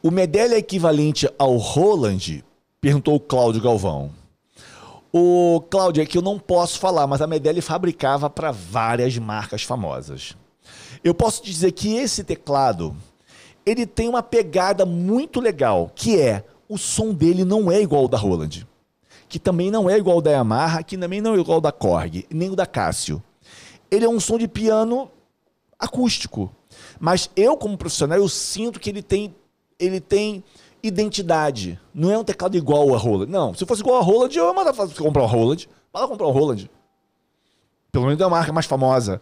O 0.00 0.12
Medelli 0.12 0.54
é 0.54 0.58
equivalente 0.58 1.28
ao 1.36 1.56
Roland? 1.56 2.44
Perguntou 2.80 3.16
o 3.16 3.20
Cláudio 3.20 3.60
Galvão. 3.60 4.12
O 5.12 5.60
Cláudio, 5.68 6.02
é 6.02 6.06
que 6.06 6.16
eu 6.16 6.22
não 6.22 6.38
posso 6.38 6.78
falar, 6.78 7.06
mas 7.08 7.20
a 7.20 7.26
Medelli 7.26 7.60
fabricava 7.60 8.30
para 8.30 8.52
várias 8.52 9.18
marcas 9.18 9.64
famosas. 9.64 10.36
Eu 11.02 11.12
posso 11.14 11.42
dizer 11.42 11.72
que 11.72 11.96
esse 11.96 12.22
teclado, 12.22 12.94
ele 13.66 13.86
tem 13.86 14.08
uma 14.08 14.22
pegada 14.22 14.86
muito 14.86 15.40
legal, 15.40 15.90
que 15.92 16.16
é 16.16 16.44
o 16.68 16.78
som 16.78 17.12
dele 17.12 17.44
não 17.44 17.68
é 17.68 17.82
igual 17.82 18.02
ao 18.02 18.08
da 18.08 18.18
Roland, 18.18 18.64
que 19.28 19.40
também 19.40 19.68
não 19.68 19.90
é 19.90 19.98
igual 19.98 20.18
ao 20.18 20.22
da 20.22 20.30
Yamaha, 20.30 20.84
que 20.84 20.96
também 20.96 21.20
não 21.20 21.34
é 21.34 21.38
igual 21.38 21.56
ao 21.56 21.60
da 21.60 21.72
Korg, 21.72 22.24
nem 22.30 22.50
o 22.50 22.56
da 22.56 22.66
Casio. 22.66 23.20
Ele 23.90 24.04
é 24.04 24.08
um 24.08 24.20
som 24.20 24.38
de 24.38 24.46
piano 24.46 25.10
acústico. 25.76 26.52
Mas 27.00 27.30
eu, 27.34 27.56
como 27.56 27.76
profissional, 27.76 28.18
eu 28.18 28.28
sinto 28.28 28.78
que 28.78 28.90
ele 28.90 29.02
tem, 29.02 29.34
ele 29.78 30.00
tem 30.00 30.42
identidade. 30.82 31.78
Não 31.94 32.10
é 32.10 32.18
um 32.18 32.24
teclado 32.24 32.56
igual 32.56 32.94
a 32.94 32.98
Roland. 32.98 33.26
Não, 33.26 33.54
se 33.54 33.64
fosse 33.66 33.82
igual 33.82 33.98
a 33.98 34.02
Roland, 34.02 34.34
eu 34.34 34.46
ia 34.46 34.52
mandar 34.52 34.74
comprar 34.74 35.22
um 35.22 35.26
Roland. 35.26 35.68
Manda 35.92 36.08
comprar 36.08 36.26
um 36.26 36.32
Roland. 36.32 36.68
Pelo 37.90 38.06
menos 38.06 38.20
é 38.20 38.24
uma 38.24 38.36
marca 38.36 38.52
mais 38.52 38.66
famosa. 38.66 39.20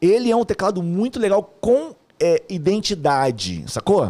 Ele 0.00 0.30
é 0.30 0.36
um 0.36 0.44
teclado 0.44 0.82
muito 0.82 1.18
legal 1.18 1.42
com 1.60 1.94
é, 2.20 2.42
identidade, 2.48 3.64
sacou? 3.68 4.04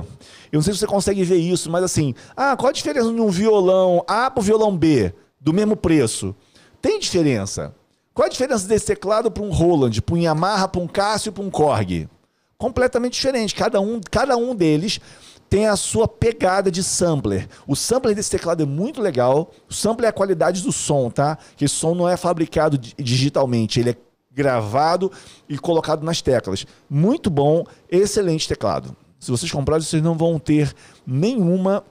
Eu 0.51 0.59
não 0.59 0.63
sei 0.63 0.73
se 0.73 0.81
você 0.81 0.87
consegue 0.87 1.23
ver 1.25 1.37
isso, 1.37 1.71
mas 1.71 1.85
assim, 1.85 2.15
ah, 2.37 2.57
qual 2.57 2.71
a 2.71 2.73
diferença 2.73 3.13
de 3.13 3.21
um 3.21 3.29
violão 3.29 4.03
A 4.07 4.31
pro 4.31 4.43
violão 4.43 4.77
B, 4.77 5.13
do 5.41 5.53
mesmo 5.53 5.77
preço? 5.77 6.35
Tem 6.81 6.99
diferença. 6.99 7.75
Qual 8.15 8.27
a 8.27 8.31
diferença 8.31 8.67
desse 8.67 8.87
teclado 8.87 9.31
para 9.31 9.43
um 9.43 9.51
Roland, 9.51 10.01
para 10.01 10.15
um 10.15 10.19
Yamaha, 10.19 10.69
para 10.69 10.81
um 10.81 10.89
Casio, 10.89 11.33
para 11.33 11.43
um 11.43 11.51
Korg? 11.51 12.09
Completamente 12.57 13.13
diferente. 13.13 13.55
Cada 13.55 13.81
um, 13.81 14.01
cada 14.11 14.37
um 14.37 14.55
deles 14.55 15.01
tem 15.49 15.67
a 15.67 15.77
sua 15.77 16.07
pegada 16.07 16.71
de 16.71 16.83
sampler. 16.85 17.49
O 17.67 17.75
sampler 17.75 18.15
desse 18.15 18.31
teclado 18.31 18.63
é 18.63 18.67
muito 18.67 19.01
legal. 19.01 19.51
O 19.69 19.73
sampler 19.75 20.07
é 20.07 20.11
a 20.11 20.13
qualidade 20.13 20.63
do 20.63 20.73
som, 20.73 21.11
tá? 21.11 21.39
Que 21.57 21.65
esse 21.65 21.75
som 21.75 21.95
não 21.95 22.09
é 22.09 22.17
fabricado 22.17 22.77
di- 22.77 22.95
digitalmente, 22.99 23.81
ele 23.81 23.91
é 23.91 23.97
gravado 24.31 25.11
e 25.49 25.59
colocado 25.59 26.05
nas 26.05 26.21
teclas. 26.23 26.67
Muito 26.89 27.29
bom, 27.31 27.65
excelente 27.91 28.47
teclado. 28.47 28.95
Se 29.19 29.31
vocês 29.31 29.51
comprarem, 29.51 29.83
vocês 29.85 30.03
não 30.03 30.17
vão 30.17 30.39
ter 30.39 30.73
nenhuma 31.07 31.83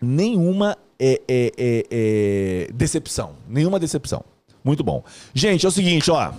nenhuma 0.00 0.76
é, 0.98 1.20
é, 1.28 1.52
é, 1.58 1.86
é, 1.90 2.72
decepção. 2.72 3.32
Nenhuma 3.48 3.78
decepção. 3.78 4.24
Muito 4.64 4.82
bom. 4.84 5.02
Gente, 5.34 5.66
é 5.66 5.68
o 5.68 5.72
seguinte, 5.72 6.10
ó. 6.10 6.32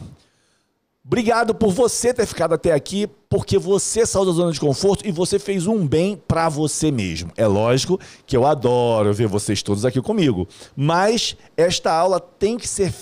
Obrigado 1.04 1.56
por 1.56 1.72
você 1.72 2.14
ter 2.14 2.28
ficado 2.28 2.54
até 2.54 2.72
aqui, 2.74 3.08
porque 3.28 3.58
você 3.58 4.06
saiu 4.06 4.24
da 4.24 4.32
zona 4.32 4.52
de 4.52 4.60
conforto 4.60 5.08
e 5.08 5.12
você 5.12 5.40
fez 5.40 5.66
um 5.66 5.88
bem 5.88 6.16
pra 6.28 6.48
você 6.48 6.92
mesmo. 6.92 7.32
É 7.36 7.48
lógico 7.48 8.00
que 8.26 8.38
eu 8.38 8.46
adoro 8.46 9.12
ver 9.12 9.28
vocês 9.28 9.64
todos 9.64 9.84
aqui 9.84 10.00
comigo, 10.00 10.48
mas 10.76 11.36
esta 11.58 11.92
aula 11.92 12.20
tem 12.20 12.56
que 12.56 12.68
ser 12.68 12.94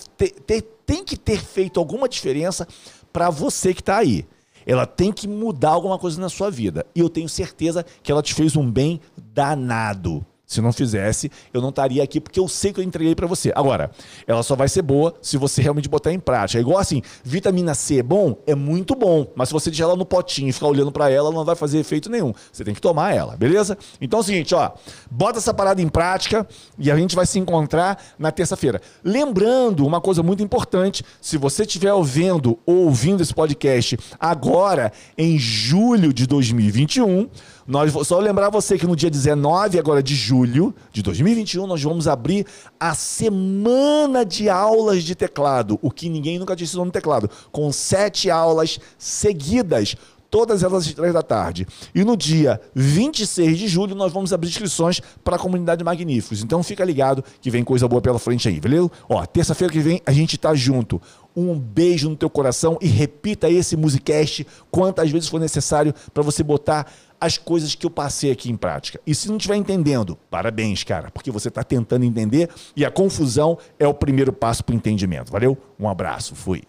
tem 0.85 1.03
que 1.03 1.17
ter 1.17 1.39
feito 1.43 1.80
alguma 1.80 2.07
diferença 2.07 2.67
pra 3.11 3.30
você 3.30 3.73
que 3.73 3.84
tá 3.84 3.97
aí. 3.97 4.26
Ela 4.65 4.85
tem 4.85 5.11
que 5.11 5.27
mudar 5.27 5.69
alguma 5.69 5.99
coisa 5.99 6.19
na 6.21 6.30
sua 6.30 6.49
vida. 6.49 6.85
E 6.95 6.99
eu 6.99 7.09
tenho 7.09 7.27
certeza 7.27 7.85
que 8.01 8.11
ela 8.11 8.23
te 8.23 8.34
fez 8.34 8.55
um 8.55 8.69
bem 8.69 8.99
danado. 9.17 10.26
Se 10.49 10.61
não 10.61 10.73
fizesse, 10.73 11.31
eu 11.53 11.61
não 11.61 11.69
estaria 11.69 12.01
aqui 12.03 12.19
porque 12.19 12.39
eu 12.39 12.47
sei 12.47 12.73
que 12.73 12.80
eu 12.80 12.84
entreguei 12.84 13.13
pra 13.13 13.27
você. 13.27 13.51
Agora, 13.55 13.91
ela 14.26 14.41
só 14.41 14.55
vai 14.55 14.67
ser 14.67 14.81
boa 14.81 15.13
se 15.21 15.38
você 15.38 15.61
realmente 15.61 15.88
botar 15.88 16.11
em 16.11 16.19
prática. 16.19 16.57
É 16.57 16.61
igual 16.61 16.80
assim, 16.80 17.03
vitamina 17.23 17.76
C 17.76 17.99
é 17.99 18.03
bom? 18.03 18.35
É 18.47 18.55
muito 18.55 18.95
bom. 18.95 19.31
Mas 19.35 19.49
se 19.49 19.53
você 19.53 19.69
deixar 19.69 19.84
ela 19.84 19.95
no 19.95 20.07
potinho 20.07 20.49
e 20.49 20.51
ficar 20.51 20.65
olhando 20.65 20.91
pra 20.91 21.07
ela, 21.07 21.27
ela 21.27 21.35
não 21.35 21.45
vai 21.45 21.55
fazer 21.55 21.77
efeito 21.77 22.09
nenhum. 22.09 22.34
Você 22.51 22.63
tem 22.63 22.73
que 22.73 22.81
tomar 22.81 23.13
ela, 23.13 23.38
beleza? 23.38 23.77
Então 24.01 24.17
é 24.17 24.21
o 24.23 24.26
seguinte, 24.26 24.55
ó. 24.55 24.71
Bota 25.11 25.38
essa 25.38 25.53
parada 25.53 25.84
em 25.84 25.88
prática 25.88 26.47
e 26.80 26.89
a 26.89 26.97
gente 26.97 27.15
vai 27.15 27.27
se 27.27 27.38
encontrar 27.38 28.03
na 28.17 28.31
terça-feira. 28.31 28.81
Lembrando 29.03 29.85
uma 29.85 30.01
coisa 30.01 30.23
muito 30.23 30.41
importante, 30.41 31.05
se 31.21 31.38
você 31.38 31.61
estiver 31.61 31.93
vendo 32.03 32.57
ou 32.65 32.85
ouvindo 32.85 33.21
esse 33.21 33.35
podcast 33.35 33.99
agora, 34.19 34.91
em 35.15 35.38
julho 35.38 36.11
de 36.11 36.26
2021, 36.26 37.30
nós 37.69 37.93
só 38.07 38.17
lembrar 38.17 38.49
você 38.49 38.79
que 38.79 38.87
no 38.87 38.95
dia 38.95 39.11
19 39.11 39.77
agora 39.77 40.01
de 40.01 40.15
julho 40.15 40.73
de 40.91 41.03
2021 41.03 41.67
nós 41.67 41.83
vamos 41.83 42.07
abrir 42.07 42.47
a 42.79 42.95
semana 42.95 44.25
de 44.25 44.49
aulas 44.49 45.03
de 45.03 45.13
teclado, 45.13 45.77
o 45.79 45.91
que 45.91 46.09
ninguém 46.09 46.39
nunca 46.39 46.55
tinha 46.55 46.65
ensinou 46.65 46.83
no 46.83 46.91
teclado, 46.91 47.29
com 47.51 47.71
sete 47.71 48.27
aulas 48.31 48.79
seguidas 48.97 49.95
todas 50.30 50.64
elas 50.64 50.88
às 50.88 50.93
três 50.93 51.14
da 51.14 51.22
tarde. 51.22 51.68
E 51.93 52.03
no 52.03 52.15
dia 52.15 52.60
26 52.76 53.57
de 53.57 53.68
julho 53.68 53.95
nós 53.95 54.11
vamos 54.11 54.31
abrir 54.31 54.49
inscrições 54.49 55.01
para 55.23 55.35
a 55.35 55.39
comunidade 55.39 55.84
Magníficos. 55.84 56.43
Então 56.43 56.61
fica 56.64 56.84
ligado 56.84 57.23
que 57.41 57.49
vem 57.49 57.64
coisa 57.64 57.88
boa 57.88 58.01
pela 58.01 58.19
frente 58.19 58.47
aí, 58.47 58.60
valeu? 58.60 58.91
Ó, 59.07 59.26
terça-feira 59.26 59.72
que 59.72 59.80
vem 59.80 60.01
a 60.06 60.11
gente 60.11 60.38
tá 60.38 60.53
junto. 60.53 61.01
Um 61.35 61.57
beijo 61.57 62.10
no 62.10 62.15
teu 62.15 62.30
coração 62.30 62.77
e 62.81 62.88
repita 62.88 63.49
esse 63.49 63.77
musicast 63.77 64.45
quantas 64.72 65.10
vezes 65.10 65.30
for 65.30 65.39
necessário 65.39 65.93
para 66.14 66.23
você 66.23 66.43
botar 66.43 66.91
as 67.19 67.38
coisas 67.38 67.76
que 67.76 67.85
eu 67.85 67.89
passei 67.89 68.31
aqui 68.31 68.49
em 68.49 68.56
prática. 68.56 68.99
E 69.06 69.14
se 69.14 69.27
não 69.27 69.38
estiver 69.38 69.56
entendendo, 69.56 70.18
parabéns, 70.30 70.84
cara, 70.84 71.11
porque 71.11 71.31
você 71.31 71.49
está 71.49 71.64
tentando 71.64 72.06
entender 72.06 72.49
e 72.76 72.85
a 72.85 72.91
confusão 72.91 73.57
é 73.77 73.88
o 73.88 73.93
primeiro 73.93 74.31
passo 74.31 74.64
para 74.64 74.73
o 74.73 74.76
entendimento. 74.76 75.31
Valeu? 75.31 75.57
Um 75.80 75.88
abraço, 75.88 76.34
fui. 76.35 76.64